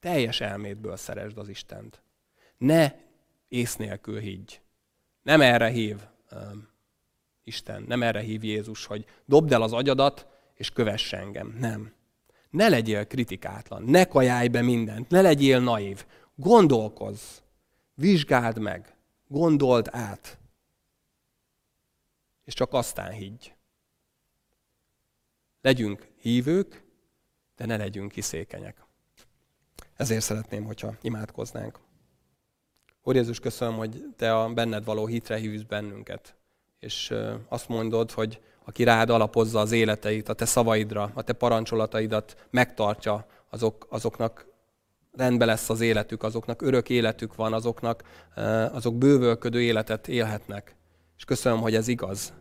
Teljes 0.00 0.40
elmédből 0.40 0.96
szeresd 0.96 1.38
az 1.38 1.48
Istent. 1.48 2.02
Ne 2.56 2.92
ész 3.48 3.76
nélkül 3.76 4.18
higgy. 4.18 4.60
Nem 5.22 5.40
erre 5.40 5.68
hív 5.68 5.96
um, 6.32 6.68
Isten, 7.44 7.84
nem 7.88 8.02
erre 8.02 8.20
hív 8.20 8.44
Jézus, 8.44 8.86
hogy 8.86 9.04
dobd 9.24 9.52
el 9.52 9.62
az 9.62 9.72
agyadat, 9.72 10.26
és 10.54 10.70
kövess 10.70 11.12
engem. 11.12 11.56
Nem. 11.58 11.92
Ne 12.50 12.68
legyél 12.68 13.06
kritikátlan, 13.06 13.82
ne 13.82 14.04
kajálj 14.04 14.48
be 14.48 14.62
mindent, 14.62 15.10
ne 15.10 15.20
legyél 15.20 15.60
naív. 15.60 16.04
Gondolkozz, 16.34 17.38
vizsgáld 17.94 18.58
meg, 18.58 18.93
Gondold 19.28 19.88
át. 19.90 20.38
És 22.44 22.54
csak 22.54 22.72
aztán 22.72 23.12
higgy. 23.12 23.54
Legyünk 25.60 26.08
hívők, 26.16 26.84
de 27.56 27.66
ne 27.66 27.76
legyünk 27.76 28.12
kiszékenyek. 28.12 28.84
Ezért 29.96 30.22
szeretném, 30.22 30.64
hogyha 30.64 30.94
imádkoznánk. 31.00 31.80
Úr 33.02 33.14
Jézus, 33.14 33.40
köszönöm, 33.40 33.76
hogy 33.76 34.04
Te 34.16 34.38
a 34.38 34.52
benned 34.52 34.84
való 34.84 35.06
hitre 35.06 35.36
hívsz 35.36 35.62
bennünket. 35.62 36.36
És 36.78 37.14
azt 37.48 37.68
mondod, 37.68 38.10
hogy 38.10 38.42
aki 38.64 38.84
rád 38.84 39.10
alapozza 39.10 39.60
az 39.60 39.72
életeit, 39.72 40.28
a 40.28 40.34
Te 40.34 40.44
szavaidra, 40.44 41.10
a 41.14 41.22
Te 41.22 41.32
parancsolataidat 41.32 42.46
megtartja, 42.50 43.26
azok, 43.50 43.86
azoknak 43.90 44.46
rendben 45.16 45.48
lesz 45.48 45.70
az 45.70 45.80
életük, 45.80 46.22
azoknak 46.22 46.62
örök 46.62 46.90
életük 46.90 47.34
van, 47.34 47.52
azoknak, 47.52 48.02
eh, 48.34 48.74
azok 48.74 48.94
bővölködő 48.94 49.62
életet 49.62 50.08
élhetnek. 50.08 50.76
És 51.16 51.24
köszönöm, 51.24 51.60
hogy 51.60 51.74
ez 51.74 51.88
igaz. 51.88 52.32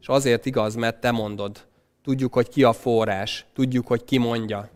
És 0.00 0.08
azért 0.08 0.46
igaz, 0.46 0.74
mert 0.74 1.00
te 1.00 1.10
mondod. 1.10 1.66
Tudjuk, 2.02 2.34
hogy 2.34 2.48
ki 2.48 2.62
a 2.62 2.72
forrás, 2.72 3.46
tudjuk, 3.54 3.86
hogy 3.86 4.04
ki 4.04 4.18
mondja. 4.18 4.70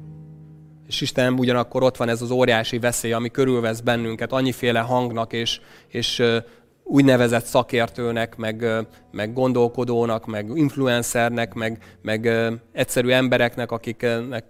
És 0.86 1.00
Istenem, 1.00 1.38
ugyanakkor 1.38 1.82
ott 1.82 1.96
van 1.96 2.08
ez 2.08 2.22
az 2.22 2.30
óriási 2.30 2.78
veszély, 2.78 3.12
ami 3.12 3.30
körülvesz 3.30 3.80
bennünket, 3.80 4.32
annyiféle 4.32 4.80
hangnak 4.80 5.32
és, 5.32 5.60
és 5.88 6.18
eh, 6.18 6.42
úgynevezett 6.90 7.44
szakértőnek, 7.44 8.36
meg, 8.36 8.66
meg 9.10 9.32
gondolkodónak, 9.32 10.26
meg 10.26 10.50
influencernek, 10.54 11.54
meg, 11.54 11.78
meg 12.02 12.30
egyszerű 12.72 13.08
embereknek, 13.08 13.72
akiknek 13.72 14.44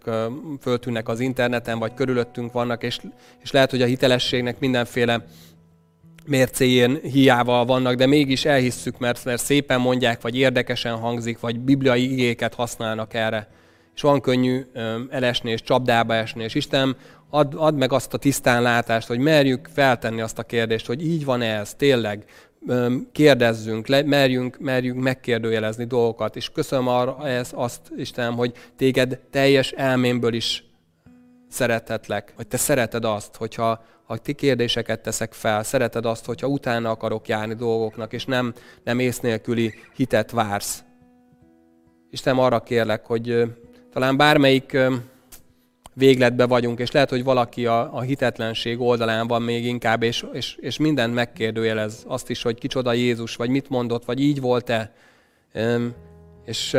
föltűnnek 0.61 1.09
az 1.09 1.21
interneten, 1.21 1.79
vagy 1.79 1.95
körülöttünk 1.95 2.53
vannak, 2.53 2.83
és, 2.83 3.01
és 3.43 3.51
lehet, 3.51 3.71
hogy 3.71 3.83
a 3.83 3.87
hitelességnek 3.87 4.59
mindenféle 4.59 5.25
mércéjén 6.27 6.99
hiával 7.03 7.65
vannak, 7.65 7.95
de 7.95 8.07
mégis 8.07 8.45
elhisszük, 8.45 8.99
mert, 8.99 9.25
mert 9.25 9.43
szépen 9.43 9.81
mondják, 9.81 10.21
vagy 10.21 10.37
érdekesen 10.37 10.97
hangzik, 10.97 11.41
vagy 11.41 11.61
bibliai 11.61 12.13
igéket 12.13 12.55
használnak 12.55 13.15
erre. 13.15 13.49
És 13.95 14.03
van 14.03 14.21
könnyű 14.21 14.67
elesni 15.11 15.51
és 15.51 15.63
csapdába 15.63 16.15
esni, 16.15 16.43
és 16.43 16.55
Isten 16.55 16.97
ad, 17.31 17.55
ad 17.57 17.77
meg 17.77 17.93
azt 17.93 18.15
a 18.15 18.19
tisztánlátást, 18.19 19.09
hogy 19.09 19.19
merjük 19.19 19.69
feltenni 19.75 20.21
azt 20.21 20.39
a 20.39 20.43
kérdést, 20.43 20.87
hogy 20.87 21.07
így 21.07 21.25
van 21.25 21.43
ez, 21.43 21.75
tényleg, 21.75 22.25
kérdezzünk, 23.13 23.87
le, 23.87 24.03
merjünk, 24.03 24.59
merjünk 24.59 25.03
megkérdőjelezni 25.03 25.85
dolgokat, 25.85 26.37
és 26.37 26.51
köszönöm 26.51 26.89
arra 26.89 27.27
ez, 27.29 27.51
azt, 27.55 27.81
Istenem, 27.97 28.37
hogy 28.37 28.53
téged 28.77 29.19
teljes 29.31 29.71
elmémből 29.71 30.35
is 30.35 30.65
szeretetlek, 31.49 32.33
hogy 32.37 32.47
te 32.47 32.57
szereted 32.57 33.05
azt, 33.05 33.37
hogyha 33.37 33.85
ha 34.07 34.17
ti 34.17 34.33
kérdéseket 34.33 35.01
teszek 35.01 35.33
fel, 35.33 35.63
szereted 35.63 36.07
azt, 36.07 36.25
hogyha 36.25 36.47
utána 36.47 36.91
akarok 36.91 37.29
járni 37.29 37.55
dolgoknak, 37.55 38.13
és 38.13 38.25
nem, 38.25 38.55
nem 38.85 38.99
ész 38.99 39.21
nélküli 39.21 39.75
hitet 39.95 40.31
vársz. 40.31 40.85
Istenem, 42.11 42.39
arra 42.39 42.61
kérlek, 42.61 43.07
hogy 43.07 43.43
talán 43.93 44.17
bármelyik 44.17 44.77
végletbe 46.01 46.47
vagyunk, 46.47 46.79
és 46.79 46.91
lehet, 46.91 47.11
hogy 47.11 47.25
valaki 47.25 47.67
a, 47.67 47.95
a 47.95 48.01
hitetlenség 48.01 48.81
oldalán 48.81 49.27
van 49.27 49.43
még 49.43 49.65
inkább, 49.65 50.03
és, 50.03 50.27
és, 50.33 50.57
és 50.61 50.79
mindent 50.79 51.15
megkérdőjelez. 51.15 52.05
Azt 52.07 52.31
is, 52.31 52.43
hogy 52.43 52.59
kicsoda 52.59 52.93
Jézus, 52.93 53.37
vagy 53.37 53.51
mit 53.51 53.69
mondott, 53.69 54.05
vagy 54.05 54.21
így 54.21 54.41
volt-e. 54.41 54.93
És 56.45 56.77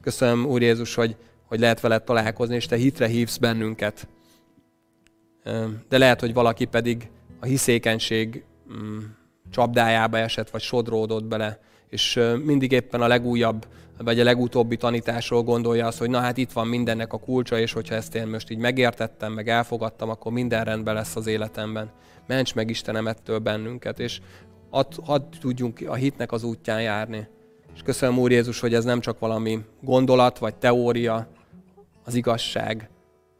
köszönöm, 0.00 0.46
Úr 0.46 0.62
Jézus, 0.62 0.94
hogy, 0.94 1.16
hogy 1.44 1.60
lehet 1.60 1.80
veled 1.80 2.02
találkozni, 2.02 2.54
és 2.54 2.66
te 2.66 2.76
hitre 2.76 3.06
hívsz 3.06 3.36
bennünket. 3.36 4.08
De 5.88 5.98
lehet, 5.98 6.20
hogy 6.20 6.34
valaki 6.34 6.64
pedig 6.64 7.10
a 7.40 7.46
hiszékenység 7.46 8.44
mm, 8.72 8.98
csapdájába 9.50 10.18
esett, 10.18 10.50
vagy 10.50 10.62
sodródott 10.62 11.24
bele, 11.24 11.60
és 11.88 12.20
mindig 12.44 12.72
éppen 12.72 13.02
a 13.02 13.06
legújabb 13.06 13.66
vagy 13.98 14.20
a 14.20 14.24
legutóbbi 14.24 14.76
tanításról 14.76 15.42
gondolja 15.42 15.86
azt, 15.86 15.98
hogy 15.98 16.10
na 16.10 16.18
hát 16.18 16.36
itt 16.36 16.52
van 16.52 16.66
mindennek 16.66 17.12
a 17.12 17.18
kulcsa, 17.18 17.58
és 17.58 17.72
hogyha 17.72 17.94
ezt 17.94 18.14
én 18.14 18.26
most 18.26 18.50
így 18.50 18.58
megértettem, 18.58 19.32
meg 19.32 19.48
elfogadtam, 19.48 20.08
akkor 20.08 20.32
minden 20.32 20.64
rendben 20.64 20.94
lesz 20.94 21.16
az 21.16 21.26
életemben. 21.26 21.90
Ments 22.26 22.54
meg 22.54 22.70
Istenem 22.70 23.06
ettől 23.06 23.38
bennünket, 23.38 23.98
és 23.98 24.20
hadd, 24.70 24.92
hadd 25.04 25.22
tudjunk 25.40 25.80
a 25.86 25.94
hitnek 25.94 26.32
az 26.32 26.44
útján 26.44 26.82
járni. 26.82 27.28
És 27.74 27.82
köszönöm 27.82 28.18
Úr 28.18 28.30
Jézus, 28.30 28.60
hogy 28.60 28.74
ez 28.74 28.84
nem 28.84 29.00
csak 29.00 29.18
valami 29.18 29.60
gondolat 29.80 30.38
vagy 30.38 30.54
teória, 30.54 31.28
az 32.04 32.14
igazság, 32.14 32.88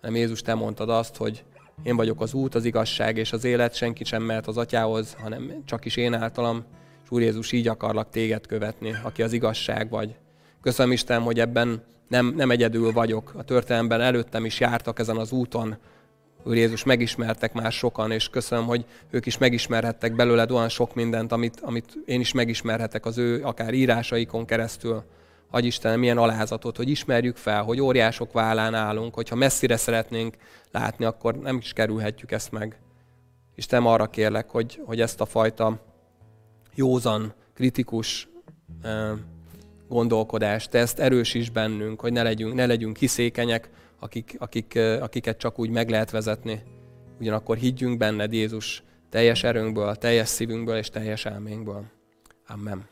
hanem 0.00 0.16
Jézus, 0.16 0.42
te 0.42 0.54
mondtad 0.54 0.90
azt, 0.90 1.16
hogy 1.16 1.44
én 1.82 1.96
vagyok 1.96 2.20
az 2.20 2.34
út, 2.34 2.54
az 2.54 2.64
igazság 2.64 3.16
és 3.16 3.32
az 3.32 3.44
élet, 3.44 3.74
senki 3.74 4.04
sem 4.04 4.22
mehet 4.22 4.46
az 4.46 4.56
atyához, 4.56 5.16
hanem 5.22 5.62
csak 5.64 5.84
is 5.84 5.96
én 5.96 6.14
általam. 6.14 6.64
És 7.06 7.12
Úr 7.12 7.20
Jézus, 7.20 7.52
így 7.52 7.68
akarlak 7.68 8.10
téged 8.10 8.46
követni, 8.46 8.94
aki 9.02 9.22
az 9.22 9.32
igazság 9.32 9.90
vagy. 9.90 10.14
Köszönöm 10.60 10.92
Isten, 10.92 11.22
hogy 11.22 11.40
ebben 11.40 11.82
nem, 12.08 12.32
nem 12.36 12.50
egyedül 12.50 12.92
vagyok. 12.92 13.32
A 13.36 13.42
történelemben 13.42 14.00
előttem 14.00 14.44
is 14.44 14.60
jártak 14.60 14.98
ezen 14.98 15.16
az 15.16 15.32
úton. 15.32 15.76
Úr 16.44 16.56
Jézus, 16.56 16.84
megismertek 16.84 17.52
már 17.52 17.72
sokan, 17.72 18.10
és 18.10 18.28
köszönöm, 18.28 18.64
hogy 18.64 18.84
ők 19.10 19.26
is 19.26 19.38
megismerhettek 19.38 20.14
belőled 20.14 20.50
olyan 20.50 20.68
sok 20.68 20.94
mindent, 20.94 21.32
amit, 21.32 21.60
amit 21.60 21.92
én 22.06 22.20
is 22.20 22.32
megismerhetek 22.32 23.06
az 23.06 23.18
ő 23.18 23.42
akár 23.42 23.74
írásaikon 23.74 24.44
keresztül. 24.44 25.02
Adj 25.50 25.66
Istenem, 25.66 25.98
milyen 25.98 26.18
alázatot, 26.18 26.76
hogy 26.76 26.88
ismerjük 26.88 27.36
fel, 27.36 27.62
hogy 27.62 27.80
óriások 27.80 28.32
vállán 28.32 28.74
állunk, 28.74 29.14
hogyha 29.14 29.36
messzire 29.36 29.76
szeretnénk 29.76 30.36
látni, 30.70 31.04
akkor 31.04 31.34
nem 31.34 31.56
is 31.56 31.72
kerülhetjük 31.72 32.32
ezt 32.32 32.52
meg. 32.52 32.78
Istenem, 33.54 33.86
arra 33.86 34.06
kérlek, 34.06 34.50
hogy, 34.50 34.80
hogy 34.84 35.00
ezt 35.00 35.20
a 35.20 35.26
fajta 35.26 35.94
józan, 36.76 37.34
kritikus 37.54 38.28
gondolkodást, 39.88 40.74
ezt 40.74 40.98
erősíts 40.98 41.50
bennünk, 41.50 42.00
hogy 42.00 42.12
ne 42.12 42.22
legyünk, 42.22 42.54
ne 42.54 42.66
legyünk 42.66 42.96
hiszékenyek, 42.96 43.70
akik, 43.98 44.36
akik, 44.38 44.78
akiket 45.00 45.38
csak 45.38 45.58
úgy 45.58 45.70
meg 45.70 45.90
lehet 45.90 46.10
vezetni. 46.10 46.62
Ugyanakkor 47.20 47.56
higgyünk 47.56 47.98
benned, 47.98 48.32
Jézus, 48.32 48.82
teljes 49.10 49.44
erőnkből, 49.44 49.96
teljes 49.96 50.28
szívünkből 50.28 50.76
és 50.76 50.88
teljes 50.90 51.24
elménkből. 51.24 51.84
Amen. 52.46 52.88